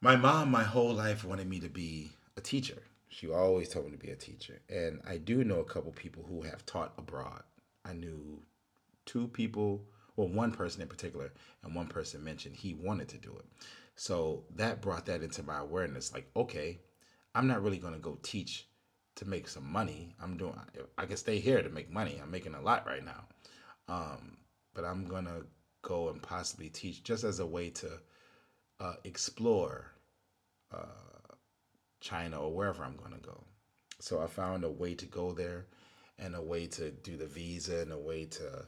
My 0.00 0.16
mom, 0.16 0.50
my 0.50 0.64
whole 0.64 0.94
life, 0.94 1.24
wanted 1.24 1.48
me 1.48 1.60
to 1.60 1.68
be 1.68 2.12
a 2.36 2.40
teacher. 2.40 2.82
She 3.08 3.30
always 3.30 3.68
told 3.68 3.86
me 3.86 3.92
to 3.92 3.98
be 3.98 4.10
a 4.10 4.16
teacher, 4.16 4.60
and 4.68 5.00
I 5.06 5.18
do 5.18 5.44
know 5.44 5.60
a 5.60 5.64
couple 5.64 5.92
people 5.92 6.24
who 6.28 6.42
have 6.42 6.66
taught 6.66 6.94
abroad. 6.98 7.42
I 7.84 7.92
knew 7.92 8.42
two 9.06 9.28
people, 9.28 9.82
well, 10.16 10.28
one 10.28 10.52
person 10.52 10.82
in 10.82 10.88
particular, 10.88 11.32
and 11.62 11.74
one 11.74 11.86
person 11.86 12.24
mentioned 12.24 12.56
he 12.56 12.74
wanted 12.74 13.08
to 13.10 13.18
do 13.18 13.36
it. 13.36 13.44
So 13.96 14.44
that 14.56 14.82
brought 14.82 15.06
that 15.06 15.22
into 15.22 15.42
my 15.42 15.58
awareness. 15.58 16.12
Like, 16.12 16.28
okay, 16.36 16.80
I'm 17.34 17.46
not 17.46 17.62
really 17.62 17.78
going 17.78 17.94
to 17.94 18.00
go 18.00 18.18
teach 18.22 18.68
to 19.16 19.24
make 19.24 19.48
some 19.48 19.70
money. 19.70 20.14
I'm 20.22 20.36
doing. 20.36 20.54
I 20.98 21.06
can 21.06 21.16
stay 21.16 21.38
here 21.38 21.62
to 21.62 21.68
make 21.68 21.90
money. 21.90 22.18
I'm 22.22 22.30
making 22.30 22.54
a 22.54 22.60
lot 22.60 22.86
right 22.86 23.04
now, 23.04 23.24
um, 23.88 24.36
but 24.74 24.84
I'm 24.84 25.06
gonna 25.06 25.42
go 25.82 26.08
and 26.08 26.22
possibly 26.22 26.68
teach 26.68 27.04
just 27.04 27.24
as 27.24 27.38
a 27.40 27.46
way 27.46 27.70
to 27.70 27.88
uh, 28.80 28.94
explore 29.04 29.92
uh, 30.72 31.34
China 32.00 32.40
or 32.40 32.52
wherever 32.52 32.82
I'm 32.82 32.96
gonna 32.96 33.18
go. 33.18 33.44
So 34.00 34.20
I 34.20 34.26
found 34.26 34.64
a 34.64 34.70
way 34.70 34.94
to 34.94 35.06
go 35.06 35.32
there, 35.32 35.66
and 36.18 36.34
a 36.34 36.42
way 36.42 36.66
to 36.66 36.90
do 36.90 37.16
the 37.16 37.26
visa, 37.26 37.80
and 37.80 37.92
a 37.92 37.98
way 37.98 38.24
to 38.26 38.66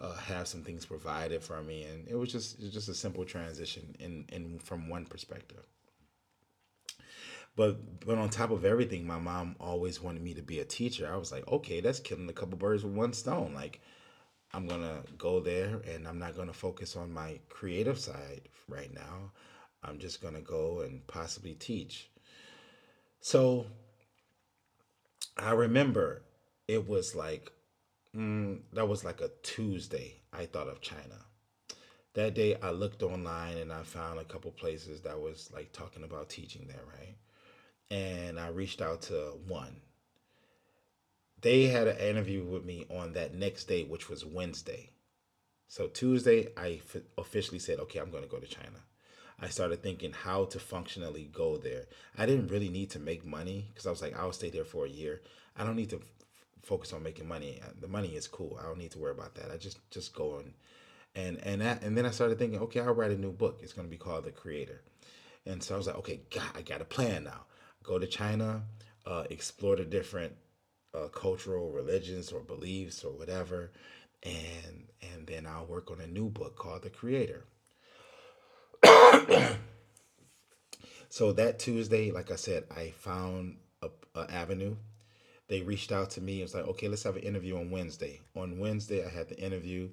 uh, 0.00 0.14
have 0.14 0.48
some 0.48 0.62
things 0.62 0.86
provided 0.86 1.42
for 1.42 1.62
me, 1.62 1.84
and 1.84 2.08
it 2.08 2.16
was 2.16 2.32
just 2.32 2.58
it 2.58 2.64
was 2.64 2.72
just 2.72 2.88
a 2.88 2.94
simple 2.94 3.24
transition 3.24 3.94
in 3.98 4.24
in 4.30 4.58
from 4.58 4.88
one 4.88 5.04
perspective. 5.04 5.64
But 7.56 8.06
but 8.06 8.16
on 8.16 8.30
top 8.30 8.50
of 8.50 8.64
everything, 8.64 9.06
my 9.06 9.18
mom 9.18 9.56
always 9.60 10.00
wanted 10.00 10.22
me 10.22 10.34
to 10.34 10.42
be 10.42 10.60
a 10.60 10.64
teacher. 10.64 11.10
I 11.12 11.16
was 11.16 11.30
like, 11.30 11.46
okay, 11.48 11.80
that's 11.80 12.00
killing 12.00 12.28
a 12.28 12.32
couple 12.32 12.56
birds 12.56 12.84
with 12.84 12.94
one 12.94 13.12
stone. 13.12 13.52
Like 13.54 13.80
I'm 14.52 14.66
gonna 14.66 15.02
go 15.18 15.40
there 15.40 15.80
and 15.86 16.08
I'm 16.08 16.18
not 16.18 16.36
gonna 16.36 16.52
focus 16.52 16.96
on 16.96 17.12
my 17.12 17.38
creative 17.48 17.98
side 17.98 18.48
right 18.68 18.92
now. 18.92 19.32
I'm 19.82 19.98
just 19.98 20.22
gonna 20.22 20.40
go 20.40 20.80
and 20.80 21.06
possibly 21.06 21.54
teach. 21.54 22.10
So 23.20 23.66
I 25.36 25.52
remember 25.52 26.22
it 26.66 26.88
was 26.88 27.14
like 27.14 27.52
mm, 28.16 28.60
that 28.72 28.88
was 28.88 29.04
like 29.04 29.20
a 29.20 29.30
Tuesday. 29.42 30.20
I 30.32 30.46
thought 30.46 30.68
of 30.68 30.80
China. 30.80 31.26
That 32.14 32.34
day 32.34 32.56
I 32.62 32.70
looked 32.70 33.02
online 33.02 33.56
and 33.58 33.72
I 33.72 33.82
found 33.82 34.18
a 34.20 34.24
couple 34.24 34.50
places 34.52 35.02
that 35.02 35.20
was 35.20 35.50
like 35.52 35.72
talking 35.72 36.04
about 36.04 36.28
teaching 36.30 36.66
there, 36.68 36.84
right? 36.86 37.16
and 37.90 38.38
I 38.38 38.48
reached 38.48 38.80
out 38.82 39.02
to 39.02 39.34
one. 39.46 39.76
They 41.40 41.66
had 41.68 41.88
an 41.88 41.96
interview 41.98 42.44
with 42.44 42.64
me 42.64 42.86
on 42.90 43.14
that 43.14 43.34
next 43.34 43.64
day, 43.64 43.84
which 43.84 44.08
was 44.08 44.24
Wednesday. 44.24 44.90
So 45.68 45.86
Tuesday, 45.88 46.48
I 46.56 46.80
f- 46.94 47.02
officially 47.18 47.58
said, 47.58 47.78
okay, 47.80 47.98
I'm 47.98 48.10
going 48.10 48.22
to 48.24 48.28
go 48.28 48.38
to 48.38 48.46
China. 48.46 48.84
I 49.40 49.48
started 49.48 49.82
thinking 49.82 50.12
how 50.12 50.44
to 50.46 50.58
functionally 50.60 51.30
go 51.32 51.56
there. 51.56 51.86
I 52.18 52.26
didn't 52.26 52.48
really 52.48 52.68
need 52.68 52.90
to 52.90 52.98
make 52.98 53.24
money 53.24 53.66
because 53.68 53.86
I 53.86 53.90
was 53.90 54.02
like, 54.02 54.18
I'll 54.18 54.32
stay 54.32 54.50
there 54.50 54.64
for 54.64 54.84
a 54.84 54.90
year. 54.90 55.22
I 55.56 55.64
don't 55.64 55.76
need 55.76 55.90
to 55.90 56.00
focus 56.62 56.92
on 56.92 57.02
making 57.02 57.28
money. 57.28 57.60
The 57.80 57.88
money 57.88 58.16
is 58.16 58.28
cool. 58.28 58.58
I 58.60 58.66
don't 58.66 58.78
need 58.78 58.92
to 58.92 58.98
worry 58.98 59.12
about 59.12 59.34
that. 59.36 59.50
I 59.52 59.56
just 59.56 59.78
just 59.90 60.14
go 60.14 60.38
and 60.38 60.54
and 61.14 61.38
and 61.44 61.60
that, 61.60 61.82
and 61.82 61.96
then 61.96 62.06
I 62.06 62.10
started 62.10 62.38
thinking, 62.38 62.60
okay, 62.60 62.80
I'll 62.80 62.94
write 62.94 63.10
a 63.10 63.16
new 63.16 63.32
book. 63.32 63.60
It's 63.62 63.72
going 63.72 63.86
to 63.86 63.90
be 63.90 63.96
called 63.96 64.24
The 64.24 64.30
Creator. 64.30 64.82
And 65.46 65.62
so 65.62 65.74
I 65.74 65.78
was 65.78 65.86
like, 65.86 65.96
okay, 65.96 66.20
God, 66.34 66.50
I 66.54 66.62
got 66.62 66.82
a 66.82 66.84
plan 66.84 67.24
now 67.24 67.46
go 67.82 67.98
to 67.98 68.06
China, 68.06 68.62
uh, 69.06 69.24
explore 69.30 69.76
the 69.76 69.84
different 69.84 70.34
uh, 70.94 71.08
cultural 71.08 71.70
religions 71.70 72.32
or 72.32 72.40
beliefs 72.40 73.04
or 73.04 73.12
whatever, 73.12 73.70
and 74.22 74.88
and 75.14 75.26
then 75.26 75.46
I'll 75.46 75.66
work 75.66 75.90
on 75.90 76.00
a 76.00 76.06
new 76.06 76.28
book 76.28 76.56
called 76.56 76.82
The 76.82 76.90
Creator. 76.90 77.44
so 81.08 81.32
that 81.32 81.58
Tuesday, 81.58 82.10
like 82.10 82.30
I 82.30 82.36
said, 82.36 82.64
I 82.70 82.92
found 82.96 83.56
a, 83.82 83.88
a 84.14 84.30
avenue. 84.30 84.76
They 85.50 85.62
reached 85.62 85.90
out 85.90 86.10
to 86.10 86.20
me. 86.20 86.38
It 86.38 86.44
was 86.44 86.54
like, 86.54 86.68
okay, 86.68 86.86
let's 86.86 87.02
have 87.02 87.16
an 87.16 87.24
interview 87.24 87.58
on 87.58 87.72
Wednesday. 87.72 88.20
On 88.36 88.60
Wednesday, 88.60 89.04
I 89.04 89.10
had 89.10 89.28
the 89.28 89.36
interview, 89.36 89.88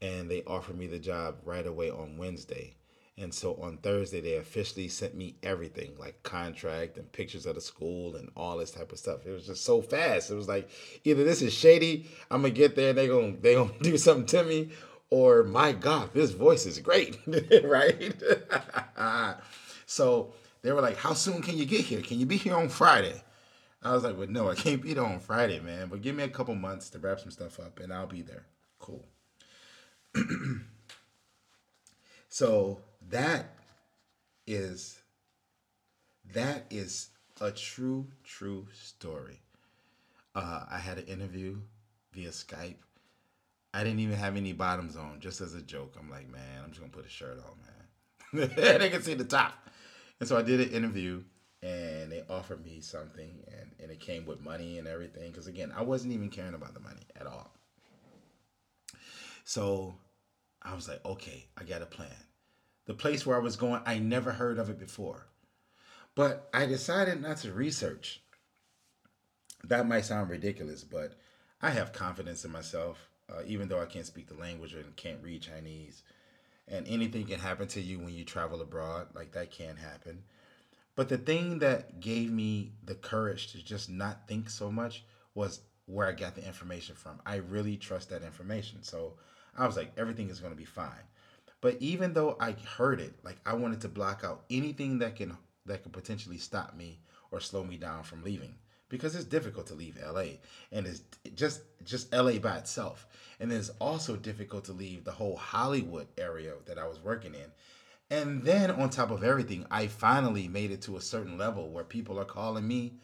and 0.00 0.30
they 0.30 0.42
offered 0.44 0.78
me 0.78 0.86
the 0.86 0.98
job 0.98 1.36
right 1.44 1.66
away 1.66 1.90
on 1.90 2.16
Wednesday. 2.16 2.74
And 3.18 3.32
so 3.32 3.56
on 3.56 3.76
Thursday, 3.76 4.22
they 4.22 4.36
officially 4.36 4.88
sent 4.88 5.14
me 5.14 5.36
everything 5.42 5.92
like 5.98 6.22
contract 6.22 6.96
and 6.96 7.12
pictures 7.12 7.44
of 7.44 7.56
the 7.56 7.60
school 7.60 8.16
and 8.16 8.30
all 8.34 8.56
this 8.56 8.70
type 8.70 8.90
of 8.90 8.98
stuff. 8.98 9.26
It 9.26 9.32
was 9.32 9.46
just 9.46 9.64
so 9.66 9.82
fast. 9.82 10.30
It 10.30 10.34
was 10.34 10.48
like 10.48 10.70
either 11.04 11.24
this 11.24 11.42
is 11.42 11.52
shady, 11.52 12.06
I'm 12.30 12.40
gonna 12.40 12.54
get 12.54 12.74
there 12.74 12.90
and 12.90 12.98
they 12.98 13.06
gonna 13.06 13.36
they 13.38 13.54
gonna 13.54 13.72
do 13.82 13.98
something 13.98 14.26
to 14.26 14.44
me, 14.44 14.70
or 15.10 15.44
my 15.44 15.72
God, 15.72 16.14
this 16.14 16.30
voice 16.30 16.64
is 16.64 16.78
great, 16.78 17.18
right? 17.64 18.14
so 19.86 20.32
they 20.62 20.72
were 20.72 20.80
like, 20.80 20.96
"How 20.96 21.12
soon 21.12 21.42
can 21.42 21.58
you 21.58 21.66
get 21.66 21.82
here? 21.82 22.00
Can 22.00 22.18
you 22.18 22.24
be 22.24 22.38
here 22.38 22.56
on 22.56 22.70
Friday?" 22.70 23.22
I 23.86 23.94
was 23.94 24.04
like, 24.04 24.18
"Well, 24.18 24.28
no, 24.28 24.50
I 24.50 24.54
can't 24.54 24.82
be 24.82 24.94
there 24.94 25.04
on 25.04 25.20
Friday, 25.20 25.60
man. 25.60 25.88
But 25.88 26.02
give 26.02 26.16
me 26.16 26.24
a 26.24 26.28
couple 26.28 26.54
months 26.54 26.90
to 26.90 26.98
wrap 26.98 27.20
some 27.20 27.30
stuff 27.30 27.60
up, 27.60 27.78
and 27.80 27.92
I'll 27.92 28.06
be 28.06 28.22
there." 28.22 28.46
Cool. 28.78 29.04
so 32.28 32.80
that 33.08 33.54
is 34.46 34.98
that 36.32 36.64
is 36.70 37.08
a 37.40 37.50
true 37.50 38.06
true 38.24 38.66
story 38.72 39.40
uh, 40.34 40.64
i 40.70 40.78
had 40.78 40.98
an 40.98 41.06
interview 41.06 41.56
via 42.12 42.30
skype 42.30 42.76
i 43.74 43.82
didn't 43.82 44.00
even 44.00 44.16
have 44.16 44.36
any 44.36 44.52
bottoms 44.52 44.96
on 44.96 45.18
just 45.20 45.40
as 45.40 45.54
a 45.54 45.62
joke 45.62 45.94
i'm 45.98 46.10
like 46.10 46.30
man 46.30 46.62
i'm 46.64 46.70
just 46.70 46.80
gonna 46.80 46.92
put 46.92 47.06
a 47.06 47.08
shirt 47.08 47.38
on 47.38 47.56
man 48.32 48.50
they 48.78 48.88
can 48.88 49.02
see 49.02 49.14
the 49.14 49.24
top 49.24 49.54
and 50.20 50.28
so 50.28 50.36
i 50.36 50.42
did 50.42 50.60
an 50.60 50.70
interview 50.70 51.22
and 51.66 52.12
they 52.12 52.22
offered 52.30 52.64
me 52.64 52.80
something 52.80 53.30
and, 53.58 53.70
and 53.80 53.90
it 53.90 53.98
came 53.98 54.24
with 54.24 54.40
money 54.40 54.78
and 54.78 54.86
everything 54.86 55.30
because 55.30 55.46
again 55.46 55.72
i 55.76 55.82
wasn't 55.82 56.12
even 56.12 56.28
caring 56.28 56.54
about 56.54 56.74
the 56.74 56.80
money 56.80 57.06
at 57.18 57.26
all 57.26 57.50
so 59.44 59.94
i 60.62 60.74
was 60.74 60.88
like 60.88 61.04
okay 61.04 61.46
i 61.58 61.64
got 61.64 61.82
a 61.82 61.86
plan 61.86 62.26
the 62.86 62.94
place 62.94 63.26
where 63.26 63.36
I 63.36 63.40
was 63.40 63.56
going, 63.56 63.82
I 63.84 63.98
never 63.98 64.32
heard 64.32 64.58
of 64.58 64.70
it 64.70 64.78
before. 64.78 65.26
But 66.14 66.48
I 66.54 66.66
decided 66.66 67.20
not 67.20 67.38
to 67.38 67.52
research. 67.52 68.22
That 69.64 69.86
might 69.86 70.04
sound 70.04 70.30
ridiculous, 70.30 70.84
but 70.84 71.14
I 71.60 71.70
have 71.70 71.92
confidence 71.92 72.44
in 72.44 72.52
myself, 72.52 73.08
uh, 73.28 73.42
even 73.46 73.68
though 73.68 73.82
I 73.82 73.86
can't 73.86 74.06
speak 74.06 74.28
the 74.28 74.34
language 74.34 74.72
and 74.72 74.96
can't 74.96 75.22
read 75.22 75.42
Chinese. 75.42 76.02
And 76.68 76.86
anything 76.86 77.26
can 77.26 77.40
happen 77.40 77.66
to 77.68 77.80
you 77.80 77.98
when 77.98 78.14
you 78.14 78.24
travel 78.24 78.62
abroad, 78.62 79.08
like 79.14 79.32
that 79.32 79.50
can 79.50 79.76
happen. 79.76 80.22
But 80.96 81.10
the 81.10 81.18
thing 81.18 81.60
that 81.60 82.00
gave 82.00 82.32
me 82.32 82.72
the 82.84 82.94
courage 82.94 83.52
to 83.52 83.62
just 83.62 83.90
not 83.90 84.26
think 84.26 84.50
so 84.50 84.72
much 84.72 85.04
was 85.34 85.60
where 85.84 86.08
I 86.08 86.12
got 86.12 86.34
the 86.34 86.44
information 86.44 86.96
from. 86.96 87.20
I 87.24 87.36
really 87.36 87.76
trust 87.76 88.10
that 88.10 88.22
information. 88.22 88.82
So 88.82 89.14
I 89.56 89.66
was 89.66 89.76
like, 89.76 89.92
everything 89.96 90.30
is 90.30 90.40
going 90.40 90.52
to 90.52 90.58
be 90.58 90.64
fine. 90.64 91.04
But 91.60 91.76
even 91.80 92.12
though 92.12 92.36
I 92.40 92.52
heard 92.76 93.00
it, 93.00 93.14
like 93.24 93.36
I 93.46 93.54
wanted 93.54 93.80
to 93.82 93.88
block 93.88 94.22
out 94.24 94.44
anything 94.50 94.98
that 94.98 95.16
can 95.16 95.36
that 95.66 95.82
could 95.82 95.92
potentially 95.92 96.38
stop 96.38 96.76
me 96.76 97.00
or 97.30 97.40
slow 97.40 97.64
me 97.64 97.76
down 97.76 98.04
from 98.04 98.22
leaving 98.22 98.54
because 98.88 99.16
it's 99.16 99.24
difficult 99.24 99.66
to 99.66 99.74
leave 99.74 99.98
LA 100.00 100.38
and 100.70 100.86
it's 100.86 101.02
just 101.34 101.62
just 101.84 102.12
LA 102.12 102.38
by 102.38 102.56
itself. 102.56 103.06
And 103.40 103.52
it's 103.52 103.70
also 103.80 104.16
difficult 104.16 104.64
to 104.66 104.72
leave 104.72 105.04
the 105.04 105.12
whole 105.12 105.36
Hollywood 105.36 106.06
area 106.16 106.52
that 106.66 106.78
I 106.78 106.86
was 106.86 107.00
working 107.00 107.34
in. 107.34 107.50
And 108.10 108.42
then 108.44 108.70
on 108.70 108.90
top 108.90 109.10
of 109.10 109.24
everything, 109.24 109.66
I 109.70 109.88
finally 109.88 110.46
made 110.48 110.70
it 110.70 110.82
to 110.82 110.96
a 110.96 111.00
certain 111.00 111.36
level 111.36 111.70
where 111.70 111.84
people 111.84 112.18
are 112.20 112.24
calling 112.24 112.66
me 112.66 112.94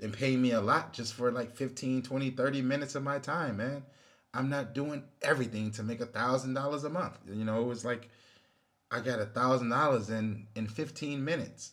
and 0.00 0.12
paying 0.12 0.40
me 0.40 0.52
a 0.52 0.60
lot 0.60 0.92
just 0.92 1.14
for 1.14 1.30
like 1.30 1.54
15, 1.54 2.02
20, 2.02 2.30
30 2.30 2.62
minutes 2.62 2.94
of 2.94 3.02
my 3.02 3.18
time, 3.18 3.58
man. 3.58 3.84
I'm 4.32 4.48
not 4.48 4.74
doing 4.74 5.04
everything 5.22 5.72
to 5.72 5.82
make 5.82 6.00
a 6.00 6.06
thousand 6.06 6.54
dollars 6.54 6.84
a 6.84 6.90
month. 6.90 7.18
You 7.28 7.44
know, 7.44 7.60
it 7.60 7.66
was 7.66 7.84
like 7.84 8.08
I 8.90 9.00
got 9.00 9.20
a 9.20 9.26
thousand 9.26 9.70
dollars 9.70 10.08
in 10.08 10.46
in 10.54 10.66
15 10.68 11.24
minutes. 11.24 11.72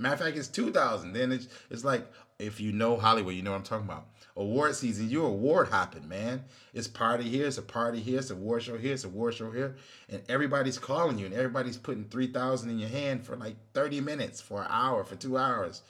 Matter 0.00 0.14
of 0.14 0.20
fact, 0.20 0.36
it's 0.38 0.48
two 0.48 0.70
thousand. 0.70 1.12
Then 1.12 1.30
it's 1.30 1.48
it's 1.70 1.84
like 1.84 2.10
if 2.38 2.58
you 2.58 2.72
know 2.72 2.96
Hollywood, 2.96 3.34
you 3.34 3.42
know 3.42 3.50
what 3.50 3.58
I'm 3.58 3.62
talking 3.62 3.86
about. 3.86 4.06
Award 4.36 4.74
season, 4.74 5.10
you're 5.10 5.26
award 5.26 5.68
hopping, 5.68 6.08
man. 6.08 6.44
It's 6.72 6.88
party 6.88 7.24
here, 7.24 7.46
it's 7.46 7.58
a 7.58 7.62
party 7.62 8.00
here, 8.00 8.18
it's 8.18 8.30
a 8.30 8.34
award 8.34 8.62
show 8.62 8.78
here, 8.78 8.94
it's 8.94 9.04
a 9.04 9.08
award 9.08 9.34
show 9.34 9.50
here, 9.50 9.76
and 10.08 10.22
everybody's 10.28 10.78
calling 10.78 11.18
you, 11.18 11.26
and 11.26 11.34
everybody's 11.34 11.76
putting 11.76 12.04
three 12.04 12.28
thousand 12.28 12.70
in 12.70 12.78
your 12.78 12.88
hand 12.88 13.24
for 13.24 13.36
like 13.36 13.56
30 13.74 14.00
minutes, 14.00 14.40
for 14.40 14.62
an 14.62 14.68
hour, 14.70 15.04
for 15.04 15.16
two 15.16 15.36
hours. 15.36 15.82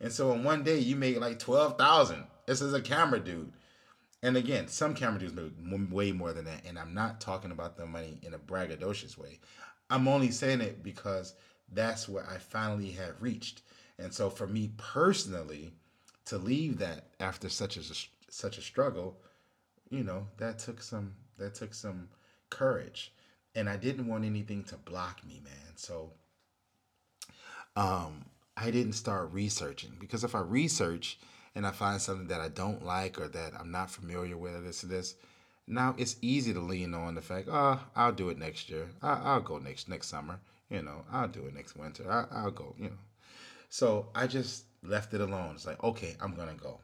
And 0.00 0.12
so 0.12 0.32
in 0.32 0.44
one 0.44 0.62
day 0.62 0.78
you 0.78 0.94
make 0.94 1.18
like 1.18 1.38
twelve 1.38 1.76
thousand. 1.76 2.24
This 2.46 2.60
is 2.60 2.72
a 2.72 2.80
camera 2.80 3.18
dude. 3.18 3.52
And 4.22 4.36
again, 4.36 4.68
some 4.68 4.94
camera 4.94 5.20
dudes 5.20 5.34
make 5.34 5.92
way 5.92 6.12
more 6.12 6.32
than 6.32 6.44
that. 6.44 6.64
And 6.66 6.78
I'm 6.78 6.94
not 6.94 7.20
talking 7.20 7.50
about 7.50 7.76
the 7.76 7.86
money 7.86 8.18
in 8.22 8.34
a 8.34 8.38
braggadocious 8.38 9.18
way. 9.18 9.40
I'm 9.90 10.08
only 10.08 10.30
saying 10.30 10.60
it 10.60 10.82
because 10.82 11.34
that's 11.72 12.08
where 12.08 12.28
I 12.28 12.38
finally 12.38 12.90
have 12.92 13.20
reached. 13.20 13.62
And 13.98 14.12
so 14.12 14.30
for 14.30 14.46
me 14.46 14.70
personally, 14.76 15.72
to 16.26 16.38
leave 16.38 16.78
that 16.78 17.04
after 17.20 17.48
such 17.48 17.76
a 17.76 17.82
such 18.28 18.58
a 18.58 18.62
struggle 18.62 19.16
you 19.90 20.02
know, 20.02 20.26
that 20.38 20.58
took 20.58 20.82
some 20.82 21.14
that 21.38 21.54
took 21.54 21.74
some 21.74 22.08
courage. 22.50 23.12
And 23.54 23.68
I 23.68 23.76
didn't 23.76 24.06
want 24.06 24.24
anything 24.24 24.64
to 24.64 24.76
block 24.76 25.24
me, 25.26 25.40
man. 25.44 25.76
So 25.76 26.10
um 27.76 28.24
I 28.56 28.70
didn't 28.70 28.94
start 28.94 29.32
researching 29.32 29.92
because 30.00 30.24
if 30.24 30.34
I 30.34 30.40
research 30.40 31.18
and 31.54 31.66
I 31.66 31.70
find 31.70 32.00
something 32.00 32.28
that 32.28 32.40
I 32.40 32.48
don't 32.48 32.84
like 32.84 33.20
or 33.20 33.28
that 33.28 33.52
I'm 33.58 33.70
not 33.70 33.90
familiar 33.90 34.36
with 34.36 34.56
or 34.56 34.60
this 34.60 34.82
or 34.82 34.88
this, 34.88 35.14
now 35.66 35.94
it's 35.98 36.16
easy 36.22 36.52
to 36.52 36.60
lean 36.60 36.94
on 36.94 37.14
the 37.14 37.22
fact, 37.22 37.48
oh, 37.50 37.80
I'll 37.94 38.12
do 38.12 38.28
it 38.30 38.38
next 38.38 38.68
year. 38.68 38.88
I, 39.02 39.34
will 39.34 39.42
go 39.42 39.58
next 39.58 39.88
next 39.88 40.08
summer. 40.08 40.38
You 40.70 40.82
know, 40.82 41.04
I'll 41.12 41.28
do 41.28 41.46
it 41.46 41.54
next 41.54 41.76
winter. 41.76 42.10
I, 42.10 42.26
I'll 42.30 42.50
go. 42.50 42.74
You 42.78 42.86
know, 42.86 42.98
so 43.68 44.08
I 44.14 44.26
just 44.26 44.64
left 44.82 45.14
it 45.14 45.20
alone. 45.20 45.52
It's 45.54 45.66
like, 45.66 45.82
okay, 45.82 46.16
I'm 46.20 46.34
gonna 46.34 46.54
go. 46.54 46.80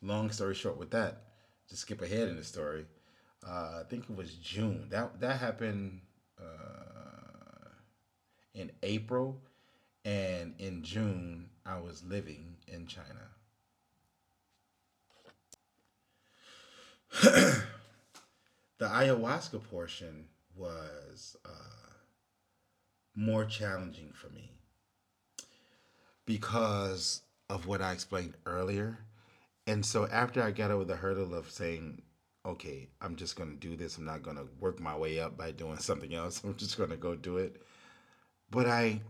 Long 0.00 0.30
story 0.30 0.54
short, 0.54 0.78
with 0.78 0.90
that, 0.90 1.22
just 1.68 1.82
skip 1.82 2.02
ahead 2.02 2.28
in 2.28 2.36
the 2.36 2.44
story. 2.44 2.86
Uh, 3.46 3.80
I 3.80 3.82
think 3.88 4.04
it 4.08 4.16
was 4.16 4.34
June. 4.34 4.86
That 4.90 5.20
that 5.20 5.40
happened 5.40 6.00
uh, 6.40 7.68
in 8.54 8.70
April, 8.82 9.40
and 10.04 10.54
in 10.58 10.82
June 10.82 11.50
I 11.66 11.78
was 11.80 12.04
living 12.04 12.56
in 12.68 12.86
China. 12.86 13.28
the 17.22 17.62
ayahuasca 18.80 19.62
portion 19.70 20.26
was 20.56 21.36
uh, 21.44 21.91
more 23.14 23.44
challenging 23.44 24.12
for 24.14 24.28
me 24.30 24.50
because 26.24 27.22
of 27.50 27.66
what 27.66 27.82
I 27.82 27.92
explained 27.92 28.34
earlier. 28.46 28.98
And 29.66 29.84
so 29.84 30.06
after 30.08 30.42
I 30.42 30.50
got 30.50 30.70
over 30.70 30.84
the 30.84 30.96
hurdle 30.96 31.34
of 31.34 31.50
saying, 31.50 32.02
okay, 32.44 32.88
I'm 33.00 33.16
just 33.16 33.36
going 33.36 33.50
to 33.50 33.56
do 33.56 33.76
this, 33.76 33.98
I'm 33.98 34.04
not 34.04 34.22
going 34.22 34.36
to 34.36 34.48
work 34.58 34.80
my 34.80 34.96
way 34.96 35.20
up 35.20 35.36
by 35.36 35.52
doing 35.52 35.76
something 35.78 36.14
else. 36.14 36.42
I'm 36.42 36.56
just 36.56 36.78
going 36.78 36.90
to 36.90 36.96
go 36.96 37.14
do 37.14 37.38
it. 37.38 37.62
But 38.50 38.66
I 38.66 39.00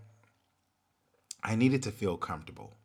I 1.44 1.56
needed 1.56 1.82
to 1.84 1.90
feel 1.90 2.16
comfortable. 2.16 2.76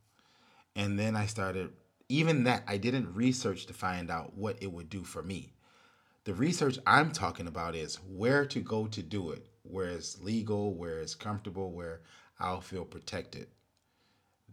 And 0.75 0.97
then 0.97 1.15
I 1.15 1.27
started 1.27 1.71
even 2.09 2.45
that 2.45 2.63
I 2.67 2.77
didn't 2.77 3.13
research 3.13 3.65
to 3.67 3.73
find 3.73 4.09
out 4.09 4.35
what 4.35 4.57
it 4.61 4.71
would 4.71 4.89
do 4.89 5.03
for 5.03 5.21
me. 5.21 5.53
The 6.23 6.33
research 6.33 6.77
I'm 6.85 7.11
talking 7.11 7.47
about 7.47 7.75
is 7.75 7.95
where 7.95 8.45
to 8.47 8.59
go 8.59 8.87
to 8.87 9.01
do 9.03 9.31
it, 9.31 9.45
where 9.71 9.89
it's 9.89 10.21
legal, 10.21 10.73
where 10.73 10.99
it's 10.99 11.15
comfortable, 11.15 11.71
where 11.71 12.01
I'll 12.39 12.61
feel 12.61 12.85
protected. 12.85 13.47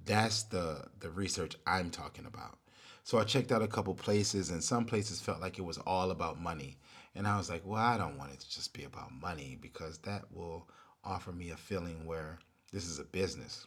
That's 0.04 0.44
the 0.44 0.86
the 1.00 1.10
research 1.10 1.56
I'm 1.66 1.90
talking 1.90 2.26
about. 2.26 2.58
So 3.04 3.18
I 3.18 3.24
checked 3.24 3.52
out 3.52 3.62
a 3.62 3.68
couple 3.68 3.94
places 3.94 4.50
and 4.50 4.64
some 4.64 4.86
places 4.86 5.20
felt 5.20 5.40
like 5.40 5.58
it 5.58 5.64
was 5.64 5.78
all 5.78 6.10
about 6.10 6.40
money. 6.40 6.78
And 7.14 7.28
I 7.28 7.36
was 7.36 7.50
like, 7.50 7.62
well, 7.64 7.82
I 7.82 7.98
don't 7.98 8.18
want 8.18 8.32
it 8.32 8.40
to 8.40 8.50
just 8.50 8.72
be 8.72 8.84
about 8.84 9.12
money 9.12 9.58
because 9.60 9.98
that 9.98 10.24
will 10.32 10.68
offer 11.04 11.30
me 11.30 11.50
a 11.50 11.56
feeling 11.56 12.06
where 12.06 12.38
this 12.72 12.86
is 12.86 12.98
a 12.98 13.04
business. 13.04 13.66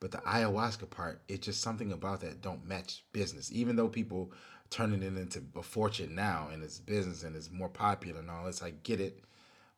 But 0.00 0.10
the 0.10 0.18
ayahuasca 0.18 0.90
part, 0.90 1.22
it's 1.28 1.46
just 1.46 1.60
something 1.60 1.92
about 1.92 2.20
that 2.22 2.42
don't 2.42 2.66
match 2.66 3.04
business. 3.12 3.52
Even 3.52 3.76
though 3.76 3.88
people 3.88 4.32
turning 4.68 5.02
it 5.02 5.16
into 5.16 5.42
a 5.54 5.62
fortune 5.62 6.14
now 6.14 6.48
and 6.52 6.62
it's 6.62 6.80
business 6.80 7.22
and 7.22 7.36
it's 7.36 7.50
more 7.50 7.68
popular 7.68 8.18
and 8.20 8.30
all 8.30 8.46
this, 8.46 8.62
I 8.62 8.70
get 8.82 9.00
it. 9.00 9.22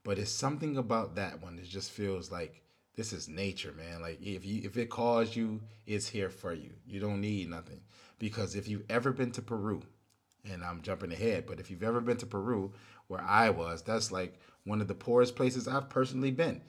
But 0.05 0.18
it's 0.18 0.30
something 0.30 0.76
about 0.76 1.16
that 1.16 1.42
one 1.42 1.57
that 1.57 1.68
just 1.68 1.90
feels 1.90 2.30
like 2.30 2.62
this 2.94 3.12
is 3.12 3.28
nature, 3.28 3.72
man. 3.72 4.00
Like 4.00 4.20
if 4.22 4.44
you 4.44 4.62
if 4.64 4.76
it 4.76 4.90
calls 4.90 5.34
you, 5.34 5.61
it's 5.86 6.09
here 6.09 6.30
for 6.30 6.52
you. 6.52 6.70
You 6.86 7.00
don't 7.00 7.20
need 7.20 7.50
nothing. 7.50 7.80
Because 8.18 8.55
if 8.55 8.68
you've 8.68 8.84
ever 8.88 9.12
been 9.12 9.32
to 9.32 9.42
Peru, 9.42 9.82
and 10.50 10.62
I'm 10.62 10.82
jumping 10.82 11.12
ahead, 11.12 11.46
but 11.46 11.59
if 11.59 11.70
you've 11.70 11.82
ever 11.82 12.00
been 12.00 12.18
to 12.18 12.26
Peru, 12.26 12.72
where 13.09 13.22
I 13.22 13.50
was, 13.50 13.82
that's 13.82 14.12
like 14.12 14.38
one 14.64 14.80
of 14.80 14.88
the 14.88 14.94
poorest 14.94 15.36
places 15.36 15.66
I've 15.66 15.88
personally 15.88 16.30
been. 16.30 16.61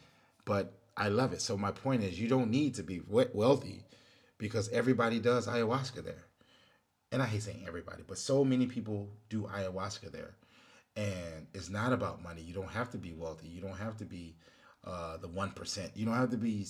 But 0.45 0.73
I 0.97 1.09
love 1.09 1.33
it. 1.33 1.41
So 1.41 1.57
my 1.57 1.71
point 1.71 2.03
is, 2.03 2.19
you 2.19 2.27
don't 2.27 2.49
need 2.49 2.75
to 2.75 2.83
be 2.83 3.01
wealthy 3.07 3.83
because 4.37 4.69
everybody 4.69 5.19
does 5.19 5.47
ayahuasca 5.47 6.03
there. 6.03 6.25
And 7.11 7.21
I 7.21 7.25
hate 7.25 7.43
saying 7.43 7.65
everybody, 7.67 8.03
but 8.07 8.17
so 8.17 8.43
many 8.43 8.65
people 8.65 9.09
do 9.29 9.43
ayahuasca 9.43 10.11
there. 10.11 10.35
And 10.95 11.47
it's 11.53 11.69
not 11.69 11.91
about 11.91 12.23
money. 12.23 12.41
You 12.41 12.53
don't 12.53 12.71
have 12.71 12.89
to 12.91 12.97
be 12.97 13.13
wealthy. 13.13 13.47
You 13.47 13.61
don't 13.61 13.77
have 13.77 13.97
to 13.97 14.05
be 14.05 14.35
uh, 14.85 15.17
the 15.17 15.27
1%. 15.27 15.89
You 15.95 16.05
don't 16.05 16.15
have 16.15 16.31
to 16.31 16.37
be 16.37 16.65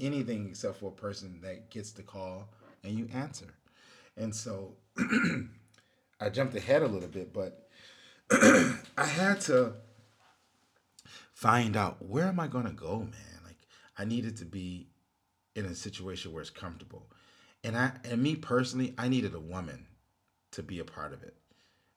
anything 0.00 0.48
except 0.48 0.78
for 0.78 0.88
a 0.88 0.94
person 0.94 1.40
that 1.42 1.70
gets 1.70 1.90
the 1.92 2.02
call 2.02 2.48
and 2.84 2.98
you 2.98 3.08
answer. 3.12 3.52
And 4.16 4.34
so 4.34 4.76
I 6.20 6.30
jumped 6.30 6.54
ahead 6.54 6.82
a 6.82 6.86
little 6.86 7.08
bit, 7.08 7.32
but 7.32 7.68
I 8.30 9.04
had 9.04 9.40
to 9.42 9.74
find 11.34 11.76
out 11.76 12.04
where 12.04 12.26
am 12.26 12.40
I 12.40 12.46
going 12.46 12.64
to 12.64 12.72
go, 12.72 13.00
man? 13.00 13.40
Like 13.44 13.58
I 13.98 14.04
needed 14.04 14.38
to 14.38 14.44
be 14.44 14.88
in 15.54 15.66
a 15.66 15.74
situation 15.74 16.32
where 16.32 16.40
it's 16.40 16.50
comfortable. 16.50 17.10
And 17.62 17.76
I 17.76 17.92
and 18.04 18.22
me 18.22 18.36
personally, 18.36 18.94
I 18.96 19.08
needed 19.08 19.34
a 19.34 19.40
woman 19.40 19.86
to 20.52 20.62
be 20.62 20.78
a 20.78 20.84
part 20.84 21.12
of 21.12 21.22
it. 21.22 21.36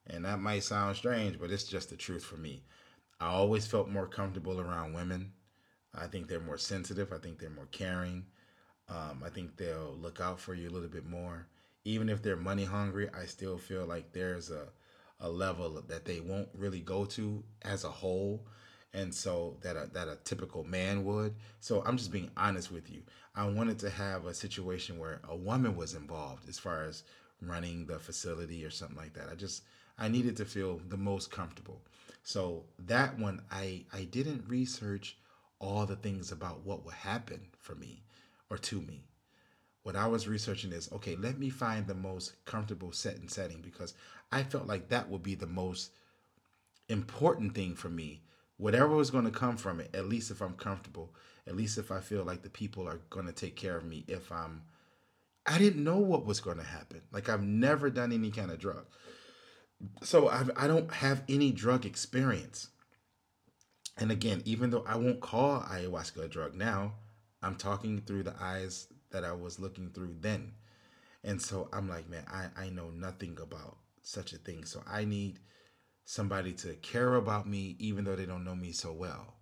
And 0.10 0.26
that 0.26 0.40
might 0.40 0.64
sound 0.64 0.96
strange, 0.96 1.40
but 1.40 1.52
it's 1.52 1.66
just 1.66 1.90
the 1.90 1.98
truth 1.98 2.24
for 2.24 2.38
me. 2.38 2.64
I 3.20 3.28
always 3.28 3.68
felt 3.68 3.90
more 3.90 4.08
comfortable 4.08 4.60
around 4.60 4.94
women. 4.94 5.34
I 5.94 6.08
think 6.08 6.28
they're 6.28 6.40
more 6.40 6.58
sensitive. 6.58 7.12
I 7.12 7.18
think 7.18 7.40
they're 7.40 7.50
more 7.50 7.68
caring. 7.72 8.26
Um, 8.88 9.24
I 9.26 9.30
think 9.30 9.58
they'll 9.58 9.96
look 10.00 10.20
out 10.20 10.40
for 10.40 10.54
you 10.54 10.70
a 10.70 10.72
little 10.72 10.90
bit 10.90 11.06
more. 11.06 11.48
Even 11.86 12.10
if 12.10 12.22
they're 12.22 12.36
money 12.38 12.66
hungry, 12.66 13.10
I 13.14 13.26
still 13.26 13.58
feel 13.58 13.86
like 13.86 14.12
there's 14.12 14.52
a, 14.52 14.68
a 15.20 15.30
level 15.30 15.82
that 15.88 16.06
they 16.06 16.20
won't 16.22 16.50
really 16.54 16.80
go 16.80 17.06
to 17.06 17.44
as 17.64 17.84
a 17.84 17.90
whole 17.90 18.46
and 18.94 19.14
so 19.14 19.58
that 19.62 19.76
a, 19.76 19.90
that 19.94 20.08
a 20.08 20.18
typical 20.24 20.64
man 20.64 21.06
would. 21.06 21.36
So 21.60 21.84
I'm 21.86 21.98
just 21.98 22.12
being 22.12 22.32
honest 22.36 22.72
with 22.72 22.90
you. 22.90 23.04
I 23.36 23.48
wanted 23.48 23.80
to 23.80 23.90
have 23.90 24.26
a 24.26 24.34
situation 24.34 24.98
where 24.98 25.22
a 25.30 25.36
woman 25.36 25.76
was 25.76 25.94
involved 25.94 26.50
as 26.50 26.58
far 26.58 26.84
as 26.84 27.04
running 27.42 27.86
the 27.86 28.00
facility 28.00 28.66
or 28.66 28.72
something 28.72 28.98
like 28.98 29.14
that. 29.14 29.30
I 29.32 29.36
just 29.36 29.64
I 30.00 30.08
needed 30.08 30.38
to 30.38 30.46
feel 30.46 30.82
the 30.88 30.98
most 30.98 31.32
comfortable. 31.32 31.82
So 32.24 32.64
that 32.80 33.20
one 33.20 33.42
I 33.52 33.86
I 33.94 34.04
didn't 34.06 34.48
research 34.48 35.18
all 35.60 35.86
the 35.86 35.96
things 35.96 36.32
about 36.32 36.66
what 36.66 36.86
would 36.86 36.96
happen 36.96 37.42
for 37.60 37.76
me 37.76 38.04
or 38.50 38.58
to 38.58 38.82
me. 38.82 39.04
What 39.84 39.96
I 39.96 40.08
was 40.08 40.28
researching 40.28 40.72
is 40.72 40.92
okay, 40.92 41.16
let 41.16 41.38
me 41.38 41.50
find 41.50 41.86
the 41.86 41.94
most 41.94 42.44
comfortable 42.46 42.92
set 42.92 43.18
and 43.18 43.30
setting 43.30 43.62
because 43.62 43.94
I 44.32 44.44
felt 44.44 44.68
like 44.68 44.90
that 44.90 45.10
would 45.10 45.24
be 45.24 45.36
the 45.36 45.48
most 45.48 45.92
important 46.88 47.54
thing 47.54 47.76
for 47.76 47.90
me 47.90 48.22
whatever 48.60 48.94
was 48.94 49.10
going 49.10 49.24
to 49.24 49.32
come 49.32 49.56
from 49.56 49.80
it, 49.80 49.90
at 49.96 50.08
least 50.08 50.30
if 50.30 50.42
I'm 50.42 50.54
comfortable, 50.54 51.10
at 51.48 51.56
least 51.56 51.78
if 51.78 51.92
I 51.92 52.02
feel 52.02 52.24
like 52.24 52.44
the 52.44 52.50
people 52.50 52.88
are 52.88 53.00
going 53.10 53.26
to 53.26 53.32
take 53.32 53.56
care 53.56 53.78
of 53.78 53.86
me, 53.86 54.04
if 54.08 54.32
I'm, 54.32 54.62
I 55.48 55.58
didn't 55.58 55.84
know 55.84 55.98
what 55.98 56.26
was 56.26 56.42
going 56.42 56.58
to 56.58 56.64
happen. 56.64 57.02
Like 57.12 57.30
I've 57.30 57.42
never 57.42 57.90
done 57.90 58.12
any 58.12 58.30
kind 58.30 58.52
of 58.52 58.60
drug. 58.60 58.86
So 60.02 60.28
I've, 60.28 60.52
I 60.56 60.68
don't 60.68 60.92
have 60.94 61.24
any 61.30 61.52
drug 61.52 61.86
experience. 61.86 62.70
And 63.98 64.12
again, 64.12 64.42
even 64.46 64.70
though 64.70 64.84
I 64.88 64.96
won't 64.96 65.20
call 65.20 65.62
ayahuasca 65.62 66.26
a 66.26 66.28
drug 66.28 66.56
now, 66.56 66.94
I'm 67.42 67.56
talking 67.56 68.02
through 68.02 68.24
the 68.24 68.36
eyes 68.40 68.88
that 69.12 69.24
I 69.24 69.34
was 69.34 69.60
looking 69.60 69.90
through 69.90 70.16
then. 70.20 70.54
And 71.24 71.42
so 71.42 71.70
I'm 71.74 71.90
like, 71.90 72.10
man, 72.10 72.26
I, 72.28 72.48
I 72.56 72.70
know 72.70 72.90
nothing 72.90 73.38
about 73.42 73.78
such 74.02 74.34
a 74.34 74.38
thing. 74.38 74.64
So 74.66 74.82
I 74.88 75.06
need 75.06 75.40
somebody 76.06 76.54
to 76.54 76.74
care 76.76 77.16
about 77.16 77.48
me 77.48 77.76
even 77.80 78.04
though 78.04 78.16
they 78.16 78.26
don't 78.26 78.46
know 78.46 78.56
me 78.56 78.72
so 78.72 78.92
well. 78.92 79.36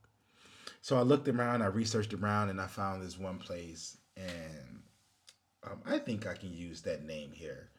So 0.82 0.98
I 0.98 1.02
looked 1.02 1.28
around, 1.28 1.62
I 1.62 1.68
researched 1.68 2.14
around, 2.14 2.50
and 2.50 2.62
I 2.62 2.68
found 2.68 3.02
this 3.02 3.18
one 3.18 3.38
place, 3.40 3.98
and 4.16 4.82
um, 5.64 5.82
I 5.86 5.98
think 5.98 6.28
I 6.28 6.34
can 6.34 6.54
use 6.54 6.82
that 6.84 7.04
name 7.04 7.32
here 7.34 7.70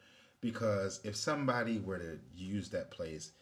because 0.40 1.00
if 1.04 1.16
somebody 1.16 1.78
were 1.78 1.98
to 1.98 2.18
use 2.34 2.70
that 2.70 2.90
place, 2.90 3.32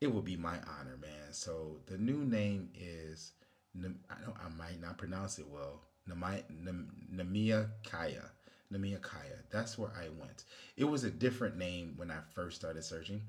it 0.00 0.12
would 0.12 0.24
be 0.24 0.36
my 0.36 0.56
honor, 0.78 0.96
man. 1.00 1.32
So 1.32 1.78
the 1.86 1.98
new 1.98 2.24
name 2.24 2.70
is 2.74 3.32
I 3.76 4.14
don't 4.24 4.36
I 4.44 4.48
might 4.56 4.80
not 4.80 4.98
pronounce 4.98 5.38
it 5.38 5.46
well. 5.48 5.82
Namia 6.08 7.66
Kaya. 7.84 8.24
Namia 8.72 9.00
Kaya. 9.00 9.38
That's 9.50 9.78
where 9.78 9.90
I 9.98 10.08
went. 10.18 10.44
It 10.76 10.84
was 10.84 11.04
a 11.04 11.10
different 11.10 11.56
name 11.56 11.94
when 11.96 12.10
I 12.10 12.18
first 12.34 12.56
started 12.56 12.84
searching 12.84 13.22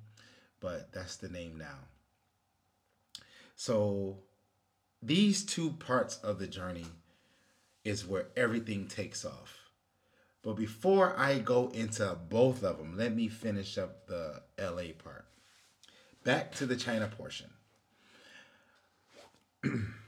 but 0.59 0.91
that's 0.91 1.17
the 1.17 1.29
name 1.29 1.57
now. 1.57 1.87
So 3.55 4.17
these 5.01 5.45
two 5.45 5.71
parts 5.71 6.17
of 6.17 6.39
the 6.39 6.47
journey 6.47 6.85
is 7.83 8.05
where 8.05 8.27
everything 8.35 8.87
takes 8.87 9.25
off. 9.25 9.58
But 10.41 10.53
before 10.53 11.17
I 11.17 11.39
go 11.39 11.69
into 11.69 12.17
both 12.29 12.63
of 12.63 12.77
them, 12.77 12.97
let 12.97 13.13
me 13.13 13.27
finish 13.27 13.77
up 13.77 14.07
the 14.07 14.41
LA 14.57 14.93
part. 14.97 15.25
Back 16.23 16.53
to 16.55 16.65
the 16.65 16.75
China 16.75 17.07
portion. 17.07 17.49